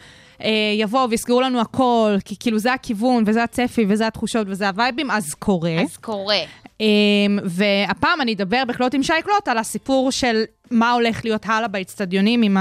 יבואו 0.77 1.09
ויסגרו 1.09 1.41
לנו 1.41 1.61
הכל, 1.61 2.15
כי 2.25 2.35
כאילו 2.39 2.59
זה 2.59 2.73
הכיוון 2.73 3.23
וזה 3.27 3.43
הצפי 3.43 3.85
וזה 3.87 4.07
התחושות 4.07 4.47
וזה 4.49 4.67
הווייבים, 4.67 5.11
אז 5.11 5.33
קורה. 5.33 5.81
אז 5.81 5.97
קורה. 5.97 6.39
Um, 6.83 7.41
והפעם 7.43 8.21
אני 8.21 8.33
אדבר 8.33 8.63
בקלוט 8.67 8.93
עם 8.93 9.03
שייקלוט 9.03 9.47
על 9.47 9.57
הסיפור 9.57 10.11
של 10.11 10.43
מה 10.71 10.91
הולך 10.91 11.25
להיות 11.25 11.45
הלאה 11.45 11.67
באצטדיונים 11.67 12.41
עם 12.41 12.57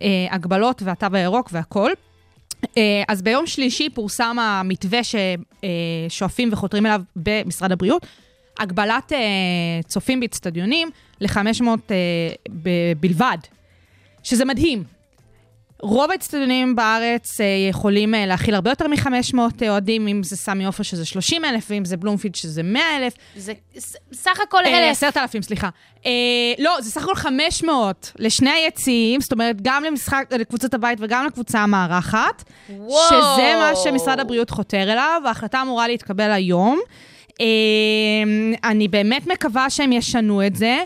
ההגבלות 0.00 0.82
והתו 0.82 1.06
הירוק 1.12 1.48
והכל. 1.52 1.90
Uh, 2.64 2.66
אז 3.08 3.22
ביום 3.22 3.46
שלישי 3.46 3.90
פורסם 3.90 4.36
המתווה 4.40 5.00
ששואפים 6.08 6.48
וחותרים 6.52 6.86
אליו 6.86 7.02
במשרד 7.16 7.72
הבריאות, 7.72 8.06
הגבלת 8.58 9.12
uh, 9.12 9.86
צופים 9.86 10.20
באצטדיונים 10.20 10.90
ל-500 11.20 11.62
uh, 11.62 12.50
בלבד, 13.00 13.38
שזה 14.22 14.44
מדהים. 14.44 14.99
רוב 15.82 16.10
האצטדיונים 16.10 16.76
בארץ 16.76 17.40
אה, 17.40 17.46
יכולים 17.70 18.14
אה, 18.14 18.26
להכיל 18.26 18.54
הרבה 18.54 18.70
יותר 18.70 18.88
מ-500 18.88 19.38
אוהדים, 19.68 20.08
אם 20.08 20.22
זה 20.22 20.36
סמי 20.36 20.64
עופר 20.64 20.82
שזה 20.82 21.04
30 21.04 21.44
אלף, 21.44 21.66
ואם 21.70 21.84
זה 21.84 21.96
בלומפילד 21.96 22.34
שזה 22.34 22.62
100 22.62 22.96
אלף. 22.96 23.14
זה 23.36 23.52
סך 24.12 24.40
הכל 24.40 24.64
אה, 24.66 24.88
אלף. 24.88 25.02
10,000, 25.02 25.42
סליחה. 25.42 25.68
אה, 26.06 26.10
לא, 26.58 26.76
זה 26.80 26.90
סך 26.90 27.02
הכל 27.02 27.14
500 27.14 28.12
לשני 28.18 28.50
היציעים, 28.50 29.20
זאת 29.20 29.32
אומרת, 29.32 29.62
גם 29.62 29.84
למשחק, 29.84 30.24
לקבוצת 30.38 30.74
הבית 30.74 30.98
וגם 31.00 31.26
לקבוצה 31.26 31.58
המארחת. 31.60 32.44
וואו. 32.70 33.08
שזה 33.08 33.54
מה 33.56 33.72
שמשרד 33.84 34.20
הבריאות 34.20 34.50
חותר 34.50 34.82
אליו, 34.92 35.22
וההחלטה 35.24 35.62
אמורה 35.62 35.88
להתקבל 35.88 36.30
היום. 36.30 36.80
אה, 37.40 37.46
אני 38.64 38.88
באמת 38.88 39.26
מקווה 39.26 39.70
שהם 39.70 39.92
ישנו 39.92 40.46
את 40.46 40.56
זה. 40.56 40.84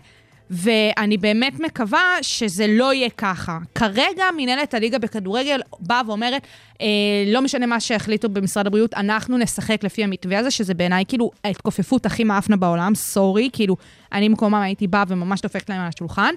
ואני 0.54 1.16
באמת 1.16 1.60
מקווה 1.60 2.16
שזה 2.22 2.66
לא 2.68 2.92
יהיה 2.92 3.10
ככה. 3.10 3.58
כרגע 3.74 4.24
מנהלת 4.36 4.74
הליגה 4.74 4.98
בכדורגל 4.98 5.60
באה 5.80 6.00
ואומרת, 6.06 6.46
אה, 6.80 6.86
לא 7.26 7.42
משנה 7.42 7.66
מה 7.66 7.80
שהחליטו 7.80 8.28
במשרד 8.28 8.66
הבריאות, 8.66 8.94
אנחנו 8.94 9.38
נשחק 9.38 9.84
לפי 9.84 10.04
המתווה 10.04 10.38
הזה, 10.38 10.50
שזה 10.50 10.74
בעיניי 10.74 11.04
כאילו 11.08 11.30
ההתכופפות 11.44 12.06
הכי 12.06 12.24
מאפנה 12.24 12.56
בעולם, 12.56 12.94
סורי, 12.94 13.50
כאילו, 13.52 13.76
אני 14.12 14.28
במקומם 14.28 14.54
הייתי 14.54 14.86
באה 14.86 15.04
וממש 15.08 15.40
דופקת 15.40 15.70
להם 15.70 15.80
על 15.80 15.88
השולחן. 15.88 16.34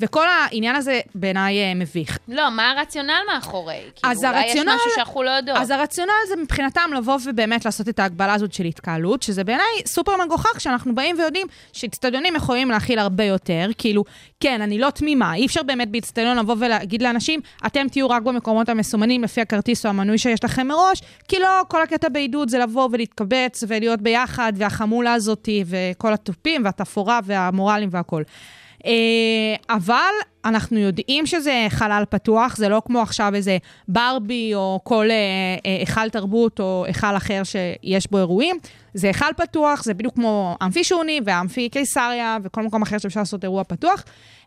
וכל 0.00 0.26
העניין 0.28 0.76
הזה 0.76 1.00
בעיניי 1.14 1.58
אה, 1.62 1.74
מביך. 1.74 2.18
לא, 2.28 2.50
מה 2.50 2.70
הרציונל 2.70 3.20
מאחורי? 3.34 3.74
כאילו, 3.94 4.12
אז 4.12 4.24
אולי 4.24 4.36
הרציונל- 4.36 4.70
יש 4.70 4.80
משהו 4.80 4.90
שאנחנו 4.94 5.22
לא 5.22 5.30
יודעות. 5.30 5.58
אז 5.58 5.70
הרציונל 5.70 6.10
זה 6.28 6.36
מבחינתם 6.42 6.90
לבוא 6.96 7.18
ובאמת 7.24 7.64
לעשות 7.64 7.88
את 7.88 7.98
ההגבלה 7.98 8.34
הזאת 8.34 8.52
של 8.52 8.64
התקהלות, 8.64 9.22
שזה 9.22 9.44
בעיניי 9.44 9.64
סופר 9.86 10.12
מגוחך, 10.24 10.60
שאנחנו 10.60 10.94
באים 10.94 11.16
ויודעים 11.18 11.46
שאצטדיונים 11.72 12.36
יכולים 12.36 12.70
להכיל 12.70 12.98
הרבה 12.98 13.24
יותר. 13.24 13.68
כאילו, 13.78 14.04
כן, 14.40 14.60
אני 14.62 14.78
לא 14.78 14.90
תמימה, 14.90 15.34
אי 15.34 15.46
אפשר 15.46 15.62
באמת 15.62 15.90
באצטדיון 15.90 16.38
לבוא 16.38 16.56
ולהגיד 16.58 17.02
לאנשים, 17.02 17.40
אתם 17.66 17.86
תהיו 17.88 18.10
רק 18.10 18.22
במקומות 18.22 18.68
המסומנים 18.68 19.24
לפי 19.24 19.40
הכרטיס 19.40 19.84
או 19.86 19.90
המנוי 19.90 20.18
שיש 20.18 20.44
לכם 20.44 20.66
מראש, 20.68 21.02
כי 21.28 21.38
לא, 21.38 21.62
כל 21.68 21.82
הקטע 21.82 22.08
בעידוד 22.08 22.48
זה 22.48 22.58
לבוא 22.58 22.88
ולהתקבץ 22.92 23.64
ולהיות 23.68 24.00
ביחד, 24.00 24.52
והחמולה 24.56 25.12
הזאתי, 25.14 25.64
וכל 25.66 26.12
התופים, 26.12 26.64
והתפאורה, 26.64 27.20
והמורלים 27.24 27.88
והכול. 27.92 28.22
אה, 28.86 29.74
אבל 29.76 30.12
אנחנו 30.44 30.78
יודעים 30.78 31.26
שזה 31.26 31.66
חלל 31.68 32.04
פתוח, 32.10 32.56
זה 32.56 32.68
לא 32.68 32.82
כמו 32.84 33.00
עכשיו 33.00 33.34
איזה 33.34 33.58
ברבי 33.88 34.54
או 34.54 34.80
כל 34.84 35.10
אה, 35.10 35.16
אה, 35.66 35.76
היכל 35.78 36.08
תרבות 36.08 36.60
או 36.60 36.84
היכל 36.86 37.16
אחר 37.16 37.42
שיש 37.44 38.10
בו 38.10 38.18
אירועים. 38.18 38.56
זה 38.94 39.06
היכל 39.06 39.32
פתוח, 39.36 39.84
זה 39.84 39.94
בדיוק 39.94 40.14
כמו 40.14 40.56
אמפי 40.62 40.84
שוני 40.84 41.20
ואמפי 41.24 41.68
קיסריה 41.68 42.38
וכל 42.42 42.62
מקום 42.62 42.82
אחר 42.82 42.98
שאפשר 42.98 43.20
לעשות 43.20 43.44
אירוע 43.44 43.64
פתוח. 43.64 44.04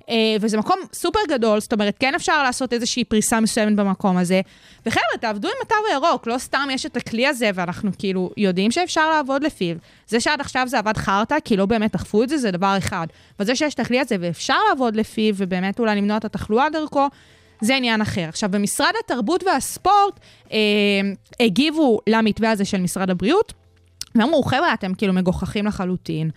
אה, 0.09 0.15
וזה 0.41 0.57
מקום 0.57 0.75
סופר 0.93 1.19
גדול, 1.29 1.59
זאת 1.59 1.73
אומרת, 1.73 1.95
כן 1.99 2.15
אפשר 2.15 2.43
לעשות 2.43 2.73
איזושהי 2.73 3.03
פריסה 3.03 3.39
מסוימת 3.39 3.75
במקום 3.75 4.17
הזה. 4.17 4.41
וחבר'ה, 4.85 5.17
תעבדו 5.19 5.47
עם 5.47 5.53
התו 5.61 5.75
הירוק, 5.89 6.27
לא 6.27 6.37
סתם 6.37 6.67
יש 6.71 6.85
את 6.85 6.97
הכלי 6.97 7.27
הזה, 7.27 7.49
ואנחנו 7.55 7.91
כאילו 7.97 8.31
יודעים 8.37 8.71
שאפשר 8.71 9.09
לעבוד 9.09 9.43
לפיו. 9.43 9.75
זה 10.07 10.19
שעד 10.19 10.41
עכשיו 10.41 10.67
זה 10.67 10.79
עבד 10.79 10.97
חרטא, 10.97 11.35
כי 11.45 11.57
לא 11.57 11.65
באמת 11.65 11.95
אכפו 11.95 12.23
את 12.23 12.29
זה, 12.29 12.37
זה 12.37 12.51
דבר 12.51 12.77
אחד. 12.77 13.07
וזה 13.39 13.55
שיש 13.55 13.73
את 13.73 13.79
הכלי 13.79 13.99
הזה 13.99 14.15
ואפשר 14.19 14.57
לעבוד 14.69 14.95
לפיו, 14.95 15.33
ובאמת 15.37 15.79
אולי 15.79 15.95
למנוע 15.95 16.17
את 16.17 16.25
התחלואה 16.25 16.69
דרכו, 16.69 17.07
זה 17.61 17.75
עניין 17.75 18.01
אחר. 18.01 18.25
עכשיו, 18.29 18.49
במשרד 18.51 18.91
התרבות 19.05 19.43
והספורט 19.43 20.19
אה, 20.51 20.57
הגיבו 21.39 21.99
למתווה 22.07 22.51
הזה 22.51 22.65
של 22.65 22.81
משרד 22.81 23.09
הבריאות, 23.09 23.53
ואמרו, 24.15 24.43
חבר'ה, 24.43 24.73
אתם 24.73 24.93
כאילו 24.93 25.13
מגוחכים 25.13 25.65
לחלוטין. 25.65 26.29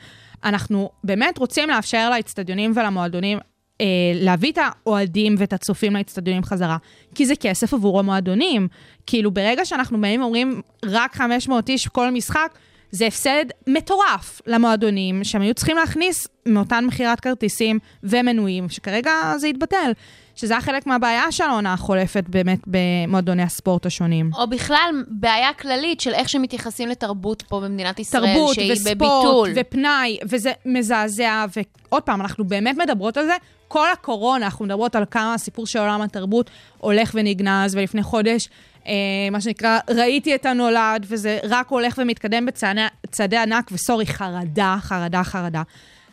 אנחנו 0.44 0.90
באמת 1.04 1.38
רוצים 1.38 1.68
לאפשר 1.68 2.10
לאצטדיונים 2.10 2.72
ולמועדונים 2.76 3.38
אה, 3.80 3.84
להביא 4.14 4.52
את 4.52 4.58
האוהדים 4.58 5.34
ואת 5.38 5.52
הצופים 5.52 5.96
לאצטדיונים 5.96 6.42
חזרה, 6.42 6.76
כי 7.14 7.26
זה 7.26 7.36
כסף 7.36 7.74
עבור 7.74 7.98
המועדונים. 7.98 8.68
כאילו, 9.06 9.30
ברגע 9.30 9.64
שאנחנו 9.64 10.00
באים 10.00 10.20
ואומרים 10.20 10.62
רק 10.84 11.14
500 11.16 11.68
איש 11.68 11.88
כל 11.88 12.10
משחק, 12.10 12.58
זה 12.90 13.06
הפסד 13.06 13.44
מטורף 13.66 14.40
למועדונים, 14.46 15.24
שהם 15.24 15.42
היו 15.42 15.54
צריכים 15.54 15.76
להכניס 15.76 16.28
מאותן 16.46 16.84
מכירת 16.84 17.20
כרטיסים 17.20 17.78
ומנויים, 18.02 18.68
שכרגע 18.68 19.12
זה 19.36 19.46
התבטל. 19.46 19.92
שזה 20.36 20.54
היה 20.54 20.60
חלק 20.60 20.86
מהבעיה 20.86 21.32
של 21.32 21.44
העונה 21.44 21.72
החולפת 21.72 22.24
באמת 22.28 22.58
במועדוני 22.66 23.42
הספורט 23.42 23.86
השונים. 23.86 24.30
או 24.34 24.46
בכלל, 24.46 25.04
בעיה 25.08 25.52
כללית 25.52 26.00
של 26.00 26.14
איך 26.14 26.28
שמתייחסים 26.28 26.88
לתרבות 26.88 27.42
פה 27.42 27.60
במדינת 27.60 27.98
ישראל, 27.98 28.34
תרבות 28.34 28.54
שהיא 28.54 28.72
וספורט 28.72 28.96
בביטול. 28.96 29.52
ופנאי, 29.56 30.18
וזה 30.28 30.52
מזעזע, 30.66 31.46
ועוד 31.56 32.02
פעם, 32.02 32.20
אנחנו 32.20 32.44
באמת 32.44 32.76
מדברות 32.76 33.16
על 33.16 33.26
זה. 33.26 33.34
כל 33.70 33.90
הקורונה, 33.92 34.44
אנחנו 34.44 34.64
מדברות 34.64 34.96
על 34.96 35.04
כמה 35.10 35.34
הסיפור 35.34 35.66
של 35.66 35.78
עולם 35.78 36.02
התרבות 36.02 36.50
הולך 36.78 37.10
ונגנז, 37.14 37.74
ולפני 37.74 38.02
חודש, 38.02 38.48
אה, 38.86 38.92
מה 39.30 39.40
שנקרא, 39.40 39.78
ראיתי 39.90 40.34
את 40.34 40.46
הנולד, 40.46 41.06
וזה 41.08 41.38
רק 41.48 41.68
הולך 41.68 41.98
ומתקדם 41.98 42.46
בצעדי 42.46 43.36
ענק, 43.36 43.70
וסורי, 43.72 44.06
חרדה, 44.06 44.76
חרדה, 44.80 45.24
חרדה. 45.24 45.62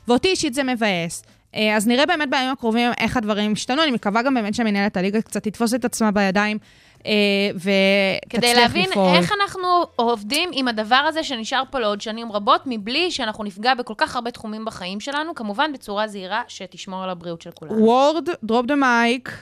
ואותי 0.08 0.28
אישית 0.28 0.54
זה 0.54 0.64
מבאס. 0.64 1.24
אה, 1.56 1.76
אז 1.76 1.88
נראה 1.88 2.06
באמת 2.06 2.30
בימים 2.30 2.52
הקרובים 2.52 2.92
איך 2.98 3.18
הדברים 3.18 3.52
ישתנו. 3.52 3.84
אני 3.84 3.92
מקווה 3.92 4.22
גם 4.22 4.34
באמת 4.34 4.56
שמנהלת 4.56 4.98
הליגה 4.98 5.22
קצת 5.22 5.44
תתפוס 5.44 5.74
את 5.74 5.86
עצמה 5.86 6.12
בידיים. 6.12 6.58
אה, 7.06 7.12
ותצליח 7.56 8.30
כדי 8.30 8.54
להבין 8.54 8.90
לפעול. 8.90 9.16
איך 9.16 9.32
אנחנו 9.42 9.68
עובדים 9.96 10.50
עם 10.54 10.68
הדבר 10.68 10.96
הזה 10.96 11.24
שנשאר 11.24 11.64
פה 11.72 11.80
לעוד 11.80 12.02
שנים 12.02 12.32
רבות, 12.32 12.62
מבלי 12.66 13.12
שאנחנו 13.12 13.44
נפגע 13.44 13.74
בכל 13.74 13.94
כך 13.98 14.16
הרבה 14.16 14.32
תחומים 14.32 14.66
בחיים 14.66 15.00
שלנו, 15.00 15.36
כמובן 15.36 15.74
בצורה 15.74 16.08
זהירה 16.08 16.42
שתשמור 16.48 17.04
על 17.04 17.10
הבריאות 17.10 17.42
של 17.42 17.52
כולנו. 17.52 17.84
וורד, 17.84 18.30
drop 18.44 18.66
the 18.66 18.76
mic, 18.76 19.42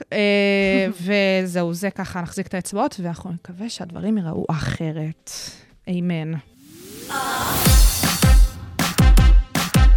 וזהו, 1.01 1.74
זה 1.74 1.89
ככה, 1.89 2.22
נחזיק 2.22 2.47
את 2.47 2.53
האצבעות, 2.53 2.95
ואנחנו 2.99 3.32
נקווה 3.32 3.70
שהדברים 3.70 4.18
ייראו 4.18 4.45
אחרת. 4.49 5.32
אמן. 5.89 6.34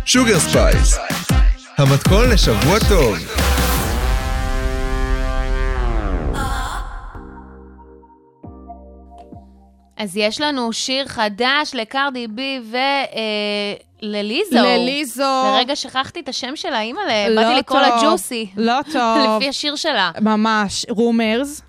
שוגר 0.05 0.39
ספייס, 0.39 0.99
המתכון 1.79 2.31
לשבוע 2.31 2.79
טוב. 2.89 3.19
אז 9.99 10.17
יש 10.17 10.41
לנו 10.41 10.73
שיר 10.73 11.07
חדש 11.07 11.71
לקרדי 11.75 12.27
בי 12.27 12.61
ולליזו. 14.03 14.57
לליזו. 14.57 15.43
לרגע 15.55 15.77
שכחתי 15.77 16.21
את 16.21 16.29
השם 16.29 16.57
שלה, 16.57 16.81
אימא'לה, 16.81 17.29
לא 17.29 17.43
באתי 17.43 17.59
לקרוא 17.59 17.81
לה 17.81 17.99
ג'וסי. 18.03 18.47
לא 18.57 18.81
טוב. 18.93 19.37
לפי 19.37 19.49
השיר 19.49 19.77
שלה. 19.77 20.11
ממש, 20.21 20.87
רומרס, 20.91 21.63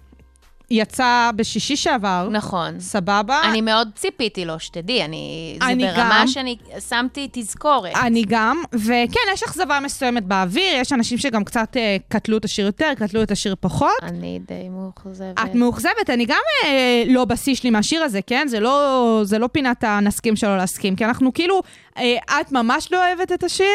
יצא 0.71 1.31
בשישי 1.35 1.75
שעבר, 1.75 2.27
נכון. 2.31 2.79
סבבה? 2.79 3.41
אני 3.43 3.61
מאוד 3.61 3.89
ציפיתי 3.95 4.45
לו, 4.45 4.59
שתדעי, 4.59 5.05
אני... 5.05 5.57
זה 5.61 5.67
אני 5.67 5.87
ברמה 5.87 6.17
גם. 6.21 6.27
שאני 6.27 6.55
שמתי 6.89 7.29
תזכורת. 7.31 7.93
אני 7.95 8.23
גם, 8.27 8.63
וכן, 8.73 9.19
יש 9.33 9.43
אכזבה 9.43 9.79
מסוימת 9.79 10.23
באוויר, 10.23 10.75
יש 10.75 10.93
אנשים 10.93 11.17
שגם 11.17 11.43
קצת 11.43 11.77
אה, 11.77 11.97
קטלו 12.07 12.37
את 12.37 12.45
השיר 12.45 12.65
יותר, 12.65 12.91
קטלו 12.97 13.23
את 13.23 13.31
השיר 13.31 13.55
פחות. 13.59 13.89
אני 14.03 14.39
די 14.47 14.69
מאוכזבת. 14.69 15.39
את 15.39 15.55
מאוכזבת, 15.55 16.09
אני 16.09 16.25
גם 16.25 16.41
אה, 16.65 17.03
לא 17.07 17.25
בשיא 17.25 17.55
שלי 17.55 17.69
מהשיר 17.69 18.03
הזה, 18.03 18.19
כן? 18.27 18.47
זה 18.47 18.59
לא, 18.59 19.21
זה 19.23 19.39
לא 19.39 19.47
פינת 19.47 19.83
הנסכים 19.83 20.35
שלא 20.35 20.57
להסכים, 20.57 20.95
כי 20.95 21.05
אנחנו 21.05 21.33
כאילו, 21.33 21.61
את 22.41 22.51
ממש 22.51 22.91
לא 22.91 23.05
אוהבת 23.07 23.31
את 23.31 23.43
השיר, 23.43 23.65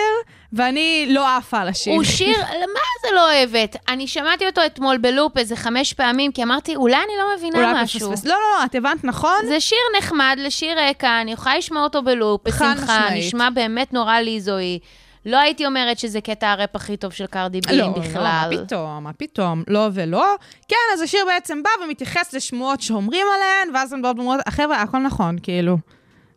ואני 0.53 1.07
לא 1.11 1.37
עפה 1.37 1.61
על 1.61 1.69
השיר. 1.69 1.95
הוא 1.95 2.05
שיר, 2.05 2.39
מה 2.49 2.81
זה 3.03 3.09
לא 3.15 3.33
אוהבת? 3.33 3.77
אני 3.89 4.07
שמעתי 4.07 4.47
אותו 4.47 4.67
אתמול 4.67 4.97
בלופ 4.99 5.39
איזה 5.39 5.57
חמש 5.57 5.93
פעמים, 5.93 6.33
כי 6.33 6.43
אמרתי, 6.43 6.77
אולי 6.77 6.97
אני 6.97 7.13
לא 7.19 7.25
מבינה 7.37 7.59
אולי 7.59 7.83
משהו. 7.83 8.13
פספס. 8.13 8.25
לא, 8.25 8.31
לא, 8.35 8.59
לא, 8.61 8.65
את 8.65 8.75
הבנת 8.75 9.05
נכון? 9.05 9.47
זה 9.47 9.61
שיר 9.61 9.79
נחמד 9.99 10.37
לשיר 10.39 10.79
רקע, 10.79 11.21
אני 11.21 11.33
יכולה 11.33 11.59
לשמוע 11.59 11.83
אותו 11.83 12.03
בלופ, 12.03 12.49
בשמחה. 12.49 13.07
נשמע 13.15 13.51
באמת 13.51 13.93
נורא 13.93 14.21
ליזואי. 14.21 14.79
לא 15.27 15.37
הייתי 15.37 15.67
אומרת 15.67 15.99
שזה 15.99 16.21
קטע 16.21 16.51
הראפ 16.51 16.77
הכי 16.77 16.97
טוב 16.97 17.13
של 17.13 17.27
קרדי 17.27 17.61
בי 17.61 17.77
לא, 17.77 17.89
בכלל. 17.89 18.49
לא, 18.51 18.57
מה 18.57 18.65
פתאום, 18.65 19.05
מה 19.05 19.13
פתאום, 19.13 19.63
לא 19.69 19.89
ולא. 19.95 20.27
כן, 20.69 20.77
אז 20.95 21.01
השיר 21.01 21.21
בעצם 21.27 21.63
בא 21.63 21.71
ומתייחס 21.85 22.33
לשמועות 22.33 22.81
שאומרים 22.81 23.27
עליהן, 23.35 23.77
ואז 23.77 23.93
הן 23.93 24.03
באות 24.03 24.17
ואומרות, 24.17 24.41
חבר'ה, 24.49 24.83
הכל 24.83 24.99
נכון, 24.99 25.37
כאילו. 25.43 25.77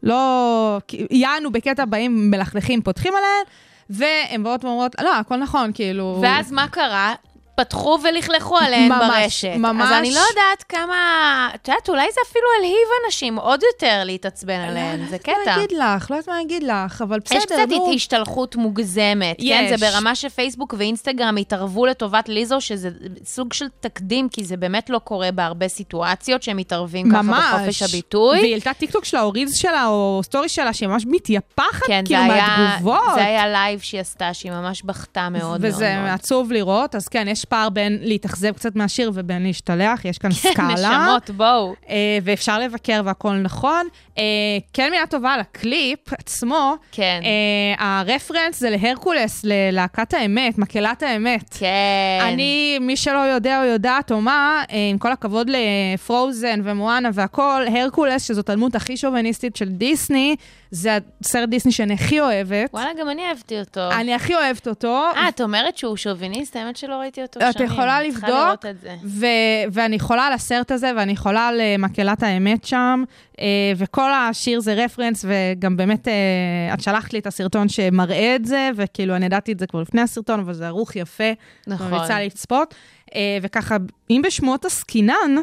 לא, 0.07 0.79
יענו 1.11 1.51
בקטע 1.51 1.85
באים 1.85 2.31
מלכלכים, 2.31 2.81
פותחים 2.81 3.13
עליהן, 3.17 3.43
והן 3.89 4.43
באות 4.43 4.65
ואומרות, 4.65 4.95
לא, 5.01 5.15
הכל 5.15 5.35
נכון, 5.35 5.71
כאילו... 5.73 6.19
ואז 6.21 6.51
מה 6.51 6.67
קרה? 6.67 7.13
פתחו 7.59 7.97
ולכלכו 8.03 8.57
עליהן 8.57 8.89
ממש, 8.91 9.09
ברשת. 9.23 9.55
ממש. 9.57 9.87
אז 9.87 9.93
אני 9.99 10.11
לא 10.11 10.19
יודעת 10.29 10.63
כמה... 10.69 11.49
את 11.55 11.67
יודעת, 11.67 11.89
אולי 11.89 12.07
זה 12.13 12.21
אפילו 12.29 12.45
הלהיב 12.57 12.87
אנשים 13.05 13.35
עוד 13.35 13.61
יותר 13.73 14.01
להתעצבן 14.05 14.59
עליהן, 14.59 15.05
זה 15.05 15.11
לא 15.11 15.17
קטע. 15.17 15.31
יודעת 15.31 15.47
מה 15.47 15.57
להגיד 15.57 15.77
לך, 15.77 16.11
לא 16.11 16.15
יודעת 16.15 16.29
מה 16.29 16.37
להגיד 16.37 16.63
לך, 16.63 17.01
אבל 17.01 17.19
בסדר, 17.19 17.37
יש 17.37 17.45
קצת 17.45 17.69
נו. 17.69 17.91
השתלחות 17.95 18.55
מוגזמת, 18.55 19.37
כן? 19.37 19.43
יש. 19.43 19.79
זה 19.79 19.91
ברמה 19.91 20.15
שפייסבוק 20.15 20.73
ואינסטגרם 20.77 21.35
התערבו 21.37 21.85
לטובת 21.85 22.29
ליזו, 22.29 22.61
שזה 22.61 22.89
סוג 23.25 23.53
של 23.53 23.65
תקדים, 23.79 24.29
כי 24.29 24.43
זה 24.43 24.57
באמת 24.57 24.89
לא 24.89 24.99
קורה 24.99 25.31
בהרבה 25.31 25.67
סיטואציות 25.67 26.43
שהם 26.43 26.57
מתערבים 26.57 27.11
ככה 27.11 27.21
ממש. 27.21 27.53
בחופש 27.53 27.81
הביטוי. 27.81 28.39
והיא 28.39 28.51
העלתה 28.51 28.73
טיקטוק 28.73 29.05
שלה, 29.05 29.21
או 29.21 29.31
רילס 29.31 29.55
שלה, 29.55 29.87
או 29.87 30.21
סטורי 30.23 30.49
שלה, 30.49 30.73
שהיא 30.73 30.89
ממש 30.89 31.03
מתייפחת, 31.07 31.87
כן, 31.87 32.03
כאילו, 32.05 32.21
זה 32.21 32.27
מהתגובות. 32.27 32.99
זה 33.15 33.25
היה 33.25 33.47
לייב 33.47 33.79
שהיא 33.79 34.01
עשתה, 34.01 34.33
שהיא 34.33 34.51
ממש 34.51 34.81
בכתה 34.81 35.29
מאוד 35.29 35.59
וזה 35.63 35.95
מאוד. 35.97 36.13
עצוב 36.13 36.51
לראות, 36.51 36.95
אז 36.95 37.07
כן, 37.07 37.27
יש 37.27 37.45
פער 37.49 37.69
בין 37.69 37.97
להתאכזב 38.01 38.51
קצת 38.51 38.75
מהשיר 38.75 39.11
ובין 39.13 39.43
להשתלח, 39.43 40.05
יש 40.05 40.17
כאן 40.17 40.31
סקאלה. 40.51 40.73
נשמות, 40.73 41.29
בואו. 41.29 41.73
אה, 41.89 42.17
ואפשר 42.23 42.59
לבקר 42.59 43.01
והכל 43.05 43.33
נכון. 43.33 43.87
אה, 44.17 44.23
כן 44.73 44.89
מילה 44.91 45.05
טובה 45.07 45.33
על 45.33 45.39
הקליפ 45.39 46.13
עצמו. 46.13 46.75
כן. 46.91 47.21
אה, 47.23 47.99
הרפרנס 47.99 48.59
זה 48.59 48.69
להרקולס, 48.69 49.41
ללהקת 49.43 50.13
האמת, 50.13 50.57
מקהלת 50.57 51.03
האמת. 51.03 51.55
כן. 51.59 51.67
אני, 52.21 52.77
מי 52.81 52.97
שלא 52.97 53.19
יודע 53.19 53.61
או 53.61 53.65
יודעת 53.65 54.11
או 54.11 54.21
מה, 54.21 54.63
אה, 54.71 54.89
עם 54.91 54.97
כל 54.97 55.11
הכבוד 55.11 55.49
לפרוזן 55.49 56.61
ומואנה 56.63 57.09
והכל, 57.13 57.63
הרקולס, 57.75 58.27
שזאת 58.27 58.49
הדמות 58.49 58.75
הכי 58.75 58.97
שוביניסטית 58.97 59.55
של 59.55 59.69
דיסני, 59.69 60.35
זה 60.71 60.97
הסרט 61.21 61.49
דיסני 61.49 61.71
שאני 61.71 61.93
הכי 61.93 62.19
אוהבת. 62.19 62.69
וואלה, 62.73 62.89
גם 62.99 63.09
אני 63.09 63.21
אהבתי 63.29 63.59
אותו. 63.59 63.91
אני 63.91 64.13
הכי 64.13 64.35
אוהבת 64.35 64.67
אותו. 64.67 65.03
אה, 65.15 65.29
את 65.29 65.41
אומרת 65.41 65.77
שהוא 65.77 65.97
שוביניסט? 65.97 66.55
האמת 66.55 66.77
שלא 66.77 66.95
ראיתי 66.95 67.21
אותו 67.21 67.36
את 67.41 67.53
שנים. 67.53 67.65
יכולה 67.65 67.99
צריכה 68.11 68.27
לבדוק, 68.27 68.65
את. 68.65 68.87
ו- 69.03 69.71
ואני 69.71 69.95
יכולה 69.95 70.27
על 70.27 70.33
הסרט 70.33 70.71
הזה, 70.71 70.91
ואני 70.97 71.11
יכולה 71.11 71.47
על 71.47 71.61
אה, 71.61 71.75
מקהלת 71.79 72.23
האמת 72.23 72.63
שם, 72.63 73.03
אה, 73.39 73.45
וכל 73.77 74.11
השיר 74.13 74.59
זה 74.59 74.73
רפרנס, 74.73 75.25
וגם 75.27 75.77
באמת, 75.77 76.07
אה, 76.07 76.13
את 76.73 76.81
שלחת 76.81 77.13
לי 77.13 77.19
את 77.19 77.27
הסרטון 77.27 77.69
שמראה 77.69 78.35
את 78.35 78.45
זה, 78.45 78.69
וכאילו, 78.75 79.15
אני 79.15 79.25
ידעתי 79.25 79.51
את 79.51 79.59
זה 79.59 79.67
כבר 79.67 79.81
לפני 79.81 80.01
הסרטון, 80.01 80.39
אבל 80.39 80.53
זה 80.53 80.67
ערוך 80.67 80.95
יפה. 80.95 81.31
נכון. 81.67 81.87
ממליצה 81.87 82.19
לצפות. 82.21 82.75
וככה, 83.41 83.77
אם 84.09 84.21
בשמועות 84.25 84.65
עסקינן, 84.65 85.35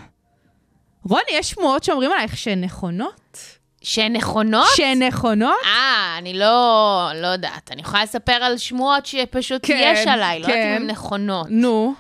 רוני, 1.09 1.23
יש 1.33 1.51
שמועות 1.51 1.85
שאומרים 1.85 2.11
עלייך 2.13 2.37
שהן 2.37 2.65
נכונות? 2.65 3.59
שהן 3.85 4.17
נכונות? 4.17 4.67
שהן 4.77 5.03
נכונות? 5.03 5.55
אה, 5.65 6.15
אני 6.19 6.35
לא, 6.35 7.11
לא 7.15 7.27
יודעת. 7.27 7.71
אני 7.73 7.81
יכולה 7.81 8.03
לספר 8.03 8.33
על 8.33 8.59
שמועות 8.59 9.07
שפשוט 9.07 9.61
כן, 9.67 9.93
יש 9.95 10.07
עליי, 10.07 10.39
לא 10.39 10.45
יודעת 10.47 10.57
כן. 10.63 10.77
אם 10.77 10.83
הן 10.83 10.91
נכונות. 10.91 11.47
נו. 11.51 11.95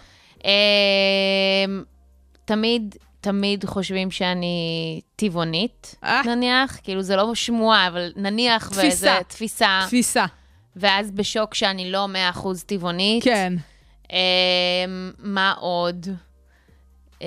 אמ, 0.44 0.50
תמיד, 2.44 2.96
תמיד 3.20 3.64
חושבים 3.64 4.10
שאני 4.10 5.00
טבעונית, 5.16 5.94
אה. 6.04 6.22
נניח. 6.26 6.78
כאילו, 6.82 7.02
זה 7.02 7.16
לא 7.16 7.34
שמועה, 7.34 7.88
אבל 7.88 8.12
נניח 8.16 8.68
תפיסה. 8.68 8.86
וזה 8.86 9.18
תפיסה. 9.28 9.80
תפיסה. 9.86 10.24
ואז 10.76 11.10
בשוק 11.10 11.54
שאני 11.54 11.90
לא 11.90 12.08
100% 12.34 12.46
טבעונית. 12.66 13.24
כן. 13.24 13.52
אמ, 14.10 14.16
מה 15.18 15.54
עוד? 15.58 16.06
אה, 17.22 17.26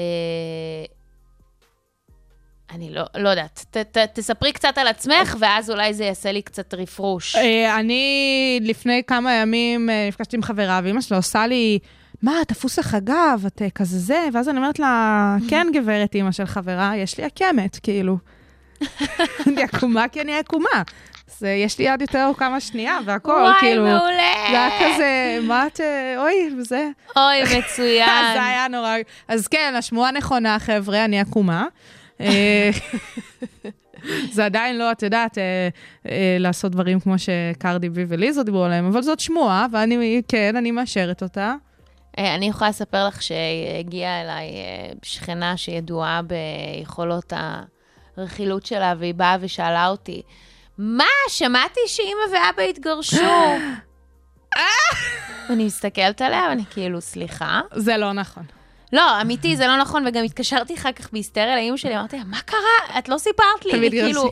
אני 2.72 2.90
לא, 2.94 3.04
לא 3.16 3.30
יודעת. 3.30 3.66
ת, 3.72 3.78
ת, 3.78 3.98
תספרי 3.98 4.54
קצת 4.54 4.78
על 4.78 4.88
עצמך, 4.88 5.36
ואז 5.40 5.70
אולי 5.72 5.94
זה 5.94 6.04
יעשה 6.04 6.32
לי 6.32 6.42
קצת 6.42 6.74
רפרוש. 6.74 7.36
אה, 7.36 7.80
אני 7.80 8.60
לפני 8.64 9.02
כמה 9.08 9.34
ימים 9.34 9.90
אה, 9.90 10.06
נפגשתי 10.08 10.36
עם 10.36 10.44
חברה, 10.44 10.80
ואימא 10.84 11.02
שלו 11.02 11.18
עושה 11.18 11.48
לי, 11.48 11.80
מה, 12.22 12.34
תפוס 12.48 12.80
לך 12.80 12.98
גב, 13.04 13.44
את 13.48 13.62
אה, 13.62 13.70
כזה 13.70 14.00
זה, 14.00 14.28
ואז 14.34 14.50
אני 14.50 14.58
אומרת 14.58 14.80
לה, 14.80 15.36
כן, 15.50 15.68
גברת 15.74 16.16
אימא 16.16 16.32
של 16.32 16.46
חברה, 16.46 16.92
יש 16.96 17.18
לי 17.18 17.24
עקמת, 17.24 17.80
כאילו. 17.84 18.18
אני 19.48 19.64
עקומה 19.64 20.08
כי 20.08 20.22
אני 20.22 20.36
עקומה. 20.38 20.84
אז 21.28 21.44
יש 21.44 21.80
לי 21.80 21.86
יד 21.86 22.02
יותר 22.02 22.24
ארוכה 22.24 22.50
מהשנייה, 22.50 22.98
והכל, 23.06 23.32
וואי, 23.32 23.60
כאילו. 23.60 23.84
מעולה. 23.84 24.34
זה 24.52 24.66
היה 24.66 24.70
כזה, 24.80 25.40
מה 25.44 25.68
את, 25.68 25.80
אוי, 26.18 26.50
וזה. 26.60 26.90
אוי, 27.16 27.44
מצוין. 27.44 28.10
זה 28.34 28.44
היה 28.46 28.68
נורא... 28.68 28.96
אז 29.28 29.48
כן, 29.48 29.74
השמועה 29.78 30.12
נכונה, 30.12 30.60
חבר'ה, 30.60 31.06
אני 31.06 31.20
עקומה. 31.20 31.66
אה, 32.22 32.70
זה 34.36 34.46
עדיין 34.46 34.78
לא, 34.78 34.92
את 34.92 35.04
יודעת, 35.04 35.38
אה, 35.38 35.70
אה, 36.10 36.38
לעשות 36.40 36.72
דברים 36.72 37.00
כמו 37.00 37.16
שקרדי 37.18 37.90
בי 37.90 38.06
וליזו 38.08 38.44
דיברו 38.44 38.64
עליהם, 38.64 38.86
אבל 38.86 39.02
זאת 39.02 39.20
שמועה, 39.20 39.66
ואני, 39.72 40.22
כן, 40.28 40.56
אני 40.56 40.72
מאשרת 40.72 41.24
אותה. 41.24 41.56
אה, 42.20 42.36
אני 42.36 42.48
יכולה 42.48 42.70
לספר 42.70 43.08
לך 43.08 43.22
שהגיעה 43.22 44.22
אליי 44.22 44.48
אה, 44.48 44.92
שכנה 45.04 45.58
שידועה 45.58 46.22
ביכולות 46.22 47.34
הרכילות 48.18 48.66
שלה, 48.66 48.94
והיא 49.00 49.14
באה 49.14 49.38
ושאלה 49.40 49.88
אותי, 49.88 50.22
מה, 50.78 51.04
שמעתי 51.30 51.80
שאימא 51.88 52.22
ואבא 52.34 52.62
התגרשו. 52.64 53.18
אני 55.50 55.66
מסתכלת 55.66 56.22
עליה, 56.22 56.42
ואני 56.50 56.64
כאילו, 56.70 57.02
סליחה? 57.02 57.62
זה 57.76 57.98
לא 57.98 58.14
נכון. 58.14 58.44
לא, 58.94 59.22
אמיתי, 59.22 59.56
זה 59.56 59.68
לא 59.68 59.78
נכון, 59.78 60.08
וגם 60.08 60.24
התקשרתי 60.24 60.76
אחר 60.76 60.92
כך 60.92 61.12
בהיסטריה 61.12 61.56
לאימא 61.56 61.78
שלי, 61.78 61.98
אמרתי 61.98 62.18
לה, 62.18 62.24
מה 62.24 62.42
קרה? 62.42 63.00
את 63.00 63.10
לא 63.10 63.18
סיפרת 63.18 63.66
לי. 63.66 63.72
תמיד 63.72 63.92
כאילו. 63.92 64.32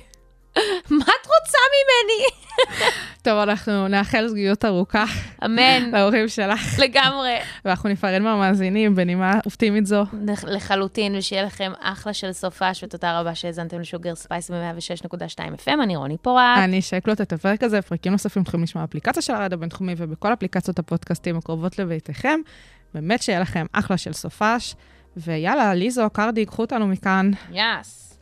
מה 1.00 1.06
את 1.06 1.26
רוצה 1.26 1.58
ממני? 1.76 2.26
טוב, 3.26 3.38
אנחנו 3.38 3.88
נאחל 3.88 4.28
זוגיות 4.28 4.66
ארוכה 4.66 5.06
אמן, 5.46 5.90
להורים 5.94 6.28
שלך, 6.28 6.80
לגמרי. 6.80 7.36
ואנחנו 7.66 7.90
ניפרד 7.90 8.20
מהמאזינים 8.20 8.96
בנימה 8.96 9.40
אופטימית 9.46 9.86
זו. 9.86 10.04
לחלוטין, 10.48 11.16
ושיהיה 11.16 11.44
לכם 11.44 11.72
אחלה 11.80 12.14
של 12.14 12.32
סופש, 12.32 12.84
ותודה 12.84 13.20
רבה 13.20 13.36
שהאזנתם 13.36 13.80
לשוגר 13.80 14.16
ספייס 14.16 14.52
ב-106.2 14.52 15.40
FM, 15.66 15.84
אני 15.84 15.96
רוני 15.96 16.18
פורט. 16.18 16.58
אני 16.58 16.80
אשקלוט 16.80 17.22
את 17.22 17.34
הפרק 17.34 17.64
הזה, 17.64 17.82
פרקים 17.82 18.12
נוספים 18.12 18.44
יכולים 18.48 18.64
לשמוע 18.64 18.86
באפליקציה 18.86 19.22
של 19.22 19.34
הרדיו 19.34 19.58
הבינתחומי 19.58 19.94
ובכל 19.98 20.34
אפליקציות 20.34 20.80
הפודקאסטים 20.80 21.38
הקרובות 21.38 21.80
לביתכם. 21.80 22.40
באמת 22.96 23.22
שיהיה 23.22 23.40
לכם 23.40 23.66
אחלה 23.74 23.98
של 23.98 24.14
סופש, 24.14 24.76
ויאללה, 25.18 25.74
ליזו, 25.74 26.10
קרדי, 26.14 26.46
קחו 26.46 26.62
אותנו 26.62 26.88
מכאן. 26.88 27.32
יס. 27.52 28.05